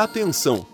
Atenção! 0.00 0.66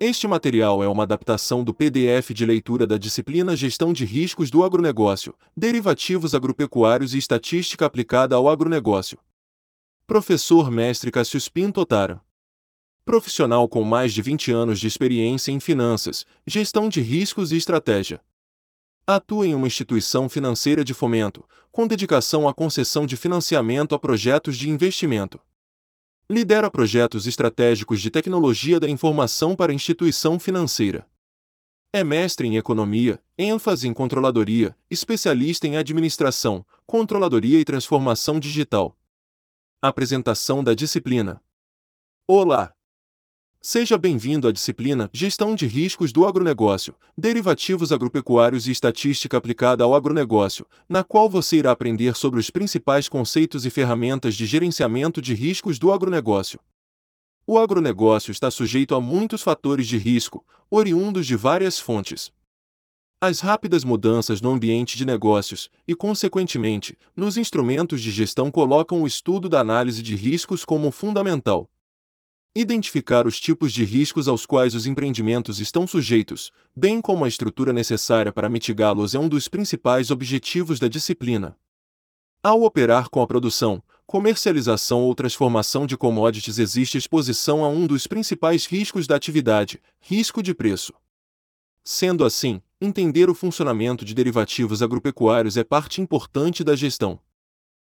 Este 0.00 0.26
material 0.26 0.82
é 0.82 0.88
uma 0.88 1.04
adaptação 1.04 1.62
do 1.62 1.72
PDF 1.72 2.30
de 2.30 2.44
leitura 2.44 2.84
da 2.88 2.98
disciplina 2.98 3.54
Gestão 3.54 3.92
de 3.92 4.04
Riscos 4.04 4.50
do 4.50 4.64
Agronegócio, 4.64 5.32
Derivativos 5.56 6.34
Agropecuários 6.34 7.14
e 7.14 7.18
Estatística 7.18 7.86
Aplicada 7.86 8.34
ao 8.34 8.48
Agronegócio. 8.48 9.16
Professor 10.08 10.72
Mestre 10.72 11.12
Cassius 11.12 11.48
Pinto 11.48 11.82
Otara. 11.82 12.20
Profissional 13.04 13.68
com 13.68 13.84
mais 13.84 14.12
de 14.12 14.20
20 14.20 14.50
anos 14.50 14.80
de 14.80 14.88
experiência 14.88 15.52
em 15.52 15.60
finanças, 15.60 16.26
gestão 16.44 16.88
de 16.88 17.00
riscos 17.00 17.52
e 17.52 17.56
estratégia. 17.56 18.20
Atua 19.06 19.46
em 19.46 19.54
uma 19.54 19.68
instituição 19.68 20.28
financeira 20.28 20.84
de 20.84 20.92
fomento, 20.92 21.44
com 21.70 21.86
dedicação 21.86 22.48
à 22.48 22.52
concessão 22.52 23.06
de 23.06 23.16
financiamento 23.16 23.94
a 23.94 24.00
projetos 24.00 24.56
de 24.56 24.68
investimento. 24.68 25.38
Lidera 26.30 26.70
projetos 26.70 27.26
estratégicos 27.26 28.00
de 28.00 28.10
tecnologia 28.10 28.78
da 28.80 28.88
informação 28.88 29.54
para 29.54 29.72
instituição 29.72 30.38
financeira. 30.38 31.06
É 31.92 32.02
mestre 32.02 32.46
em 32.46 32.56
economia, 32.56 33.22
ênfase 33.36 33.86
em 33.86 33.92
controladoria, 33.92 34.74
especialista 34.90 35.66
em 35.66 35.76
administração, 35.76 36.64
controladoria 36.86 37.60
e 37.60 37.64
transformação 37.64 38.40
digital. 38.40 38.96
Apresentação 39.82 40.64
da 40.64 40.72
disciplina. 40.74 41.42
Olá! 42.26 42.72
Seja 43.64 43.96
bem-vindo 43.96 44.48
à 44.48 44.50
disciplina 44.50 45.08
Gestão 45.12 45.54
de 45.54 45.68
Riscos 45.68 46.12
do 46.12 46.26
Agronegócio, 46.26 46.96
Derivativos 47.16 47.92
Agropecuários 47.92 48.66
e 48.66 48.72
Estatística 48.72 49.36
Aplicada 49.36 49.84
ao 49.84 49.94
Agronegócio, 49.94 50.66
na 50.88 51.04
qual 51.04 51.30
você 51.30 51.58
irá 51.58 51.70
aprender 51.70 52.16
sobre 52.16 52.40
os 52.40 52.50
principais 52.50 53.08
conceitos 53.08 53.64
e 53.64 53.70
ferramentas 53.70 54.34
de 54.34 54.46
gerenciamento 54.46 55.22
de 55.22 55.32
riscos 55.32 55.78
do 55.78 55.92
agronegócio. 55.92 56.58
O 57.46 57.56
agronegócio 57.56 58.32
está 58.32 58.50
sujeito 58.50 58.96
a 58.96 59.00
muitos 59.00 59.42
fatores 59.42 59.86
de 59.86 59.96
risco, 59.96 60.44
oriundos 60.68 61.24
de 61.24 61.36
várias 61.36 61.78
fontes. 61.78 62.32
As 63.20 63.38
rápidas 63.38 63.84
mudanças 63.84 64.40
no 64.40 64.50
ambiente 64.50 64.98
de 64.98 65.06
negócios 65.06 65.70
e, 65.86 65.94
consequentemente, 65.94 66.98
nos 67.14 67.36
instrumentos 67.36 68.02
de 68.02 68.10
gestão 68.10 68.50
colocam 68.50 69.02
o 69.02 69.06
estudo 69.06 69.48
da 69.48 69.60
análise 69.60 70.02
de 70.02 70.16
riscos 70.16 70.64
como 70.64 70.90
fundamental. 70.90 71.70
Identificar 72.54 73.26
os 73.26 73.40
tipos 73.40 73.72
de 73.72 73.82
riscos 73.82 74.28
aos 74.28 74.44
quais 74.44 74.74
os 74.74 74.84
empreendimentos 74.84 75.58
estão 75.58 75.86
sujeitos, 75.86 76.52
bem 76.76 77.00
como 77.00 77.24
a 77.24 77.28
estrutura 77.28 77.72
necessária 77.72 78.30
para 78.30 78.46
mitigá-los, 78.46 79.14
é 79.14 79.18
um 79.18 79.26
dos 79.26 79.48
principais 79.48 80.10
objetivos 80.10 80.78
da 80.78 80.86
disciplina. 80.86 81.56
Ao 82.42 82.62
operar 82.62 83.08
com 83.08 83.22
a 83.22 83.26
produção, 83.26 83.82
comercialização 84.06 85.00
ou 85.00 85.14
transformação 85.14 85.86
de 85.86 85.96
commodities, 85.96 86.58
existe 86.58 86.98
exposição 86.98 87.64
a 87.64 87.70
um 87.70 87.86
dos 87.86 88.06
principais 88.06 88.66
riscos 88.66 89.06
da 89.06 89.16
atividade, 89.16 89.80
risco 89.98 90.42
de 90.42 90.52
preço. 90.52 90.92
Sendo 91.82 92.22
assim, 92.22 92.60
entender 92.78 93.30
o 93.30 93.34
funcionamento 93.34 94.04
de 94.04 94.12
derivativos 94.12 94.82
agropecuários 94.82 95.56
é 95.56 95.64
parte 95.64 96.02
importante 96.02 96.62
da 96.62 96.76
gestão. 96.76 97.18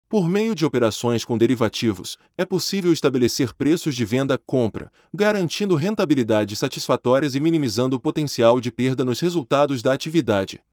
Por 0.09 0.29
meio 0.29 0.53
de 0.53 0.65
operações 0.65 1.25
com 1.25 1.37
derivativos, 1.37 2.17
é 2.37 2.45
possível 2.45 2.93
estabelecer 2.93 3.53
preços 3.53 3.95
de 3.95 4.05
venda-compra, 4.05 4.91
garantindo 5.13 5.75
rentabilidades 5.75 6.59
satisfatórias 6.59 7.33
e 7.35 7.39
minimizando 7.39 7.95
o 7.95 7.99
potencial 7.99 8.61
de 8.61 8.71
perda 8.71 9.03
nos 9.03 9.19
resultados 9.19 9.81
da 9.81 9.91
atividade. 9.91 10.63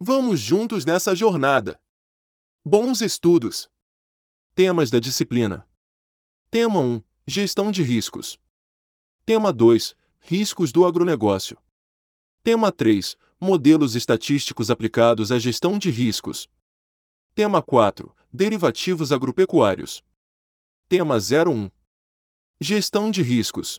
Vamos 0.00 0.40
juntos 0.40 0.84
nessa 0.84 1.14
jornada! 1.14 1.80
Bons 2.64 3.00
estudos! 3.00 3.68
Temas 4.54 4.90
da 4.90 4.98
disciplina: 4.98 5.66
Tema 6.50 6.80
1 6.80 7.02
Gestão 7.26 7.70
de 7.70 7.82
riscos. 7.82 8.38
Tema 9.24 9.52
2 9.52 9.94
Riscos 10.20 10.72
do 10.72 10.84
agronegócio. 10.86 11.58
Tema 12.42 12.72
3 12.72 13.16
Modelos 13.40 13.94
estatísticos 13.94 14.70
aplicados 14.70 15.30
à 15.30 15.38
gestão 15.38 15.78
de 15.78 15.90
riscos. 15.90 16.48
Tema 17.36 17.60
4 17.60 18.10
Derivativos 18.32 19.12
agropecuários. 19.12 20.02
Tema 20.88 21.16
01 21.16 21.70
Gestão 22.58 23.10
de 23.10 23.20
riscos. 23.20 23.78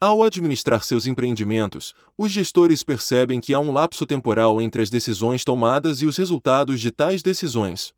Ao 0.00 0.22
administrar 0.22 0.84
seus 0.84 1.04
empreendimentos, 1.04 1.94
os 2.16 2.30
gestores 2.30 2.84
percebem 2.84 3.40
que 3.40 3.52
há 3.52 3.58
um 3.58 3.72
lapso 3.72 4.06
temporal 4.06 4.60
entre 4.60 4.82
as 4.82 4.88
decisões 4.88 5.42
tomadas 5.42 6.00
e 6.00 6.06
os 6.06 6.16
resultados 6.16 6.80
de 6.80 6.92
tais 6.92 7.24
decisões. 7.24 7.92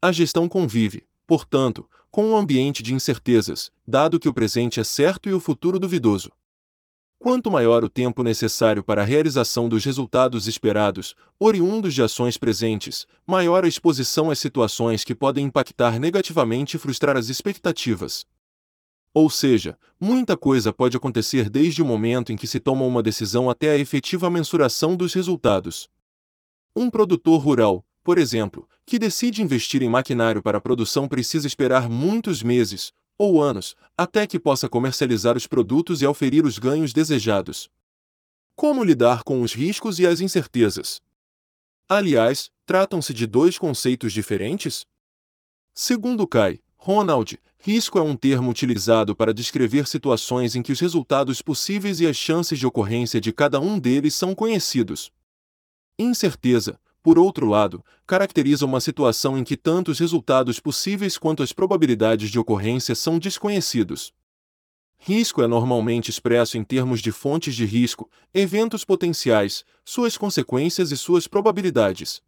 A 0.00 0.10
gestão 0.10 0.48
convive, 0.48 1.06
portanto, 1.26 1.86
com 2.10 2.30
um 2.30 2.34
ambiente 2.34 2.82
de 2.82 2.94
incertezas, 2.94 3.70
dado 3.86 4.18
que 4.18 4.26
o 4.26 4.32
presente 4.32 4.80
é 4.80 4.84
certo 4.84 5.28
e 5.28 5.34
o 5.34 5.38
futuro 5.38 5.78
duvidoso. 5.78 6.32
Quanto 7.22 7.52
maior 7.52 7.84
o 7.84 7.88
tempo 7.88 8.24
necessário 8.24 8.82
para 8.82 9.02
a 9.02 9.04
realização 9.04 9.68
dos 9.68 9.84
resultados 9.84 10.48
esperados, 10.48 11.14
oriundos 11.38 11.94
de 11.94 12.02
ações 12.02 12.36
presentes, 12.36 13.06
maior 13.24 13.64
a 13.64 13.68
exposição 13.68 14.28
às 14.28 14.40
situações 14.40 15.04
que 15.04 15.14
podem 15.14 15.46
impactar 15.46 16.00
negativamente 16.00 16.76
e 16.76 16.80
frustrar 16.80 17.16
as 17.16 17.28
expectativas. 17.28 18.26
Ou 19.14 19.30
seja, 19.30 19.78
muita 20.00 20.36
coisa 20.36 20.72
pode 20.72 20.96
acontecer 20.96 21.48
desde 21.48 21.80
o 21.80 21.84
momento 21.84 22.32
em 22.32 22.36
que 22.36 22.48
se 22.48 22.58
toma 22.58 22.84
uma 22.84 23.04
decisão 23.04 23.48
até 23.48 23.70
a 23.70 23.78
efetiva 23.78 24.28
mensuração 24.28 24.96
dos 24.96 25.14
resultados. 25.14 25.88
Um 26.74 26.90
produtor 26.90 27.40
rural, 27.40 27.86
por 28.02 28.18
exemplo, 28.18 28.68
que 28.84 28.98
decide 28.98 29.42
investir 29.42 29.80
em 29.80 29.88
maquinário 29.88 30.42
para 30.42 30.58
a 30.58 30.60
produção 30.60 31.06
precisa 31.06 31.46
esperar 31.46 31.88
muitos 31.88 32.42
meses, 32.42 32.92
ou 33.22 33.40
anos, 33.40 33.76
até 33.96 34.26
que 34.26 34.36
possa 34.36 34.68
comercializar 34.68 35.36
os 35.36 35.46
produtos 35.46 36.02
e 36.02 36.04
auferir 36.04 36.44
os 36.44 36.58
ganhos 36.58 36.92
desejados. 36.92 37.70
Como 38.56 38.82
lidar 38.82 39.22
com 39.22 39.42
os 39.42 39.54
riscos 39.54 40.00
e 40.00 40.06
as 40.08 40.20
incertezas? 40.20 41.00
Aliás, 41.88 42.50
tratam-se 42.66 43.14
de 43.14 43.24
dois 43.24 43.56
conceitos 43.56 44.12
diferentes? 44.12 44.84
Segundo 45.72 46.26
Kai, 46.26 46.58
Ronald, 46.76 47.38
risco 47.58 47.96
é 47.96 48.02
um 48.02 48.16
termo 48.16 48.50
utilizado 48.50 49.14
para 49.14 49.32
descrever 49.32 49.86
situações 49.86 50.56
em 50.56 50.62
que 50.62 50.72
os 50.72 50.80
resultados 50.80 51.40
possíveis 51.40 52.00
e 52.00 52.08
as 52.08 52.16
chances 52.16 52.58
de 52.58 52.66
ocorrência 52.66 53.20
de 53.20 53.32
cada 53.32 53.60
um 53.60 53.78
deles 53.78 54.16
são 54.16 54.34
conhecidos. 54.34 55.12
Incerteza, 55.96 56.76
por 57.02 57.18
outro 57.18 57.46
lado, 57.46 57.84
caracteriza 58.06 58.64
uma 58.64 58.80
situação 58.80 59.36
em 59.36 59.44
que 59.44 59.56
tanto 59.56 59.90
os 59.90 59.98
resultados 59.98 60.60
possíveis 60.60 61.18
quanto 61.18 61.42
as 61.42 61.52
probabilidades 61.52 62.30
de 62.30 62.38
ocorrência 62.38 62.94
são 62.94 63.18
desconhecidos. 63.18 64.12
Risco 64.98 65.42
é 65.42 65.48
normalmente 65.48 66.10
expresso 66.10 66.56
em 66.56 66.62
termos 66.62 67.00
de 67.00 67.10
fontes 67.10 67.56
de 67.56 67.64
risco, 67.64 68.08
eventos 68.32 68.84
potenciais, 68.84 69.64
suas 69.84 70.16
consequências 70.16 70.92
e 70.92 70.96
suas 70.96 71.26
probabilidades. 71.26 72.22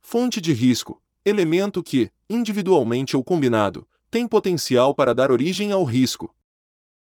Fonte 0.00 0.40
de 0.40 0.52
risco 0.52 1.00
elemento 1.24 1.82
que, 1.82 2.10
individualmente 2.28 3.16
ou 3.16 3.24
combinado, 3.24 3.88
tem 4.10 4.28
potencial 4.28 4.94
para 4.94 5.14
dar 5.14 5.30
origem 5.30 5.72
ao 5.72 5.82
risco. 5.84 6.34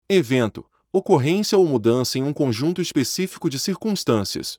Evento 0.07 0.66
ocorrência 0.91 1.57
ou 1.57 1.67
mudança 1.67 2.17
em 2.17 2.23
um 2.23 2.31
conjunto 2.31 2.81
específico 2.81 3.50
de 3.50 3.59
circunstâncias. 3.59 4.57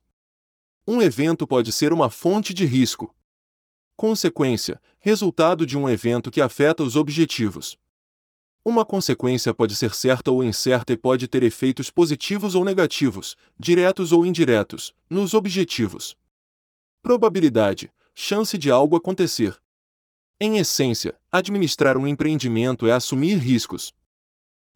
Um 0.86 1.02
evento 1.02 1.46
pode 1.48 1.72
ser 1.72 1.92
uma 1.92 2.08
fonte 2.08 2.54
de 2.54 2.64
risco. 2.64 3.12
Consequência 3.96 4.80
resultado 5.00 5.66
de 5.66 5.76
um 5.76 5.88
evento 5.88 6.30
que 6.30 6.40
afeta 6.40 6.84
os 6.84 6.94
objetivos. 6.94 7.76
Uma 8.64 8.84
consequência 8.84 9.52
pode 9.52 9.74
ser 9.74 9.94
certa 9.94 10.30
ou 10.30 10.44
incerta 10.44 10.92
e 10.92 10.96
pode 10.96 11.26
ter 11.26 11.42
efeitos 11.42 11.90
positivos 11.90 12.54
ou 12.54 12.64
negativos, 12.64 13.36
diretos 13.58 14.12
ou 14.12 14.24
indiretos, 14.24 14.94
nos 15.10 15.34
objetivos. 15.34 16.16
Probabilidade 17.02 17.90
chance 18.14 18.56
de 18.56 18.70
algo 18.70 18.96
acontecer. 18.96 19.60
Em 20.40 20.56
essência, 20.56 21.14
administrar 21.30 21.98
um 21.98 22.06
empreendimento 22.06 22.86
é 22.86 22.92
assumir 22.92 23.36
riscos. 23.36 23.92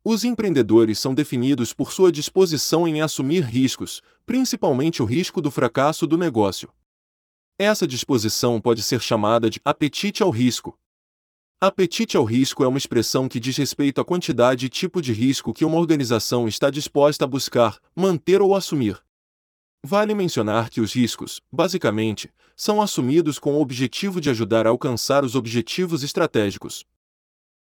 Os 0.02 0.24
empreendedores 0.24 0.98
são 0.98 1.12
definidos 1.12 1.74
por 1.74 1.92
sua 1.92 2.10
disposição 2.10 2.88
em 2.88 3.02
assumir 3.02 3.44
riscos, 3.44 4.00
principalmente 4.24 5.02
o 5.02 5.04
risco 5.04 5.42
do 5.42 5.50
fracasso 5.50 6.06
do 6.06 6.16
negócio. 6.16 6.72
Essa 7.58 7.86
disposição 7.86 8.58
pode 8.58 8.82
ser 8.82 9.02
chamada 9.02 9.50
de 9.50 9.60
apetite 9.62 10.22
ao 10.22 10.30
risco. 10.30 10.78
Apetite 11.60 12.16
ao 12.16 12.24
risco 12.24 12.64
é 12.64 12.66
uma 12.68 12.78
expressão 12.78 13.28
que 13.28 13.38
diz 13.38 13.58
respeito 13.58 14.00
à 14.00 14.04
quantidade 14.04 14.64
e 14.64 14.70
tipo 14.70 15.02
de 15.02 15.12
risco 15.12 15.52
que 15.52 15.66
uma 15.66 15.76
organização 15.76 16.48
está 16.48 16.70
disposta 16.70 17.26
a 17.26 17.28
buscar, 17.28 17.78
manter 17.94 18.40
ou 18.40 18.56
assumir. 18.56 18.98
Vale 19.84 20.14
mencionar 20.14 20.70
que 20.70 20.80
os 20.80 20.94
riscos, 20.94 21.42
basicamente, 21.52 22.32
são 22.56 22.80
assumidos 22.80 23.38
com 23.38 23.52
o 23.52 23.60
objetivo 23.60 24.18
de 24.18 24.30
ajudar 24.30 24.66
a 24.66 24.70
alcançar 24.70 25.22
os 25.22 25.34
objetivos 25.34 26.02
estratégicos. 26.02 26.86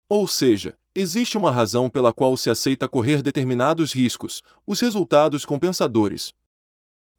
Ou 0.09 0.25
seja, 0.25 0.77
existe 0.95 1.37
uma 1.37 1.51
razão 1.51 1.89
pela 1.89 2.13
qual 2.13 2.37
se 2.37 2.49
aceita 2.49 2.87
correr 2.87 3.21
determinados 3.21 3.91
riscos, 3.93 4.41
os 4.65 4.79
resultados 4.79 5.43
compensadores. 5.43 6.33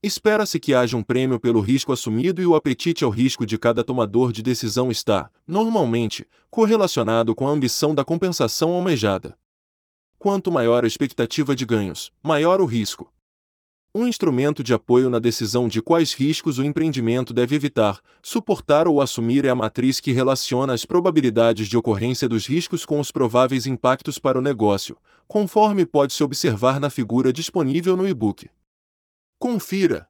Espera-se 0.02 0.58
que 0.58 0.74
haja 0.74 0.96
um 0.96 1.02
prêmio 1.02 1.38
pelo 1.38 1.60
risco 1.60 1.92
assumido 1.92 2.40
e 2.40 2.46
o 2.46 2.54
apetite 2.54 3.04
ao 3.04 3.10
risco 3.10 3.44
de 3.44 3.58
cada 3.58 3.84
tomador 3.84 4.32
de 4.32 4.42
decisão 4.42 4.90
está, 4.90 5.30
normalmente, 5.46 6.26
correlacionado 6.48 7.34
com 7.34 7.46
a 7.46 7.50
ambição 7.50 7.94
da 7.94 8.04
compensação 8.04 8.70
almejada. 8.72 9.36
quanto 10.18 10.50
maior 10.50 10.84
a 10.84 10.86
expectativa 10.86 11.54
de 11.54 11.64
ganhos, 11.64 12.10
maior 12.22 12.60
o 12.60 12.64
risco. 12.64 13.12
Um 13.94 14.06
instrumento 14.06 14.62
de 14.62 14.74
apoio 14.74 15.08
na 15.08 15.18
decisão 15.18 15.66
de 15.66 15.80
quais 15.80 16.12
riscos 16.12 16.58
o 16.58 16.62
empreendimento 16.62 17.32
deve 17.32 17.56
evitar, 17.56 18.00
suportar 18.22 18.86
ou 18.86 19.00
assumir 19.00 19.46
é 19.46 19.48
a 19.48 19.54
matriz 19.54 19.98
que 19.98 20.12
relaciona 20.12 20.74
as 20.74 20.84
probabilidades 20.84 21.66
de 21.68 21.76
ocorrência 21.76 22.28
dos 22.28 22.46
riscos 22.46 22.84
com 22.84 23.00
os 23.00 23.10
prováveis 23.10 23.66
impactos 23.66 24.18
para 24.18 24.38
o 24.38 24.42
negócio, 24.42 24.96
conforme 25.26 25.86
pode-se 25.86 26.22
observar 26.22 26.78
na 26.78 26.90
figura 26.90 27.32
disponível 27.32 27.96
no 27.96 28.06
e-book. 28.06 28.50
Confira! 29.38 30.06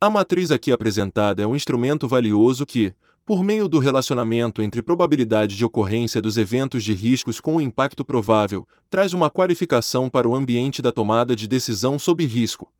A 0.00 0.08
matriz 0.08 0.50
aqui 0.50 0.72
apresentada 0.72 1.42
é 1.42 1.46
um 1.46 1.54
instrumento 1.54 2.08
valioso 2.08 2.64
que, 2.64 2.94
por 3.26 3.44
meio 3.44 3.68
do 3.68 3.78
relacionamento 3.78 4.62
entre 4.62 4.82
probabilidade 4.82 5.54
de 5.54 5.64
ocorrência 5.64 6.22
dos 6.22 6.38
eventos 6.38 6.82
de 6.82 6.94
riscos 6.94 7.40
com 7.40 7.56
o 7.56 7.60
impacto 7.60 8.04
provável, 8.04 8.66
traz 8.88 9.12
uma 9.12 9.30
qualificação 9.30 10.08
para 10.08 10.26
o 10.26 10.34
ambiente 10.34 10.80
da 10.80 10.90
tomada 10.90 11.36
de 11.36 11.46
decisão 11.46 11.98
sob 11.98 12.24
risco. 12.24 12.72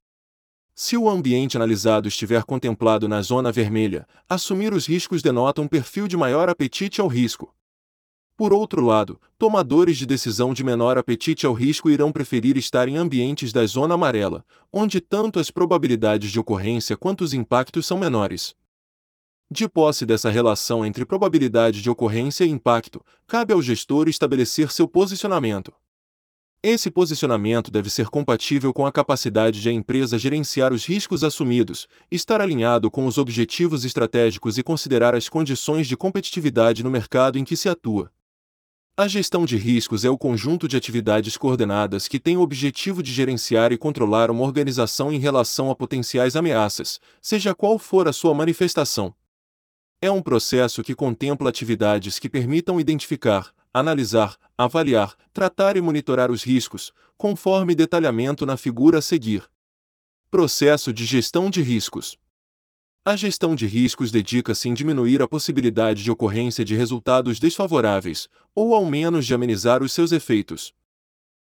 Se 0.78 0.94
o 0.94 1.08
ambiente 1.08 1.56
analisado 1.56 2.06
estiver 2.06 2.44
contemplado 2.44 3.08
na 3.08 3.22
zona 3.22 3.50
vermelha, 3.50 4.06
assumir 4.28 4.74
os 4.74 4.86
riscos 4.86 5.22
denota 5.22 5.62
um 5.62 5.66
perfil 5.66 6.06
de 6.06 6.18
maior 6.18 6.50
apetite 6.50 7.00
ao 7.00 7.08
risco. 7.08 7.54
Por 8.36 8.52
outro 8.52 8.84
lado, 8.84 9.18
tomadores 9.38 9.96
de 9.96 10.04
decisão 10.04 10.52
de 10.52 10.62
menor 10.62 10.98
apetite 10.98 11.46
ao 11.46 11.54
risco 11.54 11.88
irão 11.88 12.12
preferir 12.12 12.58
estar 12.58 12.88
em 12.88 12.98
ambientes 12.98 13.54
da 13.54 13.64
zona 13.64 13.94
amarela, 13.94 14.44
onde 14.70 15.00
tanto 15.00 15.40
as 15.40 15.50
probabilidades 15.50 16.30
de 16.30 16.38
ocorrência 16.38 16.94
quanto 16.94 17.24
os 17.24 17.32
impactos 17.32 17.86
são 17.86 17.96
menores. 17.96 18.54
De 19.50 19.66
posse 19.66 20.04
dessa 20.04 20.28
relação 20.28 20.84
entre 20.84 21.06
probabilidade 21.06 21.80
de 21.80 21.88
ocorrência 21.88 22.44
e 22.44 22.50
impacto, 22.50 23.02
cabe 23.26 23.54
ao 23.54 23.62
gestor 23.62 24.10
estabelecer 24.10 24.70
seu 24.70 24.86
posicionamento. 24.86 25.72
Esse 26.68 26.90
posicionamento 26.90 27.70
deve 27.70 27.88
ser 27.88 28.08
compatível 28.08 28.74
com 28.74 28.84
a 28.84 28.90
capacidade 28.90 29.62
de 29.62 29.68
a 29.68 29.72
empresa 29.72 30.18
gerenciar 30.18 30.72
os 30.72 30.84
riscos 30.84 31.22
assumidos, 31.22 31.86
estar 32.10 32.40
alinhado 32.40 32.90
com 32.90 33.06
os 33.06 33.18
objetivos 33.18 33.84
estratégicos 33.84 34.58
e 34.58 34.64
considerar 34.64 35.14
as 35.14 35.28
condições 35.28 35.86
de 35.86 35.96
competitividade 35.96 36.82
no 36.82 36.90
mercado 36.90 37.38
em 37.38 37.44
que 37.44 37.56
se 37.56 37.68
atua. 37.68 38.10
A 38.96 39.06
gestão 39.06 39.46
de 39.46 39.56
riscos 39.56 40.04
é 40.04 40.10
o 40.10 40.18
conjunto 40.18 40.66
de 40.66 40.76
atividades 40.76 41.36
coordenadas 41.36 42.08
que 42.08 42.18
tem 42.18 42.36
o 42.36 42.40
objetivo 42.40 43.00
de 43.00 43.12
gerenciar 43.12 43.70
e 43.70 43.78
controlar 43.78 44.28
uma 44.28 44.42
organização 44.42 45.12
em 45.12 45.20
relação 45.20 45.70
a 45.70 45.76
potenciais 45.76 46.34
ameaças, 46.34 46.98
seja 47.22 47.54
qual 47.54 47.78
for 47.78 48.08
a 48.08 48.12
sua 48.12 48.34
manifestação. 48.34 49.14
É 50.02 50.10
um 50.10 50.20
processo 50.20 50.82
que 50.82 50.96
contempla 50.96 51.48
atividades 51.48 52.18
que 52.18 52.28
permitam 52.28 52.80
identificar, 52.80 53.54
analisar, 53.78 54.38
avaliar, 54.56 55.14
tratar 55.34 55.76
e 55.76 55.82
monitorar 55.82 56.30
os 56.30 56.42
riscos, 56.42 56.92
conforme 57.18 57.74
detalhamento 57.74 58.46
na 58.46 58.56
figura 58.56 58.98
a 58.98 59.02
seguir. 59.02 59.44
Processo 60.30 60.94
de 60.94 61.04
gestão 61.04 61.50
de 61.50 61.60
riscos. 61.60 62.16
A 63.04 63.14
gestão 63.14 63.54
de 63.54 63.66
riscos 63.66 64.10
dedica-se 64.10 64.68
em 64.68 64.72
diminuir 64.74 65.20
a 65.20 65.28
possibilidade 65.28 66.02
de 66.02 66.10
ocorrência 66.10 66.64
de 66.64 66.74
resultados 66.74 67.38
desfavoráveis, 67.38 68.28
ou 68.54 68.74
ao 68.74 68.86
menos 68.86 69.26
de 69.26 69.34
amenizar 69.34 69.82
os 69.82 69.92
seus 69.92 70.10
efeitos. 70.10 70.72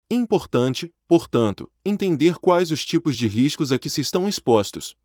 Importante, 0.09 0.91
portanto, 1.07 1.71
entender 1.85 2.37
quais 2.39 2.71
os 2.71 2.83
tipos 2.83 3.15
de 3.15 3.27
riscos 3.27 3.71
a 3.71 3.77
que 3.77 3.89
se 3.89 4.01
estão 4.01 4.27
expostos. 4.27 4.97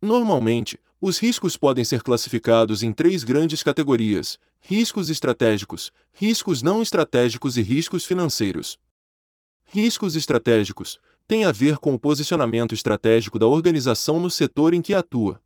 Normalmente, 0.00 0.78
os 1.00 1.18
riscos 1.18 1.56
podem 1.56 1.84
ser 1.84 2.02
classificados 2.02 2.82
em 2.82 2.92
três 2.92 3.24
grandes 3.24 3.62
categorias: 3.62 4.38
riscos 4.66 5.10
estratégicos, 5.10 5.92
riscos 6.10 6.62
não 6.62 6.80
estratégicos 6.80 7.58
e 7.58 7.62
riscos 7.62 8.06
financeiros. 8.06 8.78
Riscos 9.66 10.16
estratégicos 10.16 10.98
têm 11.28 11.44
a 11.44 11.52
ver 11.52 11.76
com 11.76 11.92
o 11.92 11.98
posicionamento 11.98 12.74
estratégico 12.74 13.38
da 13.38 13.46
organização 13.46 14.18
no 14.18 14.30
setor 14.30 14.72
em 14.72 14.80
que 14.80 14.94
atua. 14.94 15.38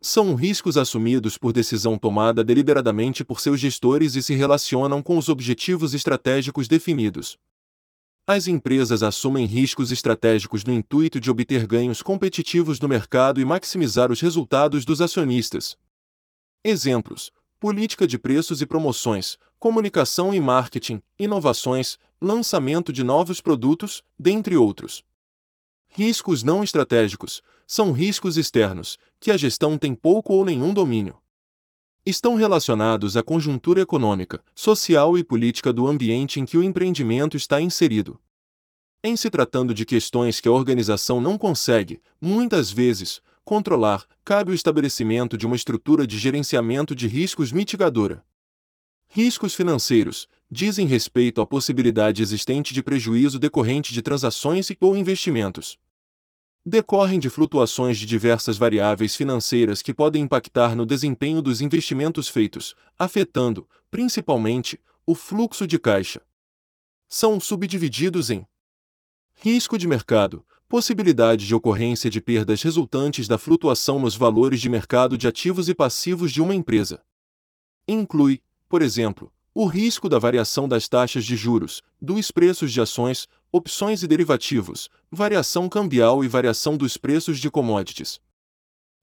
São 0.00 0.36
riscos 0.36 0.76
assumidos 0.76 1.36
por 1.36 1.52
decisão 1.52 1.98
tomada 1.98 2.44
deliberadamente 2.44 3.24
por 3.24 3.40
seus 3.40 3.58
gestores 3.58 4.14
e 4.14 4.22
se 4.22 4.34
relacionam 4.36 5.02
com 5.02 5.18
os 5.18 5.28
objetivos 5.28 5.92
estratégicos 5.92 6.68
definidos. 6.68 7.36
As 8.24 8.46
empresas 8.46 9.02
assumem 9.02 9.46
riscos 9.46 9.90
estratégicos 9.90 10.62
no 10.62 10.72
intuito 10.72 11.18
de 11.18 11.28
obter 11.28 11.66
ganhos 11.66 12.02
competitivos 12.02 12.78
no 12.78 12.86
mercado 12.86 13.40
e 13.40 13.44
maximizar 13.44 14.12
os 14.12 14.20
resultados 14.20 14.84
dos 14.84 15.00
acionistas. 15.00 15.76
Exemplos: 16.62 17.32
política 17.60 18.06
de 18.06 18.18
preços 18.18 18.60
e 18.62 18.66
promoções, 18.66 19.38
comunicação 19.58 20.32
e 20.32 20.40
marketing, 20.40 21.02
inovações, 21.18 21.98
lançamento 22.20 22.92
de 22.92 23.02
novos 23.02 23.40
produtos, 23.40 24.02
dentre 24.18 24.56
outros. 24.56 25.04
Riscos 25.88 26.42
não 26.42 26.62
estratégicos 26.62 27.42
são 27.66 27.92
riscos 27.92 28.36
externos, 28.36 28.98
que 29.20 29.30
a 29.30 29.36
gestão 29.36 29.76
tem 29.76 29.94
pouco 29.94 30.32
ou 30.32 30.44
nenhum 30.44 30.72
domínio 30.72 31.18
estão 32.10 32.36
relacionados 32.36 33.16
à 33.18 33.22
conjuntura 33.22 33.82
econômica, 33.82 34.42
social 34.54 35.18
e 35.18 35.22
política 35.22 35.72
do 35.72 35.86
ambiente 35.86 36.40
em 36.40 36.46
que 36.46 36.56
o 36.56 36.62
empreendimento 36.62 37.36
está 37.36 37.60
inserido. 37.60 38.18
Em 39.04 39.14
se 39.14 39.28
tratando 39.28 39.74
de 39.74 39.84
questões 39.84 40.40
que 40.40 40.48
a 40.48 40.52
organização 40.52 41.20
não 41.20 41.36
consegue, 41.36 42.00
muitas 42.20 42.70
vezes, 42.70 43.20
controlar, 43.48 44.04
cabe 44.22 44.50
o 44.50 44.54
estabelecimento 44.54 45.38
de 45.38 45.46
uma 45.46 45.56
estrutura 45.56 46.06
de 46.06 46.18
gerenciamento 46.18 46.94
de 46.94 47.08
riscos 47.08 47.50
mitigadora. 47.50 48.22
Riscos 49.08 49.54
financeiros 49.54 50.28
dizem 50.50 50.86
respeito 50.86 51.40
à 51.40 51.46
possibilidade 51.46 52.20
existente 52.20 52.74
de 52.74 52.82
prejuízo 52.82 53.38
decorrente 53.38 53.94
de 53.94 54.02
transações 54.02 54.68
ou 54.82 54.94
investimentos 54.94 55.78
decorrem 56.66 57.18
de 57.18 57.30
flutuações 57.30 57.96
de 57.96 58.04
diversas 58.04 58.58
variáveis 58.58 59.16
financeiras 59.16 59.80
que 59.80 59.94
podem 59.94 60.24
impactar 60.24 60.76
no 60.76 60.84
desempenho 60.84 61.40
dos 61.40 61.62
investimentos 61.62 62.28
feitos, 62.28 62.74
afetando, 62.98 63.66
principalmente, 63.90 64.78
o 65.06 65.14
fluxo 65.14 65.66
de 65.66 65.78
caixa. 65.78 66.20
São 67.08 67.40
subdivididos 67.40 68.28
em 68.28 68.46
risco 69.36 69.78
de 69.78 69.88
mercado, 69.88 70.44
possibilidade 70.68 71.46
de 71.46 71.54
ocorrência 71.54 72.10
de 72.10 72.20
perdas 72.20 72.62
resultantes 72.62 73.26
da 73.26 73.38
flutuação 73.38 73.98
nos 73.98 74.14
valores 74.14 74.60
de 74.60 74.68
mercado 74.68 75.16
de 75.16 75.26
ativos 75.26 75.66
e 75.68 75.74
passivos 75.74 76.30
de 76.30 76.42
uma 76.42 76.54
empresa. 76.54 77.02
Inclui, 77.88 78.42
por 78.68 78.82
exemplo, 78.82 79.32
o 79.54 79.64
risco 79.64 80.10
da 80.10 80.18
variação 80.18 80.68
das 80.68 80.86
taxas 80.86 81.24
de 81.24 81.36
juros, 81.36 81.82
dos 82.00 82.30
preços 82.30 82.70
de 82.70 82.82
ações, 82.82 83.26
opções 83.50 84.02
e 84.02 84.06
derivativos, 84.06 84.90
variação 85.10 85.70
cambial 85.70 86.22
e 86.22 86.28
variação 86.28 86.76
dos 86.76 86.98
preços 86.98 87.38
de 87.38 87.50
commodities. 87.50 88.20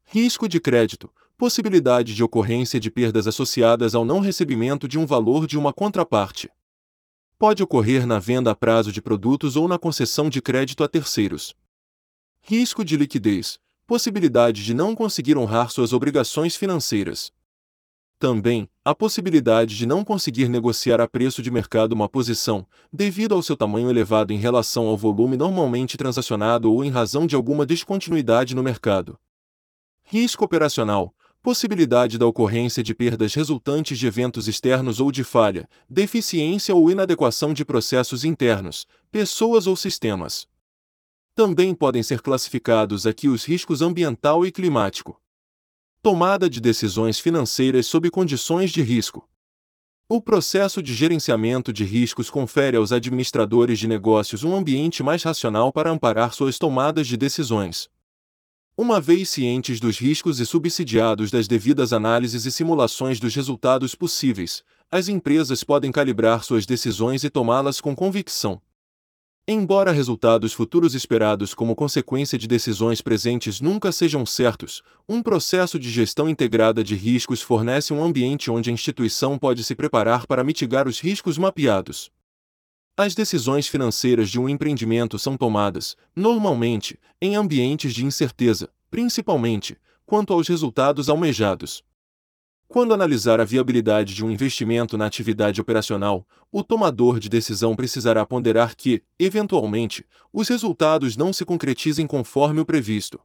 Risco 0.05 0.47
de 0.47 0.59
crédito, 0.59 1.11
possibilidade 1.35 2.13
de 2.13 2.23
ocorrência 2.23 2.79
de 2.79 2.91
perdas 2.91 3.25
associadas 3.25 3.95
ao 3.95 4.05
não 4.05 4.19
recebimento 4.19 4.87
de 4.87 4.99
um 4.99 5.05
valor 5.05 5.47
de 5.47 5.57
uma 5.57 5.73
contraparte. 5.73 6.47
Pode 7.37 7.61
ocorrer 7.61 8.07
na 8.07 8.17
venda 8.17 8.51
a 8.51 8.55
prazo 8.55 8.93
de 8.93 9.01
produtos 9.01 9.57
ou 9.57 9.67
na 9.67 9.77
concessão 9.77 10.29
de 10.29 10.41
crédito 10.41 10.85
a 10.85 10.87
terceiros. 10.87 11.53
Risco 12.39 12.85
de 12.85 12.95
liquidez, 12.95 13.59
possibilidade 13.85 14.63
de 14.63 14.73
não 14.73 14.95
conseguir 14.95 15.37
honrar 15.37 15.69
suas 15.69 15.91
obrigações 15.91 16.55
financeiras. 16.55 17.33
Também, 18.17 18.69
a 18.85 18.95
possibilidade 18.95 19.75
de 19.75 19.85
não 19.85 20.01
conseguir 20.05 20.47
negociar 20.47 21.01
a 21.01 21.07
preço 21.09 21.41
de 21.41 21.51
mercado 21.51 21.91
uma 21.91 22.07
posição, 22.07 22.65
devido 22.91 23.35
ao 23.35 23.43
seu 23.43 23.57
tamanho 23.57 23.89
elevado 23.89 24.31
em 24.31 24.37
relação 24.37 24.87
ao 24.87 24.95
volume 24.95 25.35
normalmente 25.35 25.97
transacionado 25.97 26.71
ou 26.71 26.85
em 26.85 26.89
razão 26.89 27.27
de 27.27 27.35
alguma 27.35 27.65
descontinuidade 27.65 28.55
no 28.55 28.63
mercado. 28.63 29.19
Risco 30.05 30.45
operacional 30.45 31.13
possibilidade 31.45 32.17
da 32.17 32.25
ocorrência 32.25 32.81
de 32.81 32.95
perdas 32.95 33.35
resultantes 33.35 33.99
de 33.99 34.07
eventos 34.07 34.47
externos 34.47 34.99
ou 34.99 35.11
de 35.11 35.23
falha, 35.23 35.69
deficiência 35.87 36.73
ou 36.73 36.89
inadequação 36.89 37.53
de 37.53 37.63
processos 37.63 38.25
internos, 38.25 38.87
pessoas 39.11 39.67
ou 39.67 39.75
sistemas. 39.75 40.47
Também 41.35 41.75
podem 41.75 42.01
ser 42.01 42.21
classificados 42.21 43.05
aqui 43.05 43.27
os 43.27 43.45
riscos 43.45 43.83
ambiental 43.83 44.43
e 44.43 44.51
climático. 44.51 45.21
Tomada 46.01 46.49
de 46.49 46.59
decisões 46.59 47.19
financeiras 47.19 47.85
sob 47.85 48.09
condições 48.09 48.71
de 48.71 48.81
risco. 48.81 49.29
O 50.09 50.19
processo 50.19 50.81
de 50.81 50.95
gerenciamento 50.95 51.71
de 51.71 51.83
riscos 51.83 52.27
confere 52.27 52.75
aos 52.75 52.91
administradores 52.91 53.77
de 53.77 53.87
negócios 53.87 54.43
um 54.43 54.55
ambiente 54.55 55.03
mais 55.03 55.21
racional 55.21 55.71
para 55.71 55.91
amparar 55.91 56.33
suas 56.33 56.57
tomadas 56.57 57.05
de 57.05 57.15
decisões. 57.15 57.87
Uma 58.77 58.99
vez 58.99 59.29
cientes 59.29 59.79
dos 59.79 59.97
riscos 59.97 60.41
e 60.41 60.45
subsidiados 60.45 61.31
das 61.31 61.47
devidas 61.47 61.93
análises 61.93 62.45
e 62.45 62.51
simulações 62.51 63.21
dos 63.21 63.33
resultados 63.33 63.95
possíveis, 63.95 64.65
as 64.91 65.07
empresas 65.07 65.63
podem 65.63 65.93
calibrar 65.93 66.43
suas 66.43 66.65
decisões 66.65 67.23
e 67.23 67.29
tomá-las 67.29 67.79
com 67.79 67.95
convicção. 67.95 68.61
Embora 69.47 69.93
resultados 69.93 70.51
futuros 70.51 70.93
esperados 70.93 71.53
como 71.53 71.73
consequência 71.73 72.37
de 72.37 72.47
decisões 72.47 72.99
presentes 72.99 73.61
nunca 73.61 73.93
sejam 73.93 74.25
certos, 74.25 74.83
um 75.07 75.23
processo 75.23 75.79
de 75.79 75.89
gestão 75.89 76.27
integrada 76.27 76.83
de 76.83 76.95
riscos 76.95 77.41
fornece 77.41 77.93
um 77.93 78.03
ambiente 78.03 78.51
onde 78.51 78.69
a 78.69 78.73
instituição 78.73 79.39
pode 79.39 79.63
se 79.63 79.73
preparar 79.73 80.27
para 80.27 80.43
mitigar 80.43 80.85
os 80.85 80.99
riscos 80.99 81.37
mapeados. 81.37 82.11
As 82.97 83.13
decisões 83.13 83.67
financeiras 83.67 84.29
de 84.29 84.39
um 84.39 84.47
empreendimento 84.47 85.19
são 85.19 85.35
tomadas, 85.35 85.97
normalmente, 86.15 86.97
em 87.21 87.35
ambientes 87.35 87.93
de 87.93 88.05
incerteza, 88.05 88.69
principalmente 88.89 89.77
quanto 90.05 90.31
aos 90.31 90.47
resultados 90.47 91.09
almejados. 91.09 91.83
Quando 92.69 92.93
analisar 92.93 93.41
a 93.41 93.43
viabilidade 93.43 94.15
de 94.15 94.23
um 94.23 94.31
investimento 94.31 94.97
na 94.97 95.05
atividade 95.05 95.59
operacional, 95.59 96.25
o 96.49 96.63
tomador 96.63 97.19
de 97.19 97.27
decisão 97.27 97.75
precisará 97.75 98.25
ponderar 98.25 98.77
que, 98.77 99.03
eventualmente, 99.19 100.05
os 100.31 100.47
resultados 100.47 101.17
não 101.17 101.33
se 101.33 101.43
concretizem 101.43 102.07
conforme 102.07 102.61
o 102.61 102.65
previsto. 102.65 103.19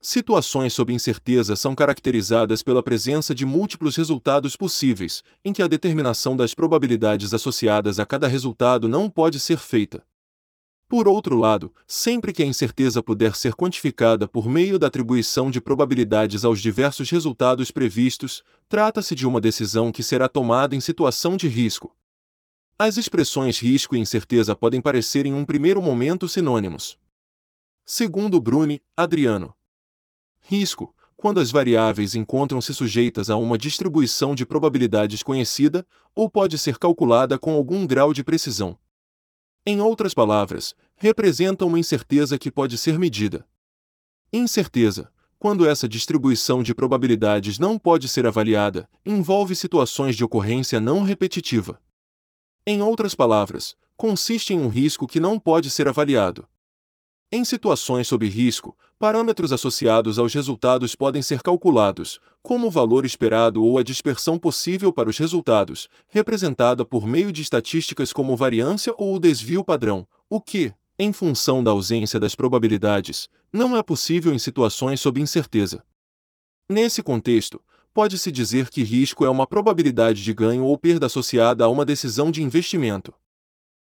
Situações 0.00 0.72
sob 0.72 0.92
incerteza 0.92 1.56
são 1.56 1.74
caracterizadas 1.74 2.62
pela 2.62 2.84
presença 2.84 3.34
de 3.34 3.44
múltiplos 3.44 3.96
resultados 3.96 4.54
possíveis, 4.54 5.24
em 5.44 5.52
que 5.52 5.60
a 5.60 5.66
determinação 5.66 6.36
das 6.36 6.54
probabilidades 6.54 7.34
associadas 7.34 7.98
a 7.98 8.06
cada 8.06 8.28
resultado 8.28 8.88
não 8.88 9.10
pode 9.10 9.40
ser 9.40 9.58
feita. 9.58 10.04
Por 10.88 11.08
outro 11.08 11.36
lado, 11.36 11.74
sempre 11.86 12.32
que 12.32 12.44
a 12.44 12.46
incerteza 12.46 13.02
puder 13.02 13.34
ser 13.34 13.54
quantificada 13.54 14.28
por 14.28 14.48
meio 14.48 14.78
da 14.78 14.86
atribuição 14.86 15.50
de 15.50 15.60
probabilidades 15.60 16.44
aos 16.44 16.60
diversos 16.62 17.10
resultados 17.10 17.72
previstos, 17.72 18.44
trata-se 18.68 19.16
de 19.16 19.26
uma 19.26 19.40
decisão 19.40 19.90
que 19.90 20.02
será 20.02 20.28
tomada 20.28 20.76
em 20.76 20.80
situação 20.80 21.36
de 21.36 21.48
risco. 21.48 21.94
As 22.78 22.96
expressões 22.96 23.58
risco 23.58 23.96
e 23.96 23.98
incerteza 23.98 24.54
podem 24.54 24.80
parecer 24.80 25.26
em 25.26 25.34
um 25.34 25.44
primeiro 25.44 25.82
momento 25.82 26.28
sinônimos. 26.28 26.96
Segundo 27.84 28.40
Bruni, 28.40 28.80
Adriano, 28.96 29.54
Risco, 30.50 30.94
quando 31.14 31.40
as 31.40 31.50
variáveis 31.50 32.14
encontram-se 32.14 32.72
sujeitas 32.72 33.28
a 33.28 33.36
uma 33.36 33.58
distribuição 33.58 34.34
de 34.34 34.46
probabilidades 34.46 35.22
conhecida, 35.22 35.86
ou 36.14 36.30
pode 36.30 36.56
ser 36.56 36.78
calculada 36.78 37.38
com 37.38 37.52
algum 37.52 37.86
grau 37.86 38.14
de 38.14 38.24
precisão. 38.24 38.78
Em 39.66 39.78
outras 39.82 40.14
palavras, 40.14 40.74
representa 40.96 41.66
uma 41.66 41.78
incerteza 41.78 42.38
que 42.38 42.50
pode 42.50 42.78
ser 42.78 42.98
medida. 42.98 43.46
Incerteza, 44.32 45.12
quando 45.38 45.68
essa 45.68 45.86
distribuição 45.86 46.62
de 46.62 46.74
probabilidades 46.74 47.58
não 47.58 47.78
pode 47.78 48.08
ser 48.08 48.26
avaliada, 48.26 48.88
envolve 49.04 49.54
situações 49.54 50.16
de 50.16 50.24
ocorrência 50.24 50.80
não 50.80 51.02
repetitiva. 51.02 51.78
Em 52.66 52.80
outras 52.80 53.14
palavras, 53.14 53.76
consiste 53.98 54.54
em 54.54 54.58
um 54.58 54.68
risco 54.68 55.06
que 55.06 55.20
não 55.20 55.38
pode 55.38 55.68
ser 55.68 55.88
avaliado. 55.88 56.48
Em 57.30 57.44
situações 57.44 58.08
sob 58.08 58.26
risco, 58.26 58.74
parâmetros 58.98 59.52
associados 59.52 60.18
aos 60.18 60.32
resultados 60.32 60.94
podem 60.94 61.20
ser 61.20 61.42
calculados, 61.42 62.18
como 62.42 62.68
o 62.68 62.70
valor 62.70 63.04
esperado 63.04 63.62
ou 63.62 63.76
a 63.76 63.82
dispersão 63.82 64.38
possível 64.38 64.90
para 64.90 65.10
os 65.10 65.18
resultados, 65.18 65.90
representada 66.08 66.86
por 66.86 67.06
meio 67.06 67.30
de 67.30 67.42
estatísticas 67.42 68.14
como 68.14 68.34
variância 68.34 68.94
ou 68.96 69.14
o 69.14 69.18
desvio 69.18 69.62
padrão, 69.62 70.08
o 70.30 70.40
que, 70.40 70.72
em 70.98 71.12
função 71.12 71.62
da 71.62 71.70
ausência 71.70 72.18
das 72.18 72.34
probabilidades, 72.34 73.28
não 73.52 73.76
é 73.76 73.82
possível 73.82 74.32
em 74.32 74.38
situações 74.38 74.98
sob 74.98 75.20
incerteza. 75.20 75.84
Nesse 76.66 77.02
contexto, 77.02 77.60
pode-se 77.92 78.32
dizer 78.32 78.70
que 78.70 78.82
risco 78.82 79.26
é 79.26 79.28
uma 79.28 79.46
probabilidade 79.46 80.24
de 80.24 80.32
ganho 80.32 80.64
ou 80.64 80.78
perda 80.78 81.04
associada 81.04 81.62
a 81.62 81.68
uma 81.68 81.84
decisão 81.84 82.30
de 82.30 82.42
investimento. 82.42 83.12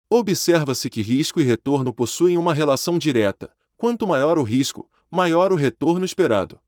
Observa-se 0.09 0.89
que 0.89 1.01
risco 1.01 1.41
e 1.41 1.43
retorno 1.43 1.93
possuem 1.93 2.37
uma 2.37 2.53
relação 2.53 2.97
direta. 2.97 3.51
Quanto 3.75 4.07
maior 4.07 4.37
o 4.37 4.43
risco, 4.43 4.89
maior 5.11 5.51
o 5.51 5.55
retorno 5.55 6.05
esperado. 6.05 6.59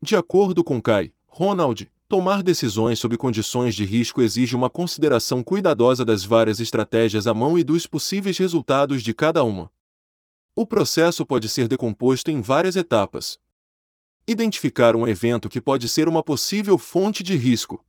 De 0.00 0.14
acordo 0.14 0.62
com 0.62 0.80
Kai, 0.80 1.12
Ronald, 1.26 1.90
tomar 2.08 2.44
decisões 2.44 3.00
sob 3.00 3.16
condições 3.16 3.74
de 3.74 3.84
risco 3.84 4.22
exige 4.22 4.54
uma 4.54 4.70
consideração 4.70 5.42
cuidadosa 5.42 6.04
das 6.04 6.24
várias 6.24 6.60
estratégias 6.60 7.26
à 7.26 7.34
mão 7.34 7.58
e 7.58 7.64
dos 7.64 7.88
possíveis 7.88 8.38
resultados 8.38 9.02
de 9.02 9.12
cada 9.12 9.42
uma. 9.42 9.68
O 10.54 10.64
processo 10.64 11.26
pode 11.26 11.48
ser 11.48 11.66
decomposto 11.66 12.30
em 12.30 12.40
várias 12.40 12.76
etapas. 12.76 13.36
Identificar 14.28 14.94
um 14.94 15.08
evento 15.08 15.48
que 15.48 15.60
pode 15.60 15.88
ser 15.88 16.08
uma 16.08 16.22
possível 16.22 16.78
fonte 16.78 17.24
de 17.24 17.34
risco. 17.34 17.84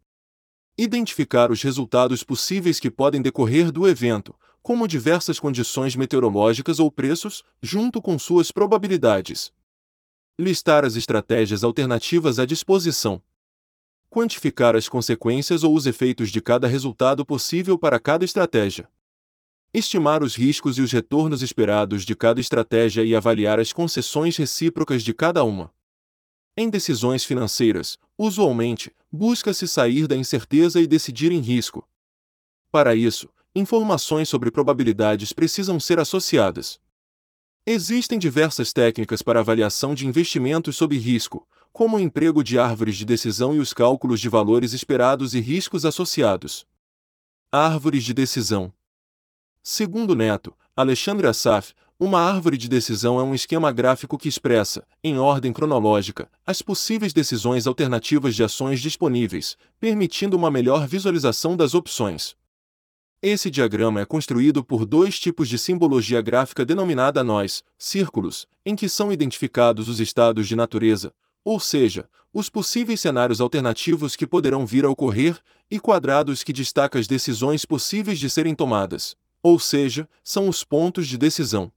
Identificar 0.75 1.51
os 1.51 1.61
resultados 1.61 2.23
possíveis 2.23 2.79
que 2.79 2.89
podem 2.89 3.21
decorrer 3.21 3.71
do 3.71 3.87
evento, 3.87 4.35
como 4.65 4.87
diversas 4.87 5.39
condições 5.39 5.95
meteorológicas 5.95 6.79
ou 6.79 6.89
preços, 6.89 7.43
junto 7.61 8.01
com 8.01 8.17
suas 8.17 8.51
probabilidades. 8.51 9.53
Listar 10.39 10.83
as 10.83 10.95
estratégias 10.95 11.63
alternativas 11.63 12.39
à 12.39 12.47
disposição. 12.47 13.21
Quantificar 14.09 14.75
as 14.75 14.89
consequências 14.89 15.63
ou 15.63 15.75
os 15.75 15.85
efeitos 15.85 16.31
de 16.31 16.41
cada 16.41 16.67
resultado 16.67 17.23
possível 17.23 17.77
para 17.77 17.99
cada 17.99 18.25
estratégia. 18.25 18.89
Estimar 19.71 20.23
os 20.23 20.35
riscos 20.35 20.79
e 20.79 20.81
os 20.81 20.91
retornos 20.91 21.43
esperados 21.43 22.03
de 22.03 22.15
cada 22.15 22.41
estratégia 22.41 23.03
e 23.03 23.15
avaliar 23.15 23.59
as 23.59 23.71
concessões 23.71 24.35
recíprocas 24.35 25.03
de 25.03 25.13
cada 25.13 25.43
uma. 25.43 25.71
Em 26.57 26.71
decisões 26.71 27.23
financeiras, 27.23 27.99
usualmente, 28.17 28.91
busca-se 29.11 29.67
sair 29.67 30.07
da 30.07 30.15
incerteza 30.15 30.81
e 30.81 30.87
decidir 30.87 31.31
em 31.31 31.39
risco. 31.39 31.87
Para 32.71 32.95
isso, 32.95 33.29
informações 33.55 34.27
sobre 34.27 34.51
probabilidades 34.51 35.31
precisam 35.31 35.79
ser 35.79 35.97
associadas. 35.97 36.77
Existem 37.65 38.19
diversas 38.19 38.73
técnicas 38.73 39.21
para 39.21 39.39
avaliação 39.39 39.95
de 39.95 40.05
investimentos 40.05 40.75
sob 40.75 40.97
risco, 40.97 41.47
como 41.71 41.95
o 41.95 41.99
emprego 41.99 42.43
de 42.43 42.59
árvores 42.59 42.97
de 42.97 43.05
decisão 43.05 43.55
e 43.55 43.59
os 43.59 43.73
cálculos 43.73 44.19
de 44.19 44.29
valores 44.29 44.73
esperados 44.73 45.33
e 45.33 45.39
riscos 45.39 45.85
associados. 45.85 46.65
Árvores 47.51 48.03
de 48.03 48.13
decisão. 48.13 48.73
Segundo 49.63 50.15
Neto, 50.15 50.53
Alexandre 50.75 51.25
Assaf, 51.25 51.73
uma 51.97 52.19
árvore 52.19 52.57
de 52.57 52.67
decisão 52.67 53.19
é 53.19 53.23
um 53.23 53.33
esquema 53.33 53.71
gráfico 53.71 54.17
que 54.17 54.27
expressa, 54.27 54.85
em 55.01 55.17
ordem 55.17 55.53
cronológica, 55.53 56.29
as 56.45 56.61
possíveis 56.61 57.13
decisões 57.13 57.65
alternativas 57.65 58.35
de 58.35 58.43
ações 58.43 58.81
disponíveis, 58.81 59.57
permitindo 59.79 60.35
uma 60.35 60.51
melhor 60.51 60.85
visualização 60.87 61.55
das 61.55 61.73
opções. 61.73 62.35
Esse 63.21 63.49
diagrama 63.49 64.01
é 64.01 64.05
construído 64.05 64.63
por 64.63 64.85
dois 64.85 65.19
tipos 65.19 65.49
de 65.49 65.57
simbologia 65.57 66.21
gráfica 66.21 66.65
denominada 66.65 67.23
nós, 67.23 67.63
círculos, 67.77 68.47
em 68.65 68.75
que 68.75 68.87
são 68.87 69.11
identificados 69.11 69.89
os 69.89 69.99
estados 69.99 70.47
de 70.47 70.55
natureza, 70.55 71.13
ou 71.43 71.59
seja, 71.59 72.09
os 72.33 72.49
possíveis 72.49 72.99
cenários 72.99 73.39
alternativos 73.39 74.15
que 74.15 74.27
poderão 74.27 74.65
vir 74.65 74.83
a 74.85 74.89
ocorrer, 74.89 75.39
e 75.71 75.79
quadrados 75.79 76.43
que 76.43 76.53
destacam 76.53 76.99
as 76.99 77.07
decisões 77.07 77.65
possíveis 77.65 78.19
de 78.19 78.29
serem 78.29 78.53
tomadas, 78.53 79.15
ou 79.41 79.59
seja, 79.59 80.07
são 80.23 80.49
os 80.49 80.63
pontos 80.63 81.07
de 81.07 81.17
decisão. 81.17 81.71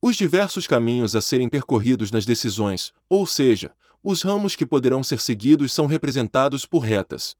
Os 0.00 0.16
diversos 0.16 0.66
caminhos 0.66 1.14
a 1.14 1.20
serem 1.20 1.48
percorridos 1.48 2.10
nas 2.10 2.24
decisões, 2.24 2.92
ou 3.08 3.26
seja, 3.26 3.74
os 4.02 4.22
ramos 4.22 4.54
que 4.56 4.64
poderão 4.64 5.02
ser 5.02 5.20
seguidos 5.20 5.72
são 5.72 5.86
representados 5.86 6.64
por 6.64 6.80
retas. 6.80 7.36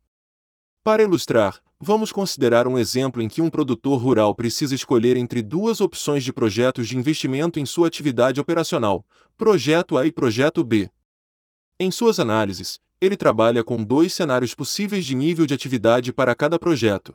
Para 0.86 1.02
ilustrar, 1.02 1.60
Vamos 1.80 2.12
considerar 2.12 2.68
um 2.68 2.78
exemplo 2.78 3.20
em 3.20 3.28
que 3.28 3.42
um 3.42 3.50
produtor 3.50 4.00
rural 4.00 4.34
precisa 4.36 4.72
escolher 4.72 5.16
entre 5.16 5.42
duas 5.42 5.80
opções 5.80 6.22
de 6.22 6.32
projetos 6.32 6.88
de 6.88 6.96
investimento 6.96 7.58
em 7.58 7.66
sua 7.66 7.88
atividade 7.88 8.40
operacional, 8.40 9.04
projeto 9.36 9.98
A 9.98 10.06
e 10.06 10.12
projeto 10.12 10.62
B. 10.62 10.88
Em 11.78 11.90
suas 11.90 12.20
análises, 12.20 12.80
ele 13.00 13.16
trabalha 13.16 13.64
com 13.64 13.82
dois 13.82 14.14
cenários 14.14 14.54
possíveis 14.54 15.04
de 15.04 15.16
nível 15.16 15.44
de 15.44 15.52
atividade 15.52 16.12
para 16.12 16.36
cada 16.36 16.56
projeto. 16.56 17.14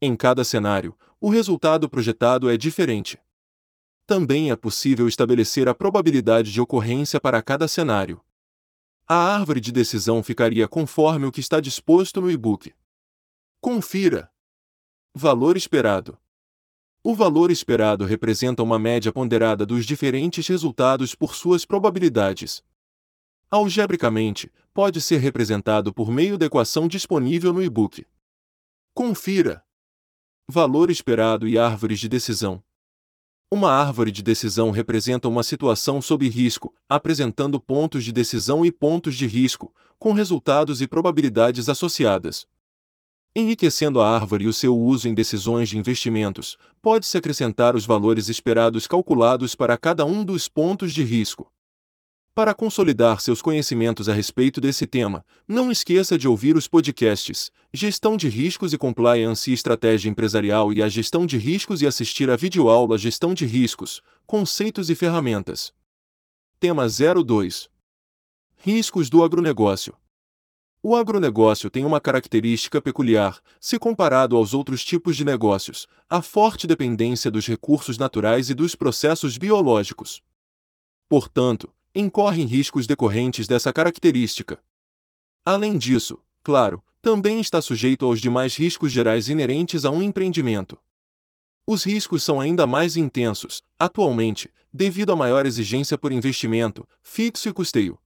Em 0.00 0.14
cada 0.14 0.44
cenário, 0.44 0.94
o 1.18 1.30
resultado 1.30 1.88
projetado 1.88 2.50
é 2.50 2.56
diferente. 2.56 3.18
Também 4.06 4.50
é 4.50 4.56
possível 4.56 5.08
estabelecer 5.08 5.68
a 5.68 5.74
probabilidade 5.74 6.52
de 6.52 6.60
ocorrência 6.60 7.18
para 7.18 7.42
cada 7.42 7.66
cenário. 7.66 8.20
A 9.06 9.16
árvore 9.16 9.60
de 9.60 9.70
decisão 9.70 10.22
ficaria 10.22 10.66
conforme 10.66 11.26
o 11.26 11.32
que 11.32 11.40
está 11.40 11.60
disposto 11.60 12.22
no 12.22 12.30
e-book. 12.30 12.74
Confira. 13.60 14.32
Valor 15.14 15.58
esperado. 15.58 16.18
O 17.02 17.14
valor 17.14 17.50
esperado 17.50 18.06
representa 18.06 18.62
uma 18.62 18.78
média 18.78 19.12
ponderada 19.12 19.66
dos 19.66 19.84
diferentes 19.84 20.48
resultados 20.48 21.14
por 21.14 21.34
suas 21.34 21.66
probabilidades. 21.66 22.64
Algebricamente, 23.50 24.50
pode 24.72 25.02
ser 25.02 25.18
representado 25.18 25.92
por 25.92 26.10
meio 26.10 26.38
da 26.38 26.46
equação 26.46 26.88
disponível 26.88 27.52
no 27.52 27.62
e-book. 27.62 28.06
Confira. 28.94 29.62
Valor 30.48 30.90
esperado 30.90 31.46
e 31.46 31.58
árvores 31.58 32.00
de 32.00 32.08
decisão. 32.08 32.64
Uma 33.50 33.70
árvore 33.70 34.10
de 34.10 34.22
decisão 34.22 34.70
representa 34.70 35.28
uma 35.28 35.42
situação 35.42 36.02
sob 36.02 36.28
risco, 36.28 36.74
apresentando 36.88 37.60
pontos 37.60 38.02
de 38.04 38.12
decisão 38.12 38.64
e 38.64 38.72
pontos 38.72 39.14
de 39.14 39.26
risco, 39.26 39.72
com 39.98 40.12
resultados 40.12 40.80
e 40.80 40.88
probabilidades 40.88 41.68
associadas. 41.68 42.46
Enriquecendo 43.36 44.00
a 44.00 44.08
árvore 44.08 44.44
e 44.44 44.48
o 44.48 44.52
seu 44.52 44.76
uso 44.76 45.08
em 45.08 45.14
decisões 45.14 45.68
de 45.68 45.78
investimentos, 45.78 46.56
pode-se 46.80 47.16
acrescentar 47.16 47.74
os 47.74 47.84
valores 47.84 48.28
esperados 48.28 48.86
calculados 48.86 49.54
para 49.54 49.76
cada 49.76 50.04
um 50.04 50.24
dos 50.24 50.48
pontos 50.48 50.92
de 50.92 51.02
risco. 51.02 51.50
Para 52.34 52.52
consolidar 52.52 53.20
seus 53.20 53.40
conhecimentos 53.40 54.08
a 54.08 54.12
respeito 54.12 54.60
desse 54.60 54.88
tema, 54.88 55.24
não 55.46 55.70
esqueça 55.70 56.18
de 56.18 56.26
ouvir 56.26 56.56
os 56.56 56.66
podcasts 56.66 57.48
Gestão 57.72 58.16
de 58.16 58.28
Riscos 58.28 58.72
e 58.72 58.78
Compliance 58.78 59.48
e 59.48 59.54
Estratégia 59.54 60.10
Empresarial 60.10 60.72
e 60.72 60.82
a 60.82 60.88
Gestão 60.88 61.26
de 61.26 61.38
Riscos 61.38 61.80
e 61.80 61.86
assistir 61.86 62.28
a 62.28 62.34
videoaula 62.34 62.98
Gestão 62.98 63.34
de 63.34 63.46
Riscos, 63.46 64.02
Conceitos 64.26 64.90
e 64.90 64.96
Ferramentas. 64.96 65.72
Tema 66.58 66.88
02 66.88 67.70
Riscos 68.56 69.08
do 69.08 69.22
agronegócio. 69.22 69.94
O 70.82 70.96
agronegócio 70.96 71.70
tem 71.70 71.84
uma 71.84 72.00
característica 72.00 72.82
peculiar, 72.82 73.38
se 73.60 73.78
comparado 73.78 74.36
aos 74.36 74.52
outros 74.52 74.84
tipos 74.84 75.16
de 75.16 75.24
negócios, 75.24 75.86
a 76.10 76.20
forte 76.20 76.66
dependência 76.66 77.30
dos 77.30 77.46
recursos 77.46 77.96
naturais 77.96 78.50
e 78.50 78.54
dos 78.54 78.74
processos 78.74 79.38
biológicos. 79.38 80.20
Portanto, 81.08 81.72
incorrem 81.94 82.44
riscos 82.46 82.86
decorrentes 82.86 83.46
dessa 83.46 83.72
característica. 83.72 84.58
Além 85.44 85.78
disso, 85.78 86.18
claro, 86.42 86.82
também 87.00 87.40
está 87.40 87.62
sujeito 87.62 88.04
aos 88.04 88.20
demais 88.20 88.56
riscos 88.56 88.90
gerais 88.90 89.28
inerentes 89.28 89.84
a 89.84 89.90
um 89.90 90.02
empreendimento. 90.02 90.78
Os 91.66 91.84
riscos 91.84 92.22
são 92.22 92.40
ainda 92.40 92.66
mais 92.66 92.96
intensos, 92.96 93.62
atualmente, 93.78 94.50
devido 94.72 95.12
à 95.12 95.16
maior 95.16 95.46
exigência 95.46 95.96
por 95.96 96.12
investimento, 96.12 96.86
fixo 97.02 97.48
e 97.48 97.52
custeio. 97.52 97.98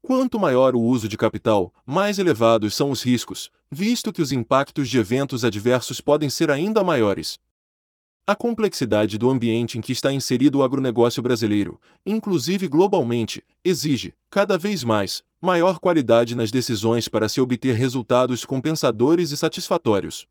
Quanto 0.00 0.38
maior 0.38 0.74
o 0.74 0.80
uso 0.80 1.06
de 1.06 1.16
capital, 1.16 1.72
mais 1.86 2.18
elevados 2.18 2.74
são 2.74 2.90
os 2.90 3.02
riscos, 3.02 3.50
visto 3.70 4.12
que 4.12 4.22
os 4.22 4.32
impactos 4.32 4.88
de 4.88 4.98
eventos 4.98 5.44
adversos 5.44 6.00
podem 6.00 6.28
ser 6.28 6.50
ainda 6.50 6.82
maiores. 6.82 7.38
A 8.24 8.36
complexidade 8.36 9.18
do 9.18 9.28
ambiente 9.28 9.76
em 9.76 9.80
que 9.80 9.90
está 9.90 10.12
inserido 10.12 10.58
o 10.58 10.62
agronegócio 10.62 11.20
brasileiro, 11.20 11.80
inclusive 12.06 12.68
globalmente, 12.68 13.42
exige, 13.64 14.14
cada 14.30 14.56
vez 14.56 14.84
mais, 14.84 15.24
maior 15.40 15.80
qualidade 15.80 16.36
nas 16.36 16.52
decisões 16.52 17.08
para 17.08 17.28
se 17.28 17.40
obter 17.40 17.74
resultados 17.74 18.44
compensadores 18.44 19.32
e 19.32 19.36
satisfatórios. 19.36 20.28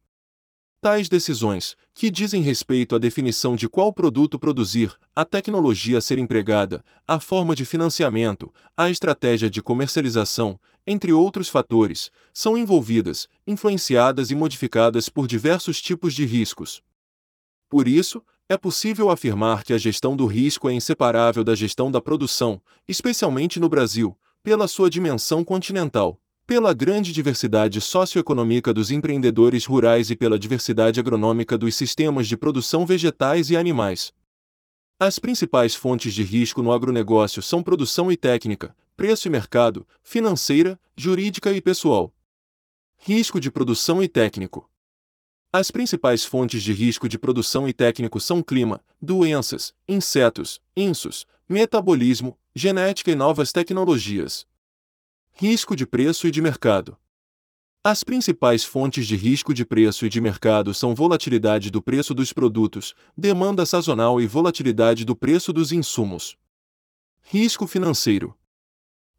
Tais 0.79 1.09
decisões, 1.09 1.75
que 1.93 2.09
dizem 2.09 2.41
respeito 2.41 2.95
à 2.95 2.97
definição 2.97 3.57
de 3.57 3.67
qual 3.67 3.91
produto 3.91 4.39
produzir, 4.39 4.95
a 5.13 5.25
tecnologia 5.25 5.97
a 5.97 6.01
ser 6.01 6.17
empregada, 6.17 6.85
a 7.05 7.19
forma 7.19 7.53
de 7.53 7.65
financiamento, 7.65 8.53
a 8.75 8.89
estratégia 8.89 9.49
de 9.49 9.61
comercialização, 9.61 10.57
entre 10.87 11.11
outros 11.11 11.49
fatores, 11.49 12.09
são 12.33 12.57
envolvidas, 12.57 13.27
influenciadas 13.45 14.31
e 14.31 14.35
modificadas 14.35 15.09
por 15.09 15.27
diversos 15.27 15.81
tipos 15.81 16.13
de 16.13 16.25
riscos. 16.25 16.81
Por 17.71 17.87
isso, 17.87 18.21
é 18.49 18.57
possível 18.57 19.09
afirmar 19.09 19.63
que 19.63 19.71
a 19.71 19.77
gestão 19.77 20.13
do 20.13 20.25
risco 20.25 20.69
é 20.69 20.73
inseparável 20.73 21.41
da 21.41 21.55
gestão 21.55 21.89
da 21.89 22.01
produção, 22.01 22.61
especialmente 22.85 23.61
no 23.61 23.69
Brasil, 23.69 24.13
pela 24.43 24.67
sua 24.67 24.89
dimensão 24.89 25.41
continental, 25.41 26.19
pela 26.45 26.73
grande 26.73 27.13
diversidade 27.13 27.79
socioeconômica 27.79 28.73
dos 28.73 28.91
empreendedores 28.91 29.63
rurais 29.63 30.11
e 30.11 30.17
pela 30.17 30.37
diversidade 30.37 30.99
agronômica 30.99 31.57
dos 31.57 31.73
sistemas 31.73 32.27
de 32.27 32.35
produção 32.35 32.85
vegetais 32.85 33.49
e 33.49 33.55
animais. 33.55 34.11
As 34.99 35.17
principais 35.17 35.73
fontes 35.73 36.13
de 36.13 36.23
risco 36.23 36.61
no 36.61 36.73
agronegócio 36.73 37.41
são 37.41 37.63
produção 37.63 38.11
e 38.11 38.17
técnica, 38.17 38.75
preço 38.97 39.29
e 39.29 39.31
mercado, 39.31 39.87
financeira, 40.03 40.77
jurídica 40.93 41.53
e 41.53 41.61
pessoal. 41.61 42.13
Risco 42.97 43.39
de 43.39 43.49
produção 43.49 44.03
e 44.03 44.09
técnico. 44.09 44.69
As 45.53 45.69
principais 45.69 46.23
fontes 46.23 46.63
de 46.63 46.71
risco 46.71 47.09
de 47.09 47.19
produção 47.19 47.67
e 47.67 47.73
técnico 47.73 48.21
são 48.21 48.41
clima, 48.41 48.81
doenças, 49.01 49.73
insetos, 49.85 50.61
insos, 50.77 51.27
metabolismo, 51.49 52.37
genética 52.55 53.11
e 53.11 53.15
novas 53.15 53.51
tecnologias. 53.51 54.47
Risco 55.33 55.75
de 55.75 55.85
preço 55.85 56.25
e 56.25 56.31
de 56.31 56.41
mercado. 56.41 56.97
As 57.83 58.01
principais 58.01 58.63
fontes 58.63 59.05
de 59.05 59.17
risco 59.17 59.53
de 59.53 59.65
preço 59.65 60.05
e 60.05 60.09
de 60.09 60.21
mercado 60.21 60.73
são 60.73 60.95
volatilidade 60.95 61.69
do 61.69 61.81
preço 61.81 62.13
dos 62.13 62.31
produtos, 62.31 62.93
demanda 63.17 63.65
sazonal 63.65 64.21
e 64.21 64.27
volatilidade 64.27 65.03
do 65.03 65.17
preço 65.17 65.51
dos 65.51 65.73
insumos. 65.73 66.37
Risco 67.23 67.67
financeiro. 67.67 68.37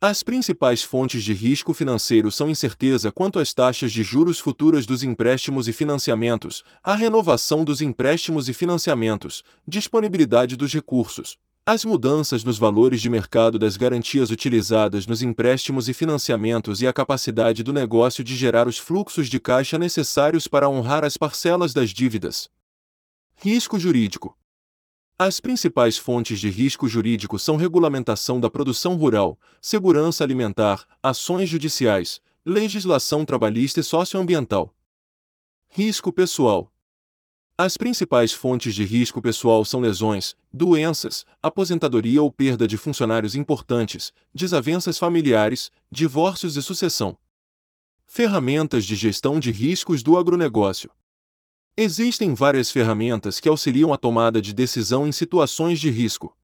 As 0.05 0.21
principais 0.21 0.83
fontes 0.83 1.23
de 1.23 1.33
risco 1.33 1.73
financeiro 1.73 2.29
são 2.33 2.51
incerteza 2.51 3.13
quanto 3.13 3.39
às 3.39 3.55
taxas 3.55 3.93
de 3.93 4.03
juros 4.03 4.41
futuras 4.41 4.85
dos 4.85 5.05
empréstimos 5.05 5.69
e 5.69 5.73
financiamentos, 5.73 6.65
a 6.83 6.97
renovação 6.97 7.65
dos 7.65 7.81
empréstimos 7.81 8.49
e 8.49 8.53
financiamentos, 8.53 9.45
disponibilidade 9.65 10.57
dos 10.57 10.75
recursos, 10.75 11.39
as 11.65 11.85
mudanças 11.85 12.43
nos 12.43 12.59
valores 12.59 13.01
de 13.01 13.09
mercado 13.09 13.61
das 13.61 13.77
garantias 13.77 14.33
utilizadas 14.33 15.07
nos 15.07 15.23
empréstimos 15.23 15.89
e 15.89 15.95
financiamentos 15.95 16.83
e 16.83 16.89
a 16.89 16.93
capacidade 16.93 17.63
do 17.63 17.73
negócio 17.73 18.25
de 18.25 18.35
gerar 18.35 18.67
os 18.67 18.79
fluxos 18.79 19.29
de 19.29 19.39
caixa 19.39 19.79
necessários 19.79 20.49
para 20.49 20.69
honrar 20.69 21.05
as 21.05 21.17
parcelas 21.17 21.73
das 21.73 21.91
dívidas. 21.91 22.51
Risco 23.37 23.79
jurídico. 23.79 24.37
As 25.19 25.39
principais 25.41 25.97
fontes 25.97 26.41
de 26.41 26.49
risco 26.51 26.89
jurídico 26.89 27.39
são 27.39 27.57
regulamentação 27.57 28.41
da 28.41 28.51
produção 28.51 28.97
rural, 28.97 29.39
segurança 29.61 30.25
alimentar, 30.25 30.87
ações 31.03 31.49
judiciais, 31.49 32.21
legislação 32.45 33.25
trabalhista 33.25 33.79
e 33.81 33.85
socioambiental. 33.85 34.75
Risco 35.69 36.13
pessoal. 36.13 36.73
As 37.57 37.77
principais 37.77 38.33
fontes 38.33 38.75
de 38.75 38.85
risco 38.85 39.23
pessoal 39.23 39.65
são 39.65 39.81
lesões, 39.81 40.35
doenças, 40.53 41.25
aposentadoria 41.43 42.21
ou 42.21 42.33
perda 42.33 42.67
de 42.67 42.77
funcionários 42.77 43.37
importantes, 43.37 44.13
desavenças 44.35 44.99
familiares, 44.99 45.71
divórcios 45.91 46.57
e 46.57 46.63
sucessão. 46.63 47.17
Ferramentas 48.07 48.85
de 48.85 48.97
gestão 48.97 49.39
de 49.39 49.53
riscos 49.53 50.03
do 50.03 50.19
agronegócio. 50.19 50.91
Existem 51.75 52.35
várias 52.35 52.71
ferramentas 52.71 53.41
que 53.41 53.49
auxiliam 53.49 53.95
a 53.95 53.97
tomada 53.97 54.43
de 54.43 54.53
decisão 54.53 55.07
em 55.07 55.13
situações 55.13 55.81
de 55.81 55.89
risco. 55.89 56.37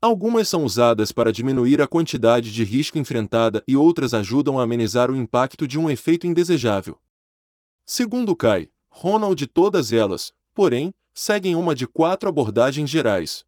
Algumas 0.00 0.48
são 0.48 0.64
usadas 0.64 1.10
para 1.10 1.32
diminuir 1.32 1.82
a 1.82 1.88
quantidade 1.88 2.52
de 2.52 2.62
risco 2.62 2.96
enfrentada 2.96 3.64
e 3.66 3.76
outras 3.76 4.14
ajudam 4.14 4.60
a 4.60 4.62
amenizar 4.62 5.10
o 5.10 5.16
impacto 5.16 5.66
de 5.66 5.76
um 5.76 5.90
efeito 5.90 6.24
indesejável. 6.24 7.00
Segundo 7.84 8.36
Kai, 8.36 8.70
Ronald, 8.88 9.44
todas 9.48 9.92
elas, 9.92 10.32
porém, 10.54 10.94
seguem 11.12 11.56
uma 11.56 11.74
de 11.74 11.88
quatro 11.88 12.28
abordagens 12.28 12.88
gerais. 12.88 13.44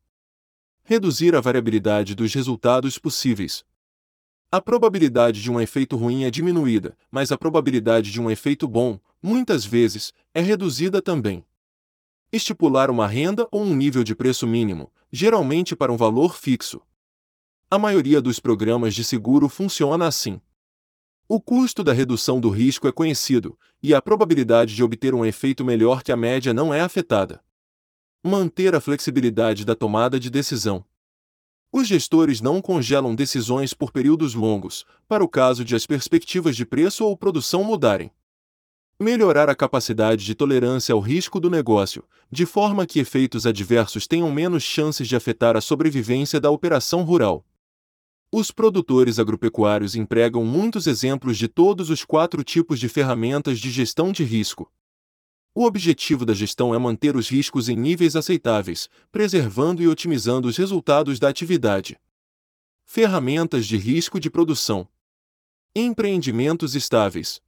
Reduzir 0.82 1.36
a 1.36 1.40
variabilidade 1.40 2.16
dos 2.16 2.34
resultados 2.34 2.98
possíveis. 2.98 3.64
A 4.50 4.60
probabilidade 4.60 5.40
de 5.40 5.52
um 5.52 5.60
efeito 5.60 5.96
ruim 5.96 6.24
é 6.24 6.32
diminuída, 6.32 6.96
mas 7.12 7.30
a 7.30 7.38
probabilidade 7.38 8.10
de 8.10 8.20
um 8.20 8.28
efeito 8.28 8.66
bom, 8.66 8.98
muitas 9.26 9.64
vezes, 9.64 10.12
é 10.32 10.40
reduzida 10.40 11.02
também. 11.02 11.44
Estipular 12.30 12.88
uma 12.90 13.08
renda 13.08 13.48
ou 13.50 13.60
um 13.60 13.74
nível 13.74 14.04
de 14.04 14.14
preço 14.14 14.46
mínimo, 14.46 14.92
geralmente 15.10 15.74
para 15.74 15.92
um 15.92 15.96
valor 15.96 16.36
fixo. 16.36 16.80
A 17.68 17.76
maioria 17.76 18.22
dos 18.22 18.38
programas 18.38 18.94
de 18.94 19.02
seguro 19.02 19.48
funciona 19.48 20.06
assim. 20.06 20.40
O 21.28 21.40
custo 21.40 21.82
da 21.82 21.92
redução 21.92 22.40
do 22.40 22.50
risco 22.50 22.86
é 22.86 22.92
conhecido, 22.92 23.58
e 23.82 23.92
a 23.92 24.00
probabilidade 24.00 24.76
de 24.76 24.84
obter 24.84 25.12
um 25.12 25.24
efeito 25.24 25.64
melhor 25.64 26.04
que 26.04 26.12
a 26.12 26.16
média 26.16 26.54
não 26.54 26.72
é 26.72 26.80
afetada. 26.80 27.42
Manter 28.22 28.76
a 28.76 28.80
flexibilidade 28.80 29.64
da 29.64 29.74
tomada 29.74 30.20
de 30.20 30.30
decisão. 30.30 30.84
Os 31.72 31.88
gestores 31.88 32.40
não 32.40 32.62
congelam 32.62 33.12
decisões 33.12 33.74
por 33.74 33.90
períodos 33.90 34.34
longos, 34.34 34.86
para 35.08 35.24
o 35.24 35.28
caso 35.28 35.64
de 35.64 35.74
as 35.74 35.84
perspectivas 35.84 36.54
de 36.54 36.64
preço 36.64 37.04
ou 37.04 37.16
produção 37.16 37.64
mudarem. 37.64 38.12
Melhorar 38.98 39.50
a 39.50 39.54
capacidade 39.54 40.24
de 40.24 40.34
tolerância 40.34 40.94
ao 40.94 41.00
risco 41.00 41.38
do 41.38 41.50
negócio, 41.50 42.02
de 42.30 42.46
forma 42.46 42.86
que 42.86 42.98
efeitos 42.98 43.46
adversos 43.46 44.06
tenham 44.06 44.32
menos 44.32 44.62
chances 44.62 45.06
de 45.06 45.14
afetar 45.14 45.54
a 45.54 45.60
sobrevivência 45.60 46.40
da 46.40 46.50
operação 46.50 47.02
rural. 47.02 47.44
Os 48.32 48.50
produtores 48.50 49.18
agropecuários 49.18 49.94
empregam 49.94 50.46
muitos 50.46 50.86
exemplos 50.86 51.36
de 51.36 51.46
todos 51.46 51.90
os 51.90 52.06
quatro 52.06 52.42
tipos 52.42 52.80
de 52.80 52.88
ferramentas 52.88 53.58
de 53.60 53.70
gestão 53.70 54.12
de 54.12 54.24
risco. 54.24 54.72
O 55.54 55.66
objetivo 55.66 56.24
da 56.24 56.32
gestão 56.32 56.74
é 56.74 56.78
manter 56.78 57.16
os 57.16 57.28
riscos 57.28 57.68
em 57.68 57.76
níveis 57.76 58.16
aceitáveis, 58.16 58.88
preservando 59.12 59.82
e 59.82 59.88
otimizando 59.88 60.48
os 60.48 60.56
resultados 60.56 61.18
da 61.18 61.28
atividade. 61.28 62.00
Ferramentas 62.86 63.66
de 63.66 63.76
risco 63.76 64.18
de 64.18 64.30
produção. 64.30 64.88
Empreendimentos 65.74 66.74
estáveis 66.74 67.44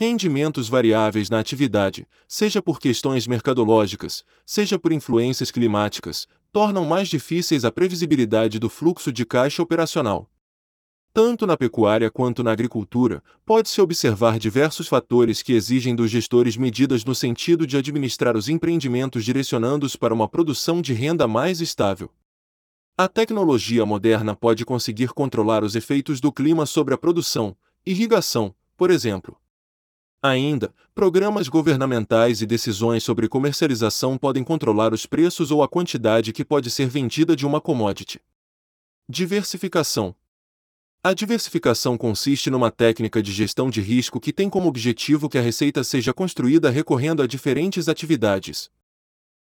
rendimentos 0.00 0.66
variáveis 0.66 1.28
na 1.28 1.38
atividade, 1.38 2.08
seja 2.26 2.62
por 2.62 2.80
questões 2.80 3.26
mercadológicas, 3.26 4.24
seja 4.46 4.78
por 4.78 4.92
influências 4.92 5.50
climáticas, 5.50 6.26
tornam 6.50 6.86
mais 6.86 7.06
difíceis 7.06 7.66
a 7.66 7.70
previsibilidade 7.70 8.58
do 8.58 8.70
fluxo 8.70 9.12
de 9.12 9.26
caixa 9.26 9.62
operacional. 9.62 10.26
Tanto 11.12 11.46
na 11.46 11.54
pecuária 11.54 12.10
quanto 12.10 12.42
na 12.42 12.50
agricultura, 12.50 13.22
pode-se 13.44 13.78
observar 13.78 14.38
diversos 14.38 14.88
fatores 14.88 15.42
que 15.42 15.52
exigem 15.52 15.94
dos 15.94 16.10
gestores 16.10 16.56
medidas 16.56 17.04
no 17.04 17.14
sentido 17.14 17.66
de 17.66 17.76
administrar 17.76 18.38
os 18.38 18.48
empreendimentos 18.48 19.22
direcionando-os 19.22 19.96
para 19.96 20.14
uma 20.14 20.26
produção 20.26 20.80
de 20.80 20.94
renda 20.94 21.28
mais 21.28 21.60
estável. 21.60 22.10
A 22.96 23.06
tecnologia 23.06 23.84
moderna 23.84 24.34
pode 24.34 24.64
conseguir 24.64 25.08
controlar 25.08 25.62
os 25.62 25.76
efeitos 25.76 26.22
do 26.22 26.32
clima 26.32 26.64
sobre 26.64 26.94
a 26.94 26.98
produção, 26.98 27.54
irrigação, 27.84 28.54
por 28.78 28.90
exemplo. 28.90 29.39
Ainda, 30.22 30.74
programas 30.94 31.48
governamentais 31.48 32.42
e 32.42 32.46
decisões 32.46 33.02
sobre 33.02 33.26
comercialização 33.26 34.18
podem 34.18 34.44
controlar 34.44 34.92
os 34.92 35.06
preços 35.06 35.50
ou 35.50 35.62
a 35.62 35.68
quantidade 35.68 36.30
que 36.30 36.44
pode 36.44 36.70
ser 36.70 36.88
vendida 36.88 37.34
de 37.34 37.46
uma 37.46 37.58
commodity. 37.58 38.20
Diversificação. 39.08 40.14
A 41.02 41.14
diversificação 41.14 41.96
consiste 41.96 42.50
numa 42.50 42.70
técnica 42.70 43.22
de 43.22 43.32
gestão 43.32 43.70
de 43.70 43.80
risco 43.80 44.20
que 44.20 44.30
tem 44.30 44.50
como 44.50 44.68
objetivo 44.68 45.26
que 45.26 45.38
a 45.38 45.40
receita 45.40 45.82
seja 45.82 46.12
construída 46.12 46.68
recorrendo 46.68 47.22
a 47.22 47.26
diferentes 47.26 47.88
atividades. 47.88 48.70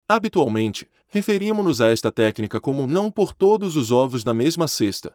Habitualmente, 0.08 0.88
referimos-nos 1.06 1.82
a 1.82 1.90
esta 1.90 2.10
técnica 2.10 2.58
como 2.58 2.86
não 2.86 3.10
por 3.10 3.34
todos 3.34 3.76
os 3.76 3.90
ovos 3.90 4.24
na 4.24 4.32
mesma 4.32 4.66
cesta. 4.66 5.14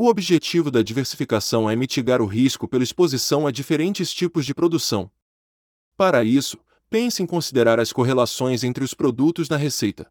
O 0.00 0.06
objetivo 0.06 0.70
da 0.70 0.80
diversificação 0.80 1.68
é 1.68 1.74
mitigar 1.74 2.22
o 2.22 2.26
risco 2.26 2.68
pela 2.68 2.84
exposição 2.84 3.48
a 3.48 3.50
diferentes 3.50 4.12
tipos 4.12 4.46
de 4.46 4.54
produção. 4.54 5.10
Para 5.96 6.22
isso, 6.22 6.56
pense 6.88 7.20
em 7.20 7.26
considerar 7.26 7.80
as 7.80 7.92
correlações 7.92 8.62
entre 8.62 8.84
os 8.84 8.94
produtos 8.94 9.48
na 9.48 9.56
receita. 9.56 10.08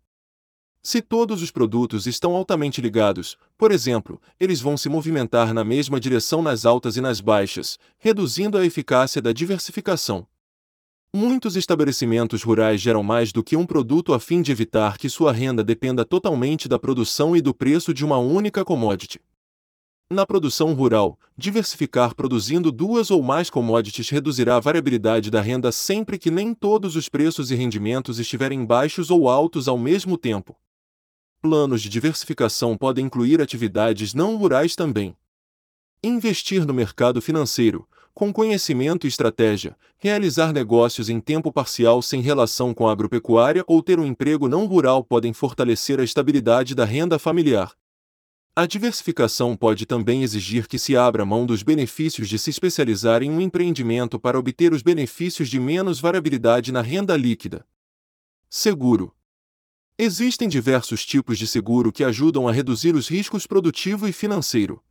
Se 0.84 1.02
todos 1.02 1.42
os 1.42 1.52
produtos 1.52 2.06
estão 2.06 2.36
altamente 2.36 2.82
ligados, 2.82 3.38
por 3.58 3.72
exemplo, 3.72 4.22
eles 4.38 4.60
vão 4.60 4.76
se 4.76 4.90
movimentar 4.90 5.54
na 5.54 5.64
mesma 5.64 6.02
direção 6.02 6.42
nas 6.42 6.66
altas 6.66 6.98
e 6.98 7.02
nas 7.02 7.22
baixas, 7.22 7.80
reduzindo 7.98 8.58
a 8.58 8.66
eficácia 8.66 9.22
da 9.22 9.32
diversificação. 9.32 10.28
Muitos 11.16 11.56
estabelecimentos 11.56 12.44
rurais 12.44 12.82
geram 12.82 13.04
mais 13.04 13.32
do 13.32 13.42
que 13.42 13.56
um 13.56 13.66
produto 13.66 14.14
a 14.14 14.20
fim 14.20 14.42
de 14.42 14.52
evitar 14.52 14.98
que 14.98 15.08
sua 15.08 15.32
renda 15.32 15.64
dependa 15.64 16.04
totalmente 16.04 16.68
da 16.68 16.78
produção 16.78 17.38
e 17.38 17.42
do 17.42 17.54
preço 17.54 17.94
de 17.94 18.04
uma 18.04 18.18
única 18.18 18.66
commodity. 18.66 19.22
Na 20.10 20.26
produção 20.26 20.74
rural, 20.74 21.20
diversificar 21.38 22.16
produzindo 22.16 22.72
duas 22.72 23.12
ou 23.12 23.22
mais 23.22 23.50
commodities 23.50 24.10
reduzirá 24.10 24.56
a 24.56 24.60
variabilidade 24.60 25.30
da 25.30 25.42
renda 25.42 25.70
sempre 25.70 26.18
que 26.18 26.32
nem 26.32 26.54
todos 26.54 26.96
os 26.96 27.10
preços 27.10 27.52
e 27.52 27.56
rendimentos 27.56 28.18
estiverem 28.18 28.66
baixos 28.66 29.12
ou 29.12 29.28
altos 29.28 29.68
ao 29.68 29.78
mesmo 29.78 30.18
tempo. 30.18 30.56
Planos 31.42 31.82
de 31.82 31.90
diversificação 31.90 32.78
podem 32.78 33.08
incluir 33.08 33.42
atividades 33.42 34.14
não 34.14 34.38
rurais 34.38 34.78
também. 34.78 35.14
Investir 36.02 36.66
no 36.66 36.74
mercado 36.74 37.22
financeiro, 37.22 37.86
com 38.14 38.32
conhecimento 38.32 39.06
e 39.06 39.10
estratégia, 39.10 39.76
realizar 39.98 40.54
negócios 40.54 41.10
em 41.10 41.20
tempo 41.20 41.52
parcial 41.52 42.02
sem 42.02 42.22
relação 42.22 42.74
com 42.74 42.88
a 42.88 42.94
agropecuária 42.94 43.62
ou 43.68 43.84
ter 43.84 44.00
um 44.00 44.06
emprego 44.06 44.48
não 44.48 44.68
rural 44.68 45.04
podem 45.04 45.34
fortalecer 45.34 46.00
a 46.00 46.04
estabilidade 46.06 46.74
da 46.74 46.86
renda 46.86 47.20
familiar. 47.20 47.76
A 48.60 48.66
diversificação 48.66 49.56
pode 49.56 49.86
também 49.86 50.24
exigir 50.24 50.68
que 50.68 50.80
se 50.80 50.98
abra 50.98 51.24
mão 51.24 51.46
dos 51.46 51.62
benefícios 51.62 52.28
de 52.28 52.40
se 52.40 52.50
especializar 52.50 53.22
em 53.22 53.30
um 53.30 53.40
empreendimento 53.40 54.20
para 54.20 54.40
obter 54.40 54.74
os 54.74 54.82
benefícios 54.82 55.48
de 55.48 55.60
menos 55.60 56.00
variabilidade 56.00 56.72
na 56.72 56.82
renda 56.82 57.16
líquida. 57.16 57.64
Seguro. 58.50 59.16
Existem 59.96 60.50
diversos 60.50 61.06
tipos 61.06 61.38
de 61.38 61.46
seguro 61.46 61.92
que 61.92 62.04
ajudam 62.04 62.48
a 62.48 62.52
reduzir 62.52 62.96
os 62.96 63.08
riscos 63.08 63.46
produtivo 63.46 64.08
e 64.08 64.12
financeiro. 64.12 64.84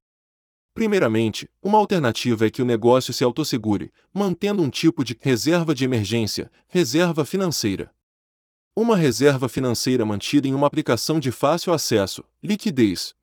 Primeiramente, 0.72 1.50
uma 1.60 1.78
alternativa 1.78 2.46
é 2.46 2.50
que 2.50 2.62
o 2.62 2.64
negócio 2.64 3.12
se 3.12 3.24
autossegure, 3.24 3.92
mantendo 4.14 4.62
um 4.62 4.70
tipo 4.70 5.02
de 5.02 5.18
reserva 5.20 5.74
de 5.74 5.84
emergência, 5.84 6.52
reserva 6.68 7.24
financeira. 7.24 7.92
Uma 8.76 8.96
reserva 8.96 9.48
financeira 9.48 10.06
mantida 10.06 10.46
em 10.46 10.54
uma 10.54 10.68
aplicação 10.68 11.18
de 11.18 11.32
fácil 11.32 11.72
acesso, 11.72 12.22
liquidez, 12.40 13.15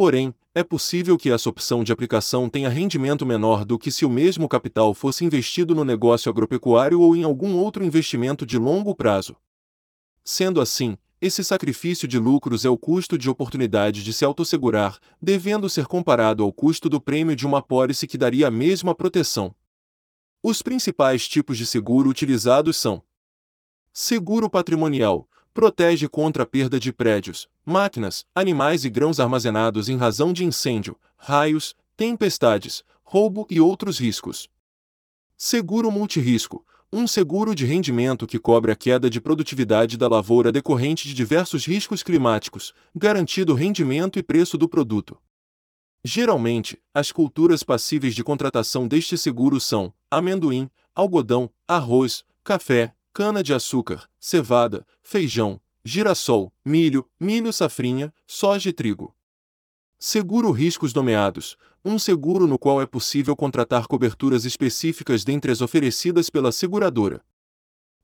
Porém, 0.00 0.34
é 0.54 0.64
possível 0.64 1.18
que 1.18 1.30
essa 1.30 1.50
opção 1.50 1.84
de 1.84 1.92
aplicação 1.92 2.48
tenha 2.48 2.70
rendimento 2.70 3.26
menor 3.26 3.66
do 3.66 3.78
que 3.78 3.90
se 3.90 4.06
o 4.06 4.08
mesmo 4.08 4.48
capital 4.48 4.94
fosse 4.94 5.26
investido 5.26 5.74
no 5.74 5.84
negócio 5.84 6.30
agropecuário 6.30 7.02
ou 7.02 7.14
em 7.14 7.22
algum 7.22 7.54
outro 7.58 7.84
investimento 7.84 8.46
de 8.46 8.56
longo 8.56 8.94
prazo. 8.94 9.36
Sendo 10.24 10.58
assim, 10.58 10.96
esse 11.20 11.44
sacrifício 11.44 12.08
de 12.08 12.18
lucros 12.18 12.64
é 12.64 12.70
o 12.70 12.78
custo 12.78 13.18
de 13.18 13.28
oportunidade 13.28 14.02
de 14.02 14.10
se 14.14 14.24
autossegurar, 14.24 14.98
devendo 15.20 15.68
ser 15.68 15.84
comparado 15.86 16.42
ao 16.42 16.50
custo 16.50 16.88
do 16.88 16.98
prêmio 16.98 17.36
de 17.36 17.46
uma 17.46 17.58
apólice 17.58 18.06
que 18.06 18.16
daria 18.16 18.48
a 18.48 18.50
mesma 18.50 18.94
proteção. 18.94 19.54
Os 20.42 20.62
principais 20.62 21.28
tipos 21.28 21.58
de 21.58 21.66
seguro 21.66 22.08
utilizados 22.08 22.78
são: 22.78 23.02
seguro 23.92 24.48
patrimonial, 24.48 25.28
protege 25.52 26.08
contra 26.08 26.42
a 26.42 26.46
perda 26.46 26.78
de 26.78 26.92
prédios, 26.92 27.48
máquinas, 27.64 28.24
animais 28.34 28.84
e 28.84 28.90
grãos 28.90 29.20
armazenados 29.20 29.88
em 29.88 29.96
razão 29.96 30.32
de 30.32 30.44
incêndio, 30.44 30.96
raios, 31.16 31.74
tempestades, 31.96 32.84
roubo 33.02 33.46
e 33.50 33.60
outros 33.60 33.98
riscos. 33.98 34.48
Seguro 35.36 35.90
multirisco 35.90 36.64
um 36.92 37.06
seguro 37.06 37.54
de 37.54 37.64
rendimento 37.64 38.26
que 38.26 38.38
cobre 38.38 38.72
a 38.72 38.76
queda 38.76 39.08
de 39.08 39.20
produtividade 39.20 39.96
da 39.96 40.08
lavoura 40.08 40.50
decorrente 40.50 41.06
de 41.06 41.14
diversos 41.14 41.64
riscos 41.64 42.02
climáticos, 42.02 42.74
garantido 42.94 43.52
o 43.52 43.56
rendimento 43.56 44.18
e 44.18 44.22
preço 44.24 44.58
do 44.58 44.68
produto. 44.68 45.16
Geralmente, 46.02 46.82
as 46.92 47.12
culturas 47.12 47.62
passíveis 47.62 48.14
de 48.14 48.24
contratação 48.24 48.88
deste 48.88 49.16
seguro 49.16 49.60
são 49.60 49.92
amendoim, 50.10 50.68
algodão, 50.92 51.48
arroz, 51.68 52.24
café, 52.42 52.92
cana-de-açúcar, 53.12 54.08
cevada, 54.18 54.86
feijão, 55.02 55.60
girassol, 55.84 56.52
milho, 56.64 57.08
milho 57.18 57.52
safrinha, 57.52 58.12
soja 58.26 58.70
e 58.70 58.72
trigo. 58.72 59.14
Seguro 59.98 60.50
riscos 60.50 60.94
nomeados, 60.94 61.56
um 61.84 61.98
seguro 61.98 62.46
no 62.46 62.58
qual 62.58 62.80
é 62.80 62.86
possível 62.86 63.34
contratar 63.34 63.86
coberturas 63.86 64.44
específicas 64.44 65.24
dentre 65.24 65.50
as 65.50 65.60
oferecidas 65.60 66.30
pela 66.30 66.52
seguradora. 66.52 67.22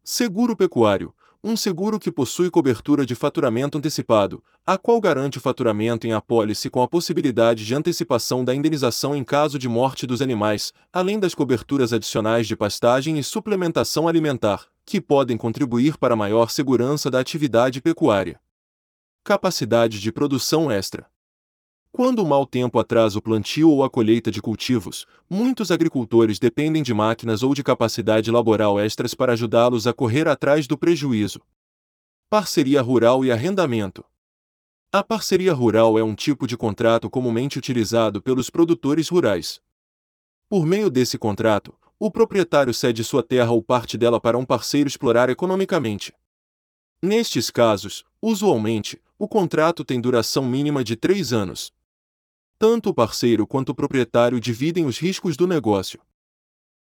Seguro 0.03 0.57
pecuário, 0.57 1.15
um 1.47 1.57
seguro 1.57 2.01
que 2.01 2.11
possui 2.11 2.51
cobertura 2.51 3.07
de 3.07 3.15
faturamento 3.15 3.79
antecipado, 3.79 4.43
a 4.67 4.77
qual 4.77 5.01
garante 5.01 5.39
o 5.39 5.41
faturamento 5.41 6.05
em 6.05 6.13
apólice 6.13 6.69
com 6.69 6.83
a 6.83 6.89
possibilidade 6.89 7.65
de 7.65 7.73
antecipação 7.73 8.45
da 8.45 8.53
indenização 8.53 9.15
em 9.15 9.23
caso 9.23 9.57
de 9.57 9.69
morte 9.69 10.09
dos 10.09 10.21
animais, 10.21 10.73
além 10.93 11.21
das 11.21 11.37
coberturas 11.37 11.93
adicionais 11.93 12.49
de 12.49 12.57
pastagem 12.57 13.17
e 13.17 13.23
suplementação 13.23 14.09
alimentar 14.09 14.67
que 14.85 15.01
podem 15.01 15.37
contribuir 15.37 15.97
para 15.97 16.17
maior 16.17 16.51
segurança 16.51 17.09
da 17.11 17.21
atividade 17.21 17.81
pecuária. 17.81 18.41
Capacidade 19.23 20.01
de 20.01 20.11
produção 20.11 20.69
extra. 20.69 21.07
Quando 21.97 22.19
o 22.19 22.27
mau 22.27 22.45
tempo 22.45 22.79
atrasa 22.79 23.19
o 23.19 23.23
plantio 23.23 23.71
ou 23.71 23.83
a 23.83 23.89
colheita 23.89 24.31
de 24.31 24.43
cultivos, 24.43 25.07
muitos 25.31 25.71
agricultores 25.71 26.39
dependem 26.39 26.83
de 26.83 26.93
máquinas 26.93 27.43
ou 27.43 27.55
de 27.55 27.63
capacidade 27.63 28.31
laboral 28.31 28.79
extras 28.79 29.15
para 29.15 29.33
ajudá-los 29.33 29.87
a 29.87 29.95
correr 29.95 30.29
atrás 30.29 30.67
do 30.67 30.77
prejuízo. 30.77 31.41
Parceria 32.29 32.83
rural 32.83 33.25
e 33.25 33.33
arrendamento. 33.33 34.05
A 34.93 35.03
parceria 35.03 35.55
rural 35.55 35.99
é 35.99 36.05
um 36.05 36.15
tipo 36.15 36.47
de 36.47 36.55
contrato 36.55 37.09
comumente 37.09 37.59
utilizado 37.59 38.21
pelos 38.21 38.51
produtores 38.51 39.09
rurais. 39.09 39.63
Por 40.51 40.67
meio 40.67 40.91
desse 40.91 41.17
contrato, 41.17 41.75
o 41.99 42.11
proprietário 42.11 42.75
cede 42.75 43.03
sua 43.03 43.23
terra 43.23 43.53
ou 43.53 43.63
parte 43.63 43.97
dela 43.97 44.21
para 44.21 44.37
um 44.37 44.45
parceiro 44.45 44.87
explorar 44.87 45.31
economicamente. 45.31 46.13
Nestes 47.03 47.51
casos, 47.51 48.05
usualmente, 48.21 49.01
o 49.19 49.27
contrato 49.27 49.83
tem 49.83 49.99
duração 49.99 50.45
mínima 50.45 50.85
de 50.85 50.95
três 50.95 51.33
anos. 51.33 51.75
Tanto 52.59 52.89
o 52.89 52.95
parceiro 52.95 53.47
quanto 53.47 53.71
o 53.71 53.75
proprietário 53.75 54.41
dividem 54.41 54.87
os 54.87 54.99
riscos 54.99 55.37
do 55.37 55.47
negócio. 55.47 56.01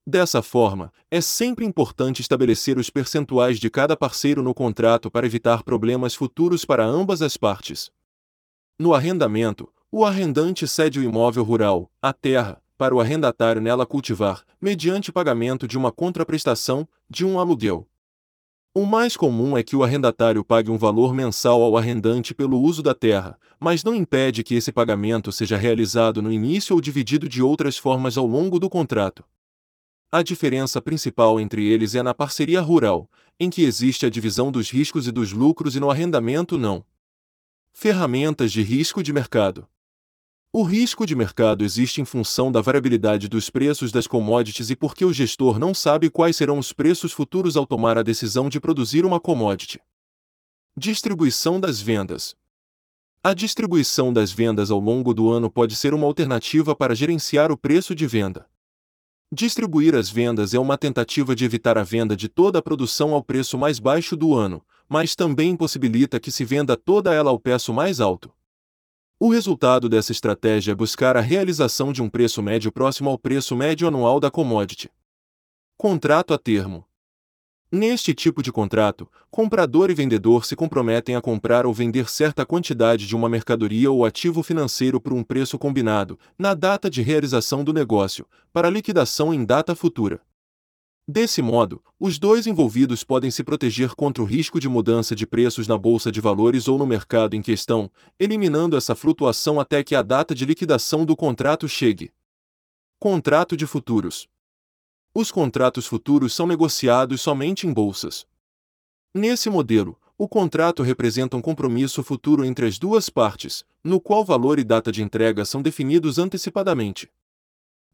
Dessa 0.06 0.40
forma, 0.40 0.92
é 1.10 1.20
sempre 1.20 1.64
importante 1.64 2.20
estabelecer 2.20 2.78
os 2.78 2.90
percentuais 2.90 3.58
de 3.58 3.68
cada 3.68 3.96
parceiro 3.96 4.40
no 4.40 4.54
contrato 4.54 5.10
para 5.10 5.26
evitar 5.26 5.64
problemas 5.64 6.14
futuros 6.14 6.64
para 6.64 6.84
ambas 6.84 7.22
as 7.22 7.36
partes. 7.36 7.90
No 8.78 8.94
arrendamento, 8.94 9.72
o 9.90 10.04
arrendante 10.04 10.68
cede 10.68 11.00
o 11.00 11.02
imóvel 11.02 11.42
rural, 11.42 11.90
a 12.00 12.12
terra, 12.12 12.62
para 12.76 12.94
o 12.94 13.00
arrendatário 13.00 13.60
nela 13.60 13.86
cultivar, 13.86 14.44
mediante 14.60 15.10
pagamento 15.10 15.66
de 15.66 15.76
uma 15.76 15.90
contraprestação, 15.90 16.86
de 17.08 17.24
um 17.24 17.38
aluguel. 17.40 17.88
O 18.76 18.84
mais 18.84 19.16
comum 19.16 19.56
é 19.56 19.62
que 19.62 19.76
o 19.76 19.84
arrendatário 19.84 20.44
pague 20.44 20.68
um 20.68 20.76
valor 20.76 21.14
mensal 21.14 21.62
ao 21.62 21.76
arrendante 21.76 22.34
pelo 22.34 22.60
uso 22.60 22.82
da 22.82 22.92
terra, 22.92 23.38
mas 23.60 23.84
não 23.84 23.94
impede 23.94 24.42
que 24.42 24.56
esse 24.56 24.72
pagamento 24.72 25.30
seja 25.30 25.56
realizado 25.56 26.20
no 26.20 26.32
início 26.32 26.74
ou 26.74 26.80
dividido 26.80 27.28
de 27.28 27.40
outras 27.40 27.78
formas 27.78 28.18
ao 28.18 28.26
longo 28.26 28.58
do 28.58 28.68
contrato. 28.68 29.22
A 30.10 30.24
diferença 30.24 30.82
principal 30.82 31.38
entre 31.38 31.64
eles 31.64 31.94
é 31.94 32.02
na 32.02 32.12
parceria 32.12 32.60
rural, 32.60 33.08
em 33.38 33.48
que 33.48 33.62
existe 33.62 34.06
a 34.06 34.10
divisão 34.10 34.50
dos 34.50 34.70
riscos 34.70 35.06
e 35.06 35.12
dos 35.12 35.30
lucros 35.30 35.76
e 35.76 35.80
no 35.80 35.88
arrendamento 35.88 36.58
não. 36.58 36.84
Ferramentas 37.72 38.50
de 38.50 38.60
risco 38.60 39.04
de 39.04 39.12
mercado. 39.12 39.68
O 40.56 40.62
risco 40.62 41.04
de 41.04 41.16
mercado 41.16 41.64
existe 41.64 42.00
em 42.00 42.04
função 42.04 42.52
da 42.52 42.60
variabilidade 42.60 43.28
dos 43.28 43.50
preços 43.50 43.90
das 43.90 44.06
commodities 44.06 44.70
e 44.70 44.76
porque 44.76 45.04
o 45.04 45.12
gestor 45.12 45.58
não 45.58 45.74
sabe 45.74 46.08
quais 46.08 46.36
serão 46.36 46.60
os 46.60 46.72
preços 46.72 47.10
futuros 47.10 47.56
ao 47.56 47.66
tomar 47.66 47.98
a 47.98 48.04
decisão 48.04 48.48
de 48.48 48.60
produzir 48.60 49.04
uma 49.04 49.18
commodity. 49.18 49.80
Distribuição 50.76 51.58
das 51.58 51.80
vendas. 51.80 52.36
A 53.20 53.34
distribuição 53.34 54.12
das 54.12 54.30
vendas 54.30 54.70
ao 54.70 54.78
longo 54.78 55.12
do 55.12 55.28
ano 55.28 55.50
pode 55.50 55.74
ser 55.74 55.92
uma 55.92 56.06
alternativa 56.06 56.72
para 56.72 56.94
gerenciar 56.94 57.50
o 57.50 57.58
preço 57.58 57.92
de 57.92 58.06
venda. 58.06 58.46
Distribuir 59.32 59.96
as 59.96 60.08
vendas 60.08 60.54
é 60.54 60.58
uma 60.60 60.78
tentativa 60.78 61.34
de 61.34 61.44
evitar 61.44 61.76
a 61.76 61.82
venda 61.82 62.16
de 62.16 62.28
toda 62.28 62.60
a 62.60 62.62
produção 62.62 63.12
ao 63.12 63.24
preço 63.24 63.58
mais 63.58 63.80
baixo 63.80 64.16
do 64.16 64.32
ano, 64.32 64.64
mas 64.88 65.16
também 65.16 65.56
possibilita 65.56 66.20
que 66.20 66.30
se 66.30 66.44
venda 66.44 66.76
toda 66.76 67.12
ela 67.12 67.30
ao 67.30 67.40
preço 67.40 67.72
mais 67.74 67.98
alto. 67.98 68.32
O 69.24 69.30
resultado 69.30 69.88
dessa 69.88 70.12
estratégia 70.12 70.72
é 70.72 70.74
buscar 70.74 71.16
a 71.16 71.20
realização 71.22 71.94
de 71.94 72.02
um 72.02 72.10
preço 72.10 72.42
médio 72.42 72.70
próximo 72.70 73.08
ao 73.08 73.18
preço 73.18 73.56
médio 73.56 73.88
anual 73.88 74.20
da 74.20 74.30
commodity. 74.30 74.90
Contrato 75.78 76.34
a 76.34 76.38
termo. 76.38 76.84
Neste 77.72 78.12
tipo 78.12 78.42
de 78.42 78.52
contrato, 78.52 79.10
comprador 79.30 79.90
e 79.90 79.94
vendedor 79.94 80.44
se 80.44 80.54
comprometem 80.54 81.16
a 81.16 81.22
comprar 81.22 81.64
ou 81.64 81.72
vender 81.72 82.10
certa 82.10 82.44
quantidade 82.44 83.06
de 83.06 83.16
uma 83.16 83.30
mercadoria 83.30 83.90
ou 83.90 84.04
ativo 84.04 84.42
financeiro 84.42 85.00
por 85.00 85.14
um 85.14 85.24
preço 85.24 85.58
combinado, 85.58 86.18
na 86.38 86.52
data 86.52 86.90
de 86.90 87.00
realização 87.00 87.64
do 87.64 87.72
negócio, 87.72 88.26
para 88.52 88.68
liquidação 88.68 89.32
em 89.32 89.42
data 89.42 89.74
futura. 89.74 90.20
Desse 91.06 91.42
modo, 91.42 91.82
os 92.00 92.18
dois 92.18 92.46
envolvidos 92.46 93.04
podem 93.04 93.30
se 93.30 93.44
proteger 93.44 93.94
contra 93.94 94.22
o 94.22 94.26
risco 94.26 94.58
de 94.58 94.70
mudança 94.70 95.14
de 95.14 95.26
preços 95.26 95.68
na 95.68 95.76
bolsa 95.76 96.10
de 96.10 96.18
valores 96.18 96.66
ou 96.66 96.78
no 96.78 96.86
mercado 96.86 97.36
em 97.36 97.42
questão, 97.42 97.90
eliminando 98.18 98.74
essa 98.74 98.94
flutuação 98.94 99.60
até 99.60 99.84
que 99.84 99.94
a 99.94 100.00
data 100.00 100.34
de 100.34 100.46
liquidação 100.46 101.04
do 101.04 101.14
contrato 101.14 101.68
chegue. 101.68 102.10
Contrato 102.98 103.54
de 103.54 103.66
futuros. 103.66 104.26
Os 105.14 105.30
contratos 105.30 105.86
futuros 105.86 106.32
são 106.32 106.46
negociados 106.46 107.20
somente 107.20 107.66
em 107.66 107.72
bolsas. 107.72 108.26
Nesse 109.12 109.50
modelo, 109.50 110.00
o 110.16 110.26
contrato 110.26 110.82
representa 110.82 111.36
um 111.36 111.42
compromisso 111.42 112.02
futuro 112.02 112.46
entre 112.46 112.66
as 112.66 112.78
duas 112.78 113.10
partes, 113.10 113.62
no 113.84 114.00
qual 114.00 114.24
valor 114.24 114.58
e 114.58 114.64
data 114.64 114.90
de 114.90 115.02
entrega 115.02 115.44
são 115.44 115.60
definidos 115.60 116.18
antecipadamente. 116.18 117.12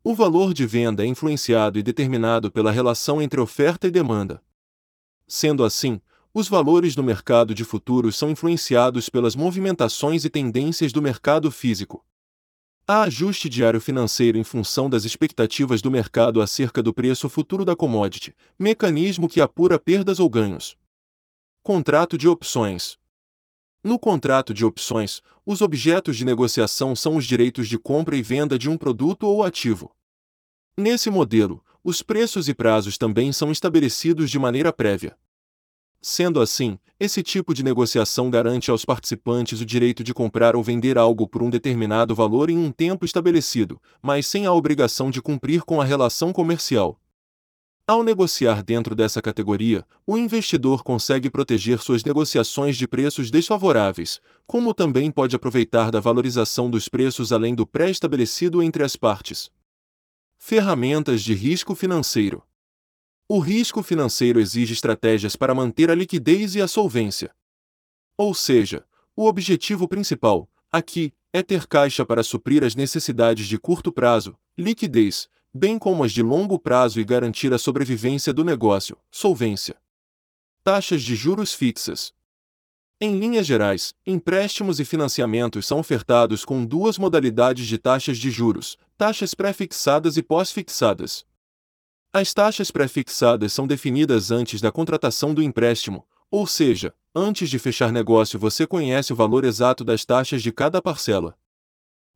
O 0.02 0.14
valor 0.14 0.54
de 0.54 0.64
venda 0.64 1.04
é 1.04 1.06
influenciado 1.06 1.78
e 1.78 1.82
determinado 1.82 2.50
pela 2.50 2.70
relação 2.70 3.20
entre 3.20 3.38
oferta 3.38 3.86
e 3.86 3.90
demanda. 3.90 4.42
Sendo 5.26 5.62
assim, 5.62 6.00
os 6.32 6.48
valores 6.48 6.94
do 6.94 7.02
mercado 7.02 7.54
de 7.54 7.64
futuros 7.64 8.16
são 8.16 8.30
influenciados 8.30 9.10
pelas 9.10 9.36
movimentações 9.36 10.24
e 10.24 10.30
tendências 10.30 10.90
do 10.90 11.02
mercado 11.02 11.50
físico. 11.50 12.02
Há 12.86 13.02
ajuste 13.02 13.48
diário 13.48 13.80
financeiro 13.80 14.38
em 14.38 14.42
função 14.42 14.88
das 14.88 15.04
expectativas 15.04 15.82
do 15.82 15.90
mercado 15.90 16.40
acerca 16.40 16.82
do 16.82 16.94
preço 16.94 17.28
futuro 17.28 17.62
da 17.62 17.76
commodity, 17.76 18.34
mecanismo 18.58 19.28
que 19.28 19.40
apura 19.40 19.78
perdas 19.78 20.18
ou 20.18 20.30
ganhos. 20.30 20.78
Contrato 21.62 22.16
de 22.16 22.26
opções. 22.26 22.99
No 23.82 23.98
contrato 23.98 24.52
de 24.52 24.64
opções, 24.64 25.22
os 25.44 25.62
objetos 25.62 26.16
de 26.16 26.24
negociação 26.24 26.94
são 26.94 27.16
os 27.16 27.24
direitos 27.24 27.66
de 27.66 27.78
compra 27.78 28.14
e 28.14 28.22
venda 28.22 28.58
de 28.58 28.68
um 28.68 28.76
produto 28.76 29.26
ou 29.26 29.42
ativo. 29.42 29.90
Nesse 30.76 31.08
modelo, 31.08 31.64
os 31.82 32.02
preços 32.02 32.46
e 32.46 32.54
prazos 32.54 32.98
também 32.98 33.32
são 33.32 33.50
estabelecidos 33.50 34.30
de 34.30 34.38
maneira 34.38 34.70
prévia. 34.70 35.16
Sendo 36.02 36.40
assim, 36.40 36.78
esse 36.98 37.22
tipo 37.22 37.54
de 37.54 37.62
negociação 37.62 38.30
garante 38.30 38.70
aos 38.70 38.84
participantes 38.84 39.62
o 39.62 39.66
direito 39.66 40.04
de 40.04 40.12
comprar 40.12 40.54
ou 40.54 40.62
vender 40.62 40.98
algo 40.98 41.26
por 41.26 41.42
um 41.42 41.48
determinado 41.48 42.14
valor 42.14 42.50
em 42.50 42.58
um 42.58 42.70
tempo 42.70 43.06
estabelecido, 43.06 43.80
mas 44.02 44.26
sem 44.26 44.44
a 44.44 44.52
obrigação 44.52 45.10
de 45.10 45.22
cumprir 45.22 45.62
com 45.62 45.80
a 45.80 45.84
relação 45.84 46.34
comercial. 46.34 47.00
Ao 47.90 48.04
negociar 48.04 48.62
dentro 48.62 48.94
dessa 48.94 49.20
categoria, 49.20 49.84
o 50.06 50.16
investidor 50.16 50.84
consegue 50.84 51.28
proteger 51.28 51.80
suas 51.80 52.04
negociações 52.04 52.76
de 52.76 52.86
preços 52.86 53.32
desfavoráveis, 53.32 54.20
como 54.46 54.72
também 54.72 55.10
pode 55.10 55.34
aproveitar 55.34 55.90
da 55.90 55.98
valorização 55.98 56.70
dos 56.70 56.88
preços 56.88 57.32
além 57.32 57.52
do 57.52 57.66
pré-estabelecido 57.66 58.62
entre 58.62 58.84
as 58.84 58.94
partes. 58.94 59.50
Ferramentas 60.38 61.20
de 61.20 61.34
risco 61.34 61.74
financeiro. 61.74 62.44
O 63.28 63.40
risco 63.40 63.82
financeiro 63.82 64.38
exige 64.38 64.72
estratégias 64.72 65.34
para 65.34 65.52
manter 65.52 65.90
a 65.90 65.94
liquidez 65.96 66.54
e 66.54 66.62
a 66.62 66.68
solvência. 66.68 67.34
Ou 68.16 68.32
seja, 68.34 68.84
o 69.16 69.26
objetivo 69.26 69.88
principal, 69.88 70.48
aqui, 70.70 71.12
é 71.32 71.42
ter 71.42 71.66
caixa 71.66 72.06
para 72.06 72.22
suprir 72.22 72.62
as 72.62 72.76
necessidades 72.76 73.48
de 73.48 73.58
curto 73.58 73.90
prazo, 73.90 74.38
liquidez, 74.56 75.28
bem 75.52 75.78
como 75.78 76.04
as 76.04 76.12
de 76.12 76.22
longo 76.22 76.58
prazo 76.58 77.00
e 77.00 77.04
garantir 77.04 77.52
a 77.52 77.58
sobrevivência 77.58 78.32
do 78.32 78.44
negócio, 78.44 78.96
solvência. 79.10 79.76
Taxas 80.62 81.02
de 81.02 81.14
juros 81.14 81.52
fixas. 81.52 82.12
Em 83.00 83.18
linhas 83.18 83.46
gerais, 83.46 83.94
empréstimos 84.06 84.78
e 84.78 84.84
financiamentos 84.84 85.66
são 85.66 85.78
ofertados 85.78 86.44
com 86.44 86.64
duas 86.64 86.98
modalidades 86.98 87.66
de 87.66 87.78
taxas 87.78 88.18
de 88.18 88.30
juros: 88.30 88.76
taxas 88.98 89.34
pré-fixadas 89.34 90.16
e 90.16 90.22
pós-fixadas. 90.22 91.24
As 92.12 92.34
taxas 92.34 92.70
pré-fixadas 92.70 93.52
são 93.52 93.66
definidas 93.66 94.30
antes 94.30 94.60
da 94.60 94.70
contratação 94.70 95.32
do 95.32 95.42
empréstimo, 95.42 96.06
ou 96.30 96.46
seja, 96.46 96.94
antes 97.14 97.48
de 97.48 97.58
fechar 97.58 97.90
negócio 97.90 98.38
você 98.38 98.66
conhece 98.66 99.12
o 99.12 99.16
valor 99.16 99.44
exato 99.44 99.82
das 99.82 100.04
taxas 100.04 100.42
de 100.42 100.52
cada 100.52 100.82
parcela. 100.82 101.36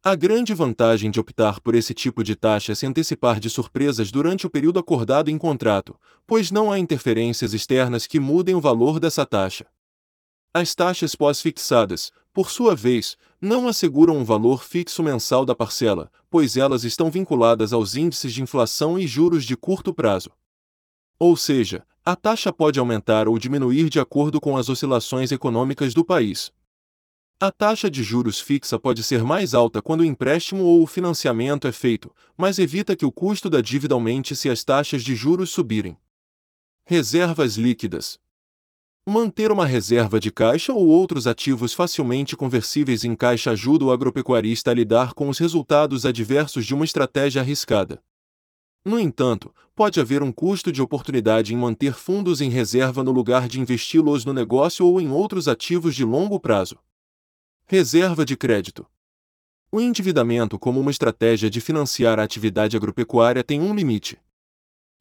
A 0.07 0.15
grande 0.15 0.53
vantagem 0.53 1.11
de 1.11 1.19
optar 1.19 1.61
por 1.61 1.75
esse 1.75 1.95
tipo 1.95 2.23
de 2.23 2.37
taxa 2.37 2.73
é 2.73 2.75
se 2.75 2.85
antecipar 2.85 3.41
de 3.41 3.49
surpresas 3.49 4.13
durante 4.13 4.47
o 4.47 4.51
período 4.51 4.79
acordado 4.79 5.31
em 5.31 5.39
contrato, 5.39 5.99
pois 6.27 6.51
não 6.51 6.71
há 6.71 6.79
interferências 6.79 7.55
externas 7.55 8.07
que 8.07 8.21
mudem 8.21 8.55
o 8.55 8.61
valor 8.61 9.01
dessa 9.01 9.25
taxa. 9.25 9.65
As 10.53 10.75
taxas 10.75 11.15
pós-fixadas, 11.15 12.13
por 12.35 12.51
sua 12.51 12.77
vez, 12.77 13.17
não 13.41 13.67
asseguram 13.67 14.19
um 14.19 14.25
valor 14.25 14.63
fixo 14.63 15.03
mensal 15.03 15.47
da 15.47 15.55
parcela, 15.55 16.13
pois 16.29 16.55
elas 16.59 16.85
estão 16.85 17.11
vinculadas 17.11 17.73
aos 17.73 17.97
índices 17.97 18.35
de 18.35 18.43
inflação 18.43 18.99
e 18.99 19.07
juros 19.07 19.43
de 19.43 19.57
curto 19.57 19.95
prazo. 19.95 20.33
Ou 21.19 21.35
seja, 21.35 21.83
a 22.05 22.15
taxa 22.15 22.53
pode 22.53 22.79
aumentar 22.79 23.27
ou 23.27 23.39
diminuir 23.39 23.89
de 23.89 23.99
acordo 23.99 24.39
com 24.39 24.55
as 24.55 24.69
oscilações 24.69 25.33
econômicas 25.33 25.95
do 25.95 26.05
país. 26.05 26.53
A 27.41 27.51
taxa 27.51 27.91
de 27.91 28.03
juros 28.03 28.41
fixa 28.41 28.79
pode 28.79 29.03
ser 29.03 29.25
mais 29.25 29.55
alta 29.55 29.83
quando 29.83 30.03
o 30.03 30.05
empréstimo 30.05 30.63
ou 30.63 30.83
o 30.83 30.87
financiamento 30.87 31.67
é 31.67 31.73
feito, 31.73 32.15
mas 32.37 32.61
evita 32.61 32.95
que 32.95 33.05
o 33.05 33.11
custo 33.11 33.51
da 33.51 33.61
dívida 33.61 33.93
aumente 33.93 34.37
se 34.37 34.49
as 34.49 34.63
taxas 34.63 35.03
de 35.03 35.17
juros 35.17 35.51
subirem. 35.51 35.97
Reservas 36.87 37.57
líquidas. 37.57 38.21
Manter 39.07 39.51
uma 39.51 39.67
reserva 39.67 40.21
de 40.21 40.31
caixa 40.31 40.73
ou 40.73 40.87
outros 40.87 41.27
ativos 41.27 41.75
facilmente 41.75 42.37
conversíveis 42.37 43.05
em 43.05 43.17
caixa 43.17 43.51
ajuda 43.51 43.85
o 43.85 43.91
agropecuarista 43.91 44.71
a 44.71 44.75
lidar 44.75 45.13
com 45.13 45.29
os 45.29 45.39
resultados 45.39 46.07
adversos 46.07 46.65
de 46.65 46.73
uma 46.73 46.85
estratégia 46.85 47.43
arriscada. 47.43 48.01
No 48.85 48.99
entanto, 48.99 49.53
pode 49.75 49.99
haver 50.01 50.23
um 50.23 50.31
custo 50.31 50.71
de 50.71 50.81
oportunidade 50.81 51.53
em 51.53 51.57
manter 51.57 51.95
fundos 51.95 52.41
em 52.41 52.49
reserva 52.49 53.03
no 53.03 53.11
lugar 53.11 53.49
de 53.49 53.61
investi-los 53.61 54.25
no 54.25 54.33
negócio 54.33 54.87
ou 54.87 55.01
em 55.01 55.11
outros 55.11 55.49
ativos 55.49 55.95
de 55.95 56.05
longo 56.05 56.39
prazo. 56.39 56.79
Reserva 57.67 58.27
de 58.27 58.37
crédito. 58.37 58.87
O 59.73 59.81
endividamento 59.81 60.59
como 60.59 60.79
uma 60.79 60.91
estratégia 60.91 61.49
de 61.49 61.63
financiar 61.63 62.21
a 62.21 62.23
atividade 62.23 62.77
agropecuária 62.77 63.43
tem 63.43 63.59
um 63.59 63.75
limite. 63.75 64.19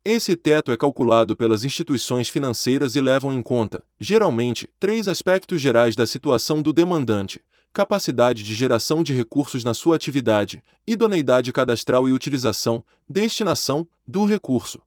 Esse 0.05 0.33
teto 0.37 0.71
é 0.71 0.77
calculado 0.77 1.35
pelas 1.35 1.65
instituições 1.65 2.29
financeiras 2.29 2.95
e 2.95 3.01
levam 3.01 3.33
em 3.33 3.41
conta, 3.41 3.83
geralmente, 3.99 4.69
três 4.79 5.09
aspectos 5.09 5.59
gerais 5.59 5.93
da 5.93 6.07
situação 6.07 6.61
do 6.61 6.71
demandante: 6.71 7.41
capacidade 7.73 8.43
de 8.43 8.55
geração 8.55 9.03
de 9.03 9.13
recursos 9.13 9.65
na 9.65 9.73
sua 9.73 9.97
atividade, 9.97 10.63
idoneidade 10.87 11.51
cadastral 11.51 12.07
e 12.07 12.13
utilização, 12.13 12.81
destinação, 13.09 13.85
do 14.07 14.23
recurso. 14.23 14.81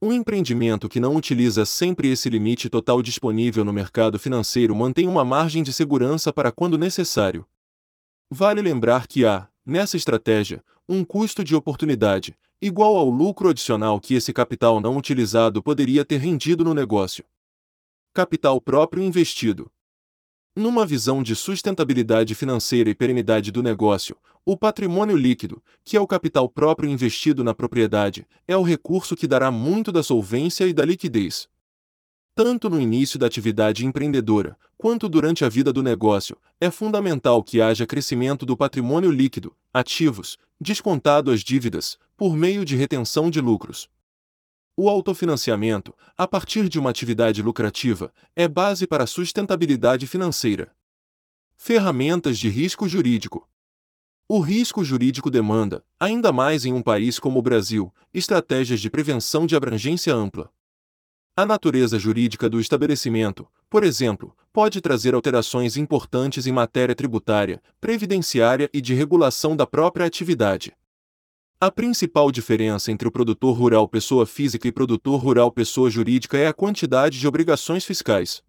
Um 0.00 0.12
empreendimento 0.12 0.90
que 0.90 1.00
não 1.00 1.16
utiliza 1.16 1.64
sempre 1.64 2.08
esse 2.10 2.28
limite 2.28 2.68
total 2.68 3.00
disponível 3.00 3.64
no 3.64 3.72
mercado 3.72 4.18
financeiro 4.18 4.76
mantém 4.76 5.08
uma 5.08 5.24
margem 5.24 5.62
de 5.62 5.72
segurança 5.72 6.30
para 6.30 6.52
quando 6.52 6.76
necessário. 6.76 7.46
Vale 8.30 8.60
lembrar 8.60 9.06
que 9.06 9.24
há, 9.24 9.48
nessa 9.64 9.96
estratégia, 9.96 10.62
um 10.86 11.02
custo 11.02 11.42
de 11.42 11.56
oportunidade, 11.56 12.36
igual 12.60 12.94
ao 12.94 13.08
lucro 13.08 13.48
adicional 13.48 13.98
que 13.98 14.14
esse 14.14 14.34
capital 14.34 14.80
não 14.80 14.98
utilizado 14.98 15.62
poderia 15.62 16.04
ter 16.04 16.18
rendido 16.18 16.62
no 16.62 16.74
negócio. 16.74 17.24
Capital 18.12 18.60
próprio 18.60 19.02
investido. 19.02 19.70
Numa 20.58 20.86
visão 20.86 21.22
de 21.22 21.36
sustentabilidade 21.36 22.34
financeira 22.34 22.88
e 22.88 22.94
perenidade 22.94 23.52
do 23.52 23.62
negócio, 23.62 24.16
o 24.42 24.56
patrimônio 24.56 25.14
líquido, 25.14 25.62
que 25.84 25.98
é 25.98 26.00
o 26.00 26.06
capital 26.06 26.48
próprio 26.48 26.88
investido 26.88 27.44
na 27.44 27.52
propriedade, 27.52 28.26
é 28.48 28.56
o 28.56 28.62
recurso 28.62 29.14
que 29.14 29.26
dará 29.26 29.50
muito 29.50 29.92
da 29.92 30.02
solvência 30.02 30.66
e 30.66 30.72
da 30.72 30.82
liquidez. 30.82 31.46
Tanto 32.34 32.70
no 32.70 32.80
início 32.80 33.18
da 33.18 33.26
atividade 33.26 33.84
empreendedora, 33.84 34.56
quanto 34.78 35.10
durante 35.10 35.44
a 35.44 35.48
vida 35.50 35.74
do 35.74 35.82
negócio, 35.82 36.38
é 36.58 36.70
fundamental 36.70 37.42
que 37.42 37.60
haja 37.60 37.86
crescimento 37.86 38.46
do 38.46 38.56
patrimônio 38.56 39.10
líquido, 39.10 39.54
ativos, 39.74 40.38
descontado 40.58 41.30
as 41.30 41.40
dívidas, 41.40 41.98
por 42.16 42.34
meio 42.34 42.64
de 42.64 42.76
retenção 42.76 43.30
de 43.30 43.42
lucros. 43.42 43.90
O 44.78 44.90
autofinanciamento, 44.90 45.94
a 46.18 46.28
partir 46.28 46.68
de 46.68 46.78
uma 46.78 46.90
atividade 46.90 47.40
lucrativa, 47.40 48.12
é 48.36 48.46
base 48.46 48.86
para 48.86 49.04
a 49.04 49.06
sustentabilidade 49.06 50.06
financeira. 50.06 50.70
Ferramentas 51.56 52.38
de 52.38 52.50
risco 52.50 52.86
jurídico. 52.86 53.48
O 54.28 54.38
risco 54.38 54.84
jurídico 54.84 55.30
demanda, 55.30 55.82
ainda 55.98 56.30
mais 56.30 56.66
em 56.66 56.74
um 56.74 56.82
país 56.82 57.18
como 57.18 57.38
o 57.38 57.42
Brasil, 57.42 57.90
estratégias 58.12 58.78
de 58.78 58.90
prevenção 58.90 59.46
de 59.46 59.56
abrangência 59.56 60.14
ampla. 60.14 60.50
A 61.34 61.46
natureza 61.46 61.98
jurídica 61.98 62.46
do 62.46 62.60
estabelecimento, 62.60 63.48
por 63.70 63.82
exemplo, 63.82 64.36
pode 64.52 64.82
trazer 64.82 65.14
alterações 65.14 65.78
importantes 65.78 66.46
em 66.46 66.52
matéria 66.52 66.94
tributária, 66.94 67.62
previdenciária 67.80 68.68
e 68.74 68.82
de 68.82 68.92
regulação 68.92 69.56
da 69.56 69.66
própria 69.66 70.04
atividade. 70.04 70.76
A 71.60 71.70
principal 71.70 72.30
diferença 72.30 72.92
entre 72.92 73.08
o 73.08 73.10
produtor 73.10 73.56
rural 73.56 73.88
pessoa 73.88 74.26
física 74.26 74.68
e 74.68 74.72
produtor 74.72 75.20
rural 75.20 75.50
pessoa 75.50 75.90
jurídica 75.90 76.36
é 76.36 76.46
a 76.46 76.52
quantidade 76.52 77.18
de 77.18 77.26
obrigações 77.26 77.84
fiscais. 77.84 78.42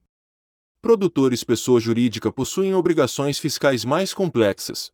Produtores 0.81 1.43
pessoa 1.43 1.79
jurídica 1.79 2.31
possuem 2.31 2.75
obrigações 2.75 3.39
fiscais 3.39 3.83
mais 3.85 4.13
complexas, 4.13 4.91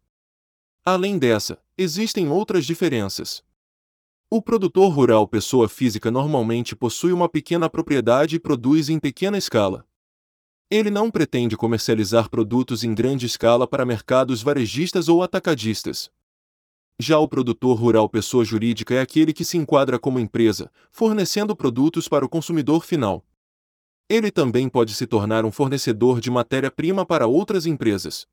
Além 0.86 1.18
dessa, 1.18 1.58
existem 1.78 2.28
outras 2.28 2.66
diferenças. 2.66 3.42
O 4.30 4.42
produtor 4.42 4.92
rural 4.92 5.26
pessoa 5.26 5.70
física 5.70 6.12
normalmente 6.12 6.76
possui 6.76 7.14
uma 7.14 7.30
pequena 7.30 7.70
propriedade 7.70 8.36
e 8.36 8.40
produz 8.40 8.90
em 8.90 9.00
pequena 9.00 9.38
escala. 9.38 9.88
Ele 10.70 10.90
não 10.90 11.10
pretende 11.10 11.56
comercializar 11.56 12.30
produtos 12.30 12.84
em 12.84 12.94
grande 12.94 13.26
escala 13.26 13.66
para 13.66 13.86
mercados 13.86 14.44
varejistas 14.44 15.08
ou 15.08 15.24
atacadistas. 15.24 16.12
Já 17.00 17.18
o 17.18 17.28
produtor 17.28 17.78
rural 17.78 18.08
pessoa 18.08 18.46
jurídica 18.46 18.94
é 18.94 19.02
aquele 19.02 19.34
que 19.34 19.44
se 19.44 19.58
enquadra 19.58 19.98
como 19.98 20.20
empresa, 20.20 20.72
fornecendo 20.92 21.56
produtos 21.56 22.08
para 22.08 22.26
o 22.26 22.30
consumidor 22.30 22.86
final. 22.86 23.26
Ele 24.10 24.30
também 24.30 24.70
pode 24.70 24.94
se 24.94 25.08
tornar 25.08 25.44
um 25.46 25.52
fornecedor 25.52 26.22
de 26.22 26.30
matéria-prima 26.30 27.06
para 27.06 27.26
outras 27.26 27.66
empresas. 27.66 28.28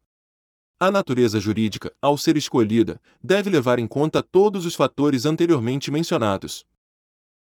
A 0.79 0.91
natureza 0.91 1.39
jurídica, 1.39 1.93
ao 2.01 2.19
ser 2.19 2.37
escolhida, 2.37 3.01
deve 3.23 3.51
levar 3.51 3.79
em 3.79 3.87
conta 3.87 4.23
todos 4.23 4.67
os 4.67 4.75
fatores 4.75 5.27
anteriormente 5.27 5.91
mencionados. 5.91 6.65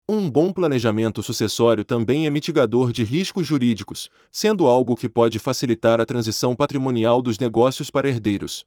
Um 0.09 0.29
bom 0.29 0.53
planejamento 0.53 1.21
sucessório 1.21 1.83
também 1.83 2.25
é 2.25 2.29
mitigador 2.29 2.91
de 2.91 3.03
riscos 3.03 3.45
jurídicos, 3.45 4.09
sendo 4.31 4.65
algo 4.65 4.95
que 4.95 5.09
pode 5.09 5.37
facilitar 5.37 5.99
a 5.99 6.05
transição 6.05 6.55
patrimonial 6.55 7.21
dos 7.21 7.37
negócios 7.37 7.91
para 7.91 8.07
herdeiros. 8.07 8.65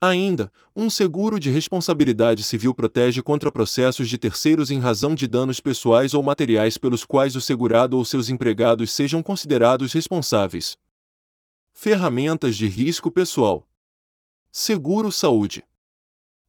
Ainda, 0.00 0.52
um 0.74 0.90
seguro 0.90 1.40
de 1.40 1.50
responsabilidade 1.50 2.42
civil 2.42 2.74
protege 2.74 3.22
contra 3.22 3.50
processos 3.50 4.08
de 4.08 4.18
terceiros 4.18 4.70
em 4.70 4.78
razão 4.78 5.14
de 5.14 5.26
danos 5.26 5.58
pessoais 5.58 6.12
ou 6.12 6.22
materiais 6.22 6.76
pelos 6.76 7.02
quais 7.02 7.34
o 7.34 7.40
segurado 7.40 7.96
ou 7.96 8.04
seus 8.04 8.28
empregados 8.28 8.92
sejam 8.92 9.22
considerados 9.22 9.94
responsáveis. 9.94 10.76
Ferramentas 11.72 12.56
de 12.56 12.66
risco 12.66 13.10
pessoal. 13.10 13.66
Seguro 14.52 15.10
Saúde. 15.10 15.64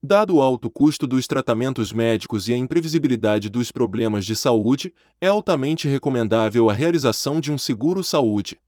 Dado 0.03 0.36
o 0.36 0.41
alto 0.41 0.69
custo 0.69 1.07
dos 1.07 1.25
tratamentos 1.25 1.93
médicos 1.93 2.47
e 2.49 2.53
a 2.53 2.57
imprevisibilidade 2.57 3.49
dos 3.49 3.71
problemas 3.71 4.25
de 4.25 4.36
saúde, 4.36 4.93
é 5.19 5.27
altamente 5.27 5.88
recomendável 5.88 6.69
a 6.69 6.73
realização 6.73 7.39
de 7.39 7.51
um 7.51 7.57
seguro 7.57 8.03
saúde. 8.03 8.60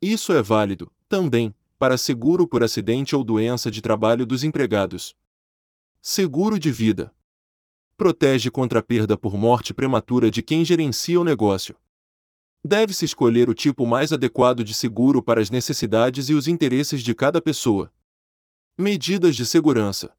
Isso 0.00 0.32
é 0.32 0.42
válido, 0.42 0.90
também, 1.08 1.54
para 1.82 1.98
seguro 1.98 2.46
por 2.46 2.62
acidente 2.62 3.16
ou 3.16 3.24
doença 3.24 3.68
de 3.68 3.82
trabalho 3.82 4.24
dos 4.24 4.44
empregados. 4.44 5.16
Seguro 6.00 6.56
de 6.56 6.70
vida. 6.70 7.12
Protege 7.96 8.52
contra 8.52 8.78
a 8.78 8.82
perda 8.84 9.18
por 9.18 9.36
morte 9.36 9.74
prematura 9.74 10.30
de 10.30 10.44
quem 10.44 10.64
gerencia 10.64 11.20
o 11.20 11.24
negócio. 11.24 11.74
Deve-se 12.64 13.04
escolher 13.04 13.50
o 13.50 13.52
tipo 13.52 13.84
mais 13.84 14.12
adequado 14.12 14.62
de 14.62 14.72
seguro 14.72 15.20
para 15.20 15.40
as 15.40 15.50
necessidades 15.50 16.28
e 16.28 16.34
os 16.34 16.46
interesses 16.46 17.02
de 17.02 17.16
cada 17.16 17.42
pessoa. 17.42 17.92
Medidas 18.78 19.34
de 19.34 19.44
segurança. 19.44 20.16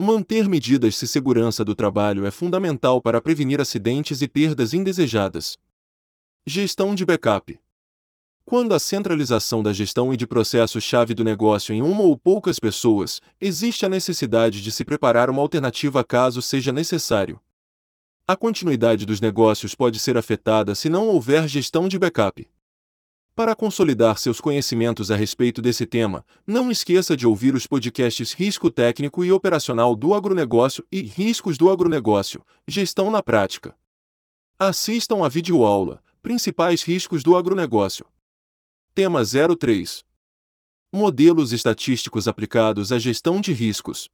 Manter 0.00 0.48
medidas 0.48 0.98
de 0.98 1.06
segurança 1.06 1.64
do 1.64 1.76
trabalho 1.76 2.26
é 2.26 2.32
fundamental 2.32 3.00
para 3.00 3.22
prevenir 3.22 3.60
acidentes 3.60 4.20
e 4.20 4.26
perdas 4.26 4.74
indesejadas. 4.74 5.56
Gestão 6.44 6.92
de 6.92 7.04
backup. 7.04 7.56
Quando 8.44 8.74
a 8.74 8.78
centralização 8.78 9.62
da 9.62 9.72
gestão 9.72 10.12
e 10.12 10.16
de 10.16 10.26
processos-chave 10.26 11.14
do 11.14 11.24
negócio 11.24 11.74
em 11.74 11.80
uma 11.80 12.02
ou 12.02 12.16
poucas 12.16 12.58
pessoas, 12.58 13.20
existe 13.40 13.86
a 13.86 13.88
necessidade 13.88 14.60
de 14.60 14.72
se 14.72 14.84
preparar 14.84 15.30
uma 15.30 15.40
alternativa 15.40 16.02
caso 16.04 16.42
seja 16.42 16.72
necessário. 16.72 17.40
A 18.26 18.36
continuidade 18.36 19.06
dos 19.06 19.20
negócios 19.20 19.74
pode 19.74 19.98
ser 19.98 20.16
afetada 20.16 20.74
se 20.74 20.88
não 20.88 21.08
houver 21.08 21.48
gestão 21.48 21.88
de 21.88 21.98
backup. 21.98 22.48
Para 23.34 23.56
consolidar 23.56 24.18
seus 24.18 24.40
conhecimentos 24.40 25.10
a 25.10 25.16
respeito 25.16 25.62
desse 25.62 25.86
tema, 25.86 26.24
não 26.46 26.70
esqueça 26.70 27.16
de 27.16 27.26
ouvir 27.26 27.54
os 27.54 27.66
podcasts 27.66 28.32
Risco 28.32 28.70
Técnico 28.70 29.24
e 29.24 29.32
Operacional 29.32 29.96
do 29.96 30.12
Agronegócio 30.12 30.84
e 30.92 31.00
Riscos 31.00 31.56
do 31.56 31.70
Agronegócio 31.70 32.44
Gestão 32.68 33.10
na 33.10 33.22
Prática. 33.22 33.74
Assistam 34.58 35.24
a 35.24 35.28
videoaula 35.28 36.02
Principais 36.22 36.82
Riscos 36.82 37.22
do 37.22 37.34
Agronegócio. 37.34 38.04
Tema 38.94 39.22
03 39.24 40.04
Modelos 40.92 41.54
estatísticos 41.54 42.28
aplicados 42.28 42.92
à 42.92 42.98
gestão 42.98 43.40
de 43.40 43.50
riscos. 43.50 44.10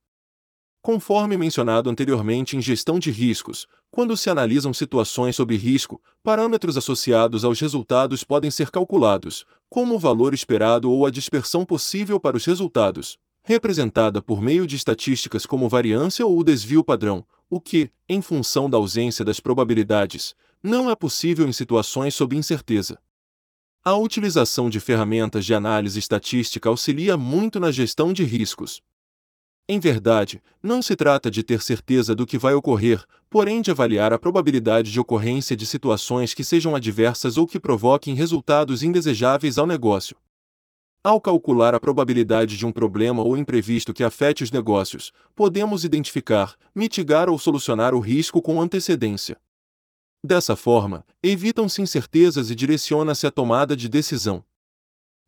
Conforme 0.81 1.37
mencionado 1.37 1.91
anteriormente 1.91 2.57
em 2.57 2.63
gestão 2.63 2.97
de 2.97 3.11
riscos, 3.11 3.67
quando 3.91 4.17
se 4.17 4.31
analisam 4.31 4.73
situações 4.73 5.35
sob 5.35 5.57
risco, 5.57 6.01
parâmetros 6.23 6.77
associados 6.77 7.45
aos 7.45 7.59
resultados 7.59 8.23
podem 8.23 8.53
ser 8.53 8.71
calculados, 8.71 9.45
como 9.69 9.97
o 9.97 9.99
valor 9.99 10.33
esperado 10.33 10.89
ou 10.93 11.05
a 11.05 11.11
dispersão 11.11 11.65
possível 11.65 12.21
para 12.21 12.37
os 12.37 12.45
resultados, 12.45 13.19
representada 13.43 14.23
por 14.23 14.41
meio 14.41 14.65
de 14.65 14.77
estatísticas 14.77 15.45
como 15.45 15.69
variância 15.69 16.25
ou 16.25 16.45
desvio 16.45 16.85
padrão, 16.85 17.27
o 17.51 17.61
que, 17.61 17.91
em 18.09 18.23
função 18.23 18.71
da 18.71 18.77
ausência 18.77 19.25
das 19.25 19.41
probabilidades, 19.41 20.37
não 20.63 20.89
é 20.89 20.95
possível 20.95 21.49
em 21.49 21.53
situações 21.53 22.15
sob 22.15 22.37
incerteza. 22.37 22.97
A 23.89 23.97
utilização 23.97 24.69
de 24.69 24.81
ferramentas 24.81 25.47
de 25.47 25.55
análise 25.55 25.99
estatística 25.99 26.69
auxilia 26.69 27.17
muito 27.17 27.59
na 27.59 27.71
gestão 27.73 28.13
de 28.13 28.23
riscos, 28.23 28.83
em 29.67 29.81
verdade, 29.81 30.43
não 30.63 30.83
se 30.83 30.95
trata 30.95 31.31
de 31.31 31.43
ter 31.43 31.63
certeza 31.63 32.15
do 32.15 32.27
que 32.27 32.37
vai 32.37 32.53
ocorrer, 32.53 33.03
porém 33.31 33.63
de 33.63 33.71
avaliar 33.71 34.13
a 34.13 34.19
probabilidade 34.19 34.93
de 34.93 35.01
ocorrência 35.01 35.57
de 35.57 35.65
situações 35.65 36.35
que 36.35 36.45
sejam 36.45 36.77
adversas 36.77 37.39
ou 37.39 37.47
que 37.47 37.59
provoquem 37.59 38.15
resultados 38.15 38.83
indesejáveis 38.83 39.57
ao 39.57 39.67
negócio. 39.67 40.19
Ao 41.03 41.19
calcular 41.19 41.75
a 41.75 41.81
probabilidade 41.81 42.59
de 42.59 42.67
um 42.67 42.73
problema 42.73 43.23
ou 43.23 43.39
imprevisto 43.39 43.95
que 43.95 44.05
afete 44.05 44.45
os 44.45 44.51
negócios, 44.51 45.13
podemos 45.35 45.83
identificar, 45.83 46.57
mitigar 46.75 47.31
ou 47.31 47.39
solucionar 47.39 47.95
o 47.95 48.01
risco 48.01 48.43
com 48.43 48.61
antecedência. 48.61 49.39
Dessa 50.23 50.57
forma, 50.57 51.07
evitam-se 51.23 51.81
incertezas 51.81 52.51
e 52.51 52.55
direciona-se 52.55 53.27
a 53.27 53.31
tomada 53.31 53.77
de 53.77 53.89
decisão. 53.89 54.45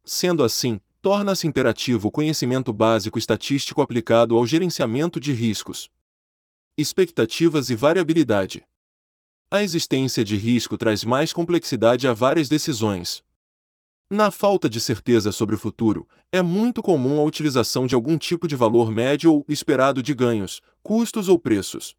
Sendo 0.04 0.42
assim, 0.42 0.80
torna-se 1.00 1.46
imperativo 1.46 2.08
o 2.08 2.10
conhecimento 2.10 2.72
básico 2.72 3.18
estatístico 3.18 3.80
aplicado 3.80 4.36
ao 4.36 4.44
gerenciamento 4.44 5.20
de 5.20 5.32
riscos. 5.32 5.88
Expectativas 6.76 7.70
e 7.70 7.76
variabilidade. 7.76 8.64
A 9.48 9.62
existência 9.62 10.24
de 10.24 10.36
risco 10.36 10.76
traz 10.76 11.04
mais 11.04 11.32
complexidade 11.32 12.08
a 12.08 12.12
várias 12.12 12.48
decisões. 12.48 13.22
Na 14.10 14.32
falta 14.32 14.68
de 14.68 14.80
certeza 14.80 15.30
sobre 15.30 15.54
o 15.54 15.58
futuro, 15.58 16.08
é 16.32 16.42
muito 16.42 16.82
comum 16.82 17.20
a 17.20 17.24
utilização 17.24 17.86
de 17.86 17.94
algum 17.94 18.18
tipo 18.18 18.48
de 18.48 18.56
valor 18.56 18.90
médio 18.90 19.32
ou 19.32 19.44
esperado 19.48 20.02
de 20.02 20.12
ganhos, 20.14 20.60
custos 20.82 21.28
ou 21.28 21.38
preços. 21.38 21.96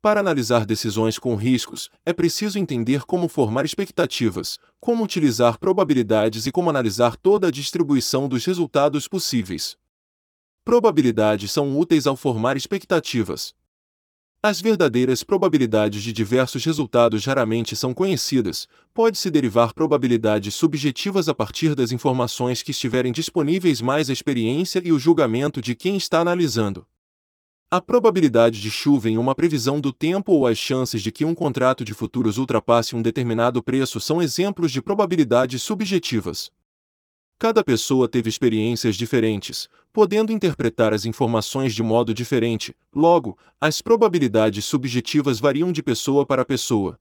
Para 0.00 0.20
analisar 0.20 0.64
decisões 0.64 1.18
com 1.18 1.34
riscos, 1.34 1.90
é 2.06 2.12
preciso 2.12 2.56
entender 2.56 3.04
como 3.04 3.26
formar 3.26 3.64
expectativas, 3.64 4.56
como 4.78 5.02
utilizar 5.02 5.58
probabilidades 5.58 6.46
e 6.46 6.52
como 6.52 6.70
analisar 6.70 7.16
toda 7.16 7.48
a 7.48 7.50
distribuição 7.50 8.28
dos 8.28 8.44
resultados 8.44 9.08
possíveis. 9.08 9.76
Probabilidades 10.64 11.50
são 11.50 11.76
úteis 11.76 12.06
ao 12.06 12.14
formar 12.14 12.56
expectativas. 12.56 13.52
As 14.40 14.60
verdadeiras 14.60 15.24
probabilidades 15.24 16.00
de 16.00 16.12
diversos 16.12 16.64
resultados 16.64 17.24
raramente 17.24 17.74
são 17.74 17.92
conhecidas, 17.92 18.68
pode-se 18.94 19.28
derivar 19.32 19.74
probabilidades 19.74 20.54
subjetivas 20.54 21.28
a 21.28 21.34
partir 21.34 21.74
das 21.74 21.90
informações 21.90 22.62
que 22.62 22.70
estiverem 22.70 23.10
disponíveis 23.10 23.80
mais 23.80 24.08
a 24.08 24.12
experiência 24.12 24.80
e 24.84 24.92
o 24.92 24.98
julgamento 24.98 25.60
de 25.60 25.74
quem 25.74 25.96
está 25.96 26.20
analisando. 26.20 26.86
A 27.70 27.82
probabilidade 27.82 28.62
de 28.62 28.70
chuva 28.70 29.10
em 29.10 29.18
uma 29.18 29.34
previsão 29.34 29.78
do 29.78 29.92
tempo 29.92 30.32
ou 30.32 30.46
as 30.46 30.56
chances 30.56 31.02
de 31.02 31.12
que 31.12 31.22
um 31.22 31.34
contrato 31.34 31.84
de 31.84 31.92
futuros 31.92 32.38
ultrapasse 32.38 32.96
um 32.96 33.02
determinado 33.02 33.62
preço 33.62 34.00
são 34.00 34.22
exemplos 34.22 34.72
de 34.72 34.80
probabilidades 34.80 35.60
subjetivas. 35.60 36.50
Cada 37.38 37.62
pessoa 37.62 38.08
teve 38.08 38.26
experiências 38.26 38.96
diferentes, 38.96 39.68
podendo 39.92 40.32
interpretar 40.32 40.94
as 40.94 41.04
informações 41.04 41.74
de 41.74 41.82
modo 41.82 42.14
diferente, 42.14 42.74
logo, 42.90 43.36
as 43.60 43.82
probabilidades 43.82 44.64
subjetivas 44.64 45.38
variam 45.38 45.70
de 45.70 45.82
pessoa 45.82 46.24
para 46.24 46.46
pessoa. 46.46 46.98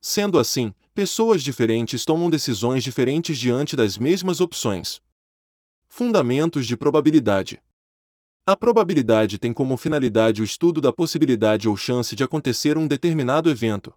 Sendo 0.00 0.38
assim, 0.38 0.72
pessoas 0.94 1.42
diferentes 1.42 2.06
tomam 2.06 2.30
decisões 2.30 2.82
diferentes 2.82 3.36
diante 3.36 3.76
das 3.76 3.98
mesmas 3.98 4.40
opções. 4.40 5.02
Fundamentos 5.86 6.66
de 6.66 6.74
probabilidade. 6.74 7.60
A 8.46 8.54
probabilidade 8.54 9.38
tem 9.38 9.54
como 9.54 9.74
finalidade 9.74 10.42
o 10.42 10.44
estudo 10.44 10.78
da 10.78 10.92
possibilidade 10.92 11.66
ou 11.66 11.74
chance 11.78 12.14
de 12.14 12.22
acontecer 12.22 12.76
um 12.76 12.86
determinado 12.86 13.48
evento. 13.48 13.94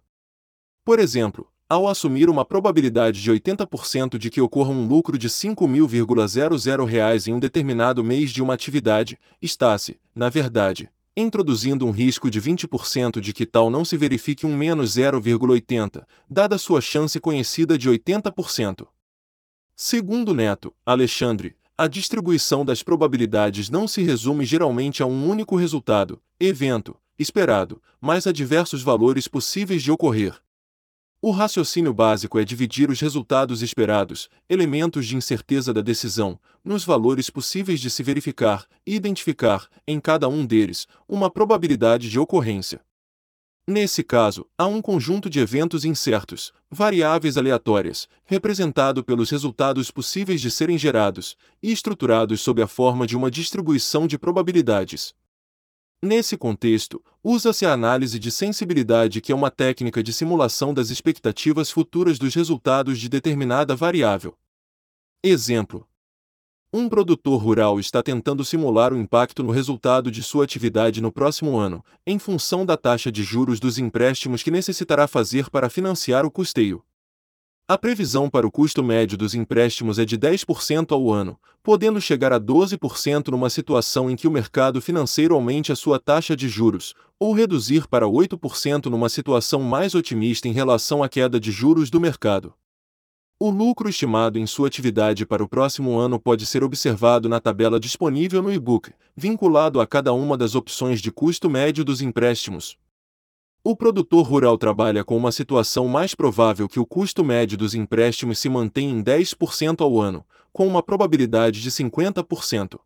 Por 0.82 0.98
exemplo, 0.98 1.52
ao 1.68 1.86
assumir 1.86 2.30
uma 2.30 2.46
probabilidade 2.46 3.20
de 3.20 3.30
80% 3.30 4.16
de 4.16 4.30
que 4.30 4.40
ocorra 4.40 4.70
um 4.70 4.88
lucro 4.88 5.18
de 5.18 5.26
R$ 5.26 5.32
5.000 5.34 7.28
em 7.28 7.34
um 7.34 7.38
determinado 7.38 8.02
mês 8.02 8.30
de 8.30 8.42
uma 8.42 8.54
atividade, 8.54 9.18
está-se, 9.42 10.00
na 10.14 10.30
verdade, 10.30 10.88
introduzindo 11.14 11.84
um 11.84 11.90
risco 11.90 12.30
de 12.30 12.40
20% 12.40 13.20
de 13.20 13.34
que 13.34 13.44
tal 13.44 13.68
não 13.68 13.84
se 13.84 13.98
verifique 13.98 14.46
um 14.46 14.56
menos 14.56 14.96
0,80, 14.96 16.06
dada 16.30 16.56
sua 16.56 16.80
chance 16.80 17.20
conhecida 17.20 17.76
de 17.76 17.90
80%. 17.90 18.86
Segundo 19.76 20.32
Neto, 20.32 20.74
Alexandre, 20.86 21.54
a 21.80 21.86
distribuição 21.86 22.64
das 22.64 22.82
probabilidades 22.82 23.70
não 23.70 23.86
se 23.86 24.02
resume 24.02 24.44
geralmente 24.44 25.00
a 25.00 25.06
um 25.06 25.30
único 25.30 25.54
resultado, 25.54 26.20
evento, 26.40 26.96
esperado, 27.16 27.80
mas 28.00 28.26
a 28.26 28.32
diversos 28.32 28.82
valores 28.82 29.28
possíveis 29.28 29.80
de 29.80 29.92
ocorrer. 29.92 30.34
O 31.22 31.30
raciocínio 31.30 31.94
básico 31.94 32.36
é 32.36 32.44
dividir 32.44 32.90
os 32.90 33.00
resultados 33.00 33.62
esperados, 33.62 34.28
elementos 34.48 35.06
de 35.06 35.14
incerteza 35.14 35.72
da 35.72 35.80
decisão, 35.80 36.36
nos 36.64 36.84
valores 36.84 37.30
possíveis 37.30 37.78
de 37.78 37.90
se 37.90 38.02
verificar 38.02 38.66
e 38.84 38.96
identificar, 38.96 39.68
em 39.86 40.00
cada 40.00 40.28
um 40.28 40.44
deles, 40.44 40.88
uma 41.08 41.30
probabilidade 41.30 42.10
de 42.10 42.18
ocorrência. 42.18 42.80
Nesse 43.70 44.02
caso, 44.02 44.46
há 44.56 44.66
um 44.66 44.80
conjunto 44.80 45.28
de 45.28 45.40
eventos 45.40 45.84
incertos, 45.84 46.54
variáveis 46.70 47.36
aleatórias, 47.36 48.08
representado 48.24 49.04
pelos 49.04 49.28
resultados 49.28 49.90
possíveis 49.90 50.40
de 50.40 50.50
serem 50.50 50.78
gerados, 50.78 51.36
e 51.62 51.70
estruturados 51.70 52.40
sob 52.40 52.62
a 52.62 52.66
forma 52.66 53.06
de 53.06 53.14
uma 53.14 53.30
distribuição 53.30 54.06
de 54.06 54.18
probabilidades. 54.18 55.14
Nesse 56.02 56.34
contexto, 56.34 57.04
usa-se 57.22 57.66
a 57.66 57.72
análise 57.74 58.18
de 58.18 58.30
sensibilidade, 58.30 59.20
que 59.20 59.32
é 59.32 59.34
uma 59.34 59.50
técnica 59.50 60.02
de 60.02 60.14
simulação 60.14 60.72
das 60.72 60.88
expectativas 60.88 61.70
futuras 61.70 62.18
dos 62.18 62.34
resultados 62.34 62.98
de 62.98 63.06
determinada 63.06 63.76
variável. 63.76 64.34
Exemplo: 65.22 65.86
um 66.72 66.86
produtor 66.86 67.42
rural 67.42 67.80
está 67.80 68.02
tentando 68.02 68.44
simular 68.44 68.92
o 68.92 68.98
impacto 68.98 69.42
no 69.42 69.50
resultado 69.50 70.10
de 70.10 70.22
sua 70.22 70.44
atividade 70.44 71.00
no 71.00 71.10
próximo 71.10 71.56
ano, 71.56 71.82
em 72.06 72.18
função 72.18 72.66
da 72.66 72.76
taxa 72.76 73.10
de 73.10 73.22
juros 73.22 73.58
dos 73.58 73.78
empréstimos 73.78 74.42
que 74.42 74.50
necessitará 74.50 75.08
fazer 75.08 75.48
para 75.48 75.70
financiar 75.70 76.26
o 76.26 76.30
custeio. 76.30 76.84
A 77.66 77.76
previsão 77.78 78.28
para 78.28 78.46
o 78.46 78.50
custo 78.50 78.82
médio 78.82 79.16
dos 79.16 79.34
empréstimos 79.34 79.98
é 79.98 80.04
de 80.04 80.18
10% 80.18 80.92
ao 80.92 81.10
ano, 81.10 81.38
podendo 81.62 82.00
chegar 82.00 82.32
a 82.32 82.40
12% 82.40 83.28
numa 83.28 83.50
situação 83.50 84.10
em 84.10 84.16
que 84.16 84.28
o 84.28 84.30
mercado 84.30 84.80
financeiro 84.80 85.34
aumente 85.34 85.72
a 85.72 85.76
sua 85.76 85.98
taxa 85.98 86.36
de 86.36 86.48
juros, 86.48 86.94
ou 87.18 87.32
reduzir 87.32 87.86
para 87.88 88.06
8% 88.06 88.86
numa 88.86 89.08
situação 89.08 89.60
mais 89.62 89.94
otimista 89.94 90.48
em 90.48 90.52
relação 90.52 91.02
à 91.02 91.08
queda 91.08 91.40
de 91.40 91.50
juros 91.50 91.90
do 91.90 92.00
mercado. 92.00 92.54
O 93.40 93.50
lucro 93.50 93.88
estimado 93.88 94.38
em 94.38 94.46
sua 94.46 94.66
atividade 94.66 95.24
para 95.24 95.44
o 95.44 95.48
próximo 95.48 95.98
ano 95.98 96.18
pode 96.18 96.44
ser 96.44 96.64
observado 96.64 97.28
na 97.28 97.40
tabela 97.40 97.78
disponível 97.78 98.42
no 98.42 98.52
e-book, 98.52 98.92
vinculado 99.16 99.80
a 99.80 99.86
cada 99.86 100.12
uma 100.12 100.36
das 100.36 100.54
opções 100.54 101.00
de 101.00 101.12
custo 101.12 101.48
médio 101.48 101.84
dos 101.84 102.02
empréstimos, 102.02 102.76
o 103.64 103.76
produtor 103.76 104.24
rural 104.24 104.56
trabalha 104.56 105.04
com 105.04 105.16
uma 105.16 105.30
situação 105.30 105.88
mais 105.88 106.14
provável 106.14 106.68
que 106.68 106.80
o 106.80 106.86
custo 106.86 107.22
médio 107.24 107.58
dos 107.58 107.74
empréstimos 107.74 108.38
se 108.38 108.48
mantenha 108.48 108.90
em 108.90 109.02
10% 109.02 109.82
ao 109.82 110.00
ano, 110.00 110.24
com 110.52 110.66
uma 110.66 110.82
probabilidade 110.82 111.60
de 111.60 111.70
50%. 111.70 112.78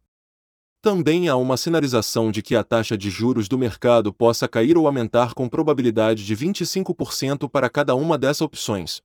Também 0.81 1.29
há 1.29 1.37
uma 1.37 1.57
sinalização 1.57 2.33
de 2.33 2.43
que 2.43 2.57
a 2.57 2.65
taxa 2.65 2.99
de 2.99 3.11
juros 3.11 3.47
do 3.47 3.57
mercado 3.57 4.13
possa 4.13 4.49
cair 4.49 4.77
ou 4.77 4.87
aumentar 4.87 5.35
com 5.35 5.49
probabilidade 5.49 6.27
de 6.27 6.37
25% 6.37 7.49
para 7.49 7.71
cada 7.71 7.95
uma 7.95 8.19
dessas 8.19 8.41
opções. 8.41 9.03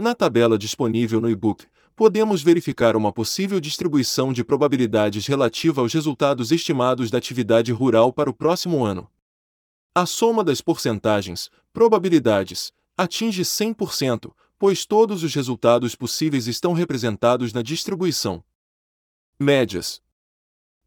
Na 0.00 0.14
tabela 0.14 0.56
disponível 0.56 1.20
no 1.20 1.28
e-book, 1.28 1.66
podemos 1.94 2.42
verificar 2.42 2.96
uma 2.96 3.12
possível 3.12 3.60
distribuição 3.60 4.32
de 4.32 4.42
probabilidades 4.42 5.26
relativa 5.26 5.82
aos 5.82 5.92
resultados 5.92 6.50
estimados 6.50 7.10
da 7.10 7.18
atividade 7.18 7.70
rural 7.70 8.10
para 8.10 8.30
o 8.30 8.32
próximo 8.32 8.82
ano. 8.82 9.10
A 9.94 10.06
soma 10.06 10.42
das 10.42 10.62
porcentagens, 10.62 11.50
probabilidades, 11.70 12.72
atinge 12.96 13.42
100%, 13.42 14.32
pois 14.58 14.86
todos 14.86 15.22
os 15.22 15.34
resultados 15.34 15.94
possíveis 15.94 16.46
estão 16.46 16.72
representados 16.72 17.52
na 17.52 17.60
distribuição. 17.60 18.42
Médias. 19.38 20.00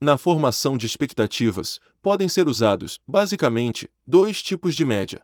Na 0.02 0.18
formação 0.18 0.76
de 0.76 0.88
expectativas, 0.88 1.80
podem 2.02 2.28
ser 2.28 2.48
usados, 2.48 3.00
basicamente, 3.08 3.88
dois 4.08 4.42
tipos 4.42 4.74
de 4.74 4.84
média. 4.84 5.22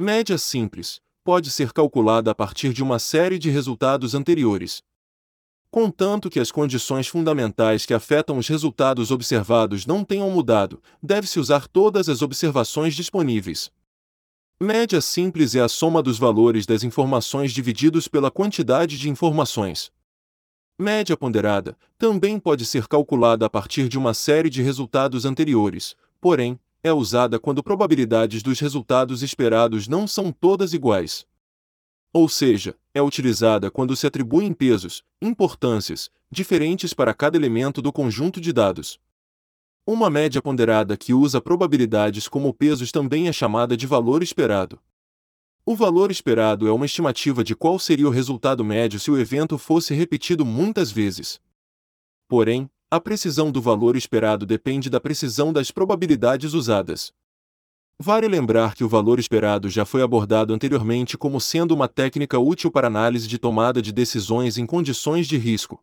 Média 0.00 0.38
simples 0.38 1.03
pode 1.24 1.50
ser 1.50 1.72
calculada 1.72 2.30
a 2.30 2.34
partir 2.34 2.72
de 2.72 2.82
uma 2.82 2.98
série 2.98 3.38
de 3.38 3.50
resultados 3.50 4.14
anteriores, 4.14 4.82
Contanto 5.74 6.30
que 6.30 6.38
as 6.38 6.52
condições 6.52 7.08
fundamentais 7.08 7.84
que 7.84 7.92
afetam 7.92 8.38
os 8.38 8.46
resultados 8.46 9.10
observados 9.10 9.84
não 9.86 10.04
tenham 10.04 10.30
mudado, 10.30 10.80
deve-se 11.02 11.40
usar 11.40 11.66
todas 11.66 12.08
as 12.08 12.22
observações 12.22 12.94
disponíveis. 12.94 13.72
Média 14.62 15.00
simples 15.00 15.56
é 15.56 15.60
a 15.60 15.68
soma 15.68 16.00
dos 16.00 16.16
valores 16.16 16.64
das 16.64 16.84
informações 16.84 17.50
divididos 17.52 18.06
pela 18.06 18.30
quantidade 18.30 18.96
de 18.96 19.10
informações. 19.10 19.90
Média 20.78 21.16
ponderada 21.16 21.76
também 21.98 22.38
pode 22.38 22.64
ser 22.64 22.86
calculada 22.86 23.44
a 23.44 23.50
partir 23.50 23.88
de 23.88 23.98
uma 23.98 24.14
série 24.14 24.50
de 24.50 24.62
resultados 24.62 25.24
anteriores, 25.24 25.96
porém, 26.20 26.56
é 26.84 26.92
usada 26.92 27.40
quando 27.40 27.64
probabilidades 27.64 28.44
dos 28.44 28.60
resultados 28.60 29.24
esperados 29.24 29.88
não 29.88 30.06
são 30.06 30.30
todas 30.30 30.72
iguais 30.72 31.26
ou 32.14 32.28
seja, 32.28 32.78
é 32.94 33.02
utilizada 33.02 33.72
quando 33.72 33.96
se 33.96 34.06
atribuem 34.06 34.54
pesos, 34.54 35.02
importâncias, 35.20 36.08
diferentes 36.30 36.94
para 36.94 37.12
cada 37.12 37.36
elemento 37.36 37.82
do 37.82 37.92
conjunto 37.92 38.40
de 38.40 38.52
dados. 38.52 39.00
Uma 39.84 40.08
média 40.08 40.40
ponderada 40.40 40.96
que 40.96 41.12
usa 41.12 41.40
probabilidades 41.40 42.28
como 42.28 42.54
pesos 42.54 42.92
também 42.92 43.26
é 43.26 43.32
chamada 43.32 43.76
de 43.76 43.84
valor 43.84 44.22
esperado. 44.22 44.80
O 45.66 45.74
valor 45.74 46.08
esperado 46.12 46.68
é 46.68 46.72
uma 46.72 46.86
estimativa 46.86 47.42
de 47.42 47.56
qual 47.56 47.80
seria 47.80 48.06
o 48.06 48.12
resultado 48.12 48.64
médio 48.64 49.00
se 49.00 49.10
o 49.10 49.18
evento 49.18 49.58
fosse 49.58 49.92
repetido 49.92 50.44
muitas 50.44 50.92
vezes. 50.92 51.40
Porém, 52.28 52.70
a 52.90 53.00
precisão 53.00 53.50
do 53.50 53.60
valor 53.60 53.96
esperado 53.96 54.46
depende 54.46 54.88
da 54.88 55.00
precisão 55.00 55.52
das 55.52 55.70
probabilidades 55.70 56.52
usadas. 56.52 57.12
Vale 57.98 58.26
lembrar 58.26 58.74
que 58.74 58.82
o 58.82 58.88
valor 58.88 59.18
esperado 59.18 59.68
já 59.70 59.84
foi 59.84 60.02
abordado 60.02 60.52
anteriormente 60.52 61.16
como 61.16 61.40
sendo 61.40 61.72
uma 61.72 61.88
técnica 61.88 62.38
útil 62.38 62.70
para 62.70 62.88
análise 62.88 63.28
de 63.28 63.38
tomada 63.38 63.80
de 63.80 63.92
decisões 63.92 64.58
em 64.58 64.66
condições 64.66 65.28
de 65.28 65.36
risco. 65.36 65.82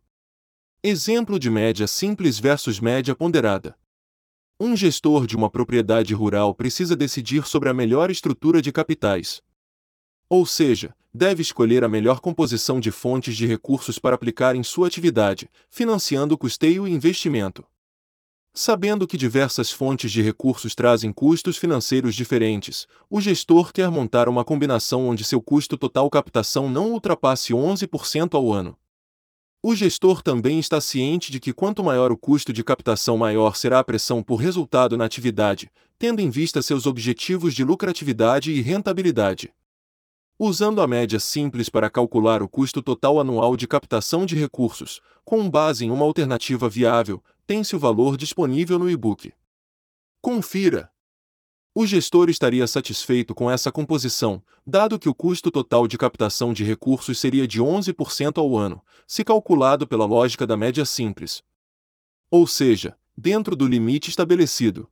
Exemplo 0.82 1.38
de 1.38 1.48
média 1.48 1.86
simples 1.86 2.38
versus 2.38 2.80
média 2.80 3.14
ponderada. 3.14 3.76
Um 4.60 4.76
gestor 4.76 5.26
de 5.26 5.36
uma 5.36 5.50
propriedade 5.50 6.12
rural 6.14 6.54
precisa 6.54 6.94
decidir 6.94 7.46
sobre 7.46 7.68
a 7.68 7.74
melhor 7.74 8.10
estrutura 8.10 8.60
de 8.60 8.70
capitais. 8.70 9.42
Ou 10.32 10.46
seja, 10.46 10.94
deve 11.12 11.42
escolher 11.42 11.84
a 11.84 11.90
melhor 11.90 12.18
composição 12.18 12.80
de 12.80 12.90
fontes 12.90 13.36
de 13.36 13.46
recursos 13.46 13.98
para 13.98 14.14
aplicar 14.14 14.56
em 14.56 14.62
sua 14.62 14.86
atividade, 14.86 15.46
financiando 15.68 16.34
o 16.34 16.38
custeio 16.38 16.88
e 16.88 16.90
investimento. 16.90 17.62
Sabendo 18.54 19.06
que 19.06 19.18
diversas 19.18 19.70
fontes 19.70 20.10
de 20.10 20.22
recursos 20.22 20.74
trazem 20.74 21.12
custos 21.12 21.58
financeiros 21.58 22.14
diferentes, 22.14 22.86
o 23.10 23.20
gestor 23.20 23.74
quer 23.74 23.90
montar 23.90 24.26
uma 24.26 24.42
combinação 24.42 25.06
onde 25.06 25.22
seu 25.22 25.42
custo 25.42 25.76
total 25.76 26.08
captação 26.08 26.70
não 26.70 26.92
ultrapasse 26.92 27.52
11% 27.52 28.34
ao 28.34 28.50
ano. 28.50 28.74
O 29.62 29.74
gestor 29.76 30.22
também 30.22 30.58
está 30.58 30.80
ciente 30.80 31.30
de 31.30 31.40
que 31.40 31.52
quanto 31.52 31.84
maior 31.84 32.10
o 32.10 32.16
custo 32.16 32.54
de 32.54 32.64
captação, 32.64 33.18
maior 33.18 33.54
será 33.54 33.80
a 33.80 33.84
pressão 33.84 34.22
por 34.22 34.36
resultado 34.36 34.96
na 34.96 35.04
atividade, 35.04 35.70
tendo 35.98 36.22
em 36.22 36.30
vista 36.30 36.62
seus 36.62 36.86
objetivos 36.86 37.52
de 37.52 37.62
lucratividade 37.62 38.50
e 38.50 38.62
rentabilidade. 38.62 39.52
Usando 40.44 40.80
a 40.82 40.88
média 40.88 41.20
simples 41.20 41.68
para 41.68 41.88
calcular 41.88 42.42
o 42.42 42.48
custo 42.48 42.82
total 42.82 43.20
anual 43.20 43.56
de 43.56 43.68
captação 43.68 44.26
de 44.26 44.34
recursos, 44.34 45.00
com 45.24 45.48
base 45.48 45.84
em 45.84 45.90
uma 45.92 46.04
alternativa 46.04 46.68
viável, 46.68 47.22
tem-se 47.46 47.76
o 47.76 47.78
valor 47.78 48.16
disponível 48.16 48.76
no 48.76 48.90
e-book. 48.90 49.32
Confira! 50.20 50.90
O 51.72 51.86
gestor 51.86 52.28
estaria 52.28 52.66
satisfeito 52.66 53.36
com 53.36 53.48
essa 53.48 53.70
composição, 53.70 54.42
dado 54.66 54.98
que 54.98 55.08
o 55.08 55.14
custo 55.14 55.48
total 55.48 55.86
de 55.86 55.96
captação 55.96 56.52
de 56.52 56.64
recursos 56.64 57.20
seria 57.20 57.46
de 57.46 57.60
11% 57.62 58.38
ao 58.38 58.56
ano, 58.58 58.82
se 59.06 59.22
calculado 59.22 59.86
pela 59.86 60.06
lógica 60.06 60.44
da 60.44 60.56
média 60.56 60.84
simples. 60.84 61.40
Ou 62.28 62.48
seja, 62.48 62.98
dentro 63.16 63.54
do 63.54 63.64
limite 63.64 64.10
estabelecido. 64.10 64.90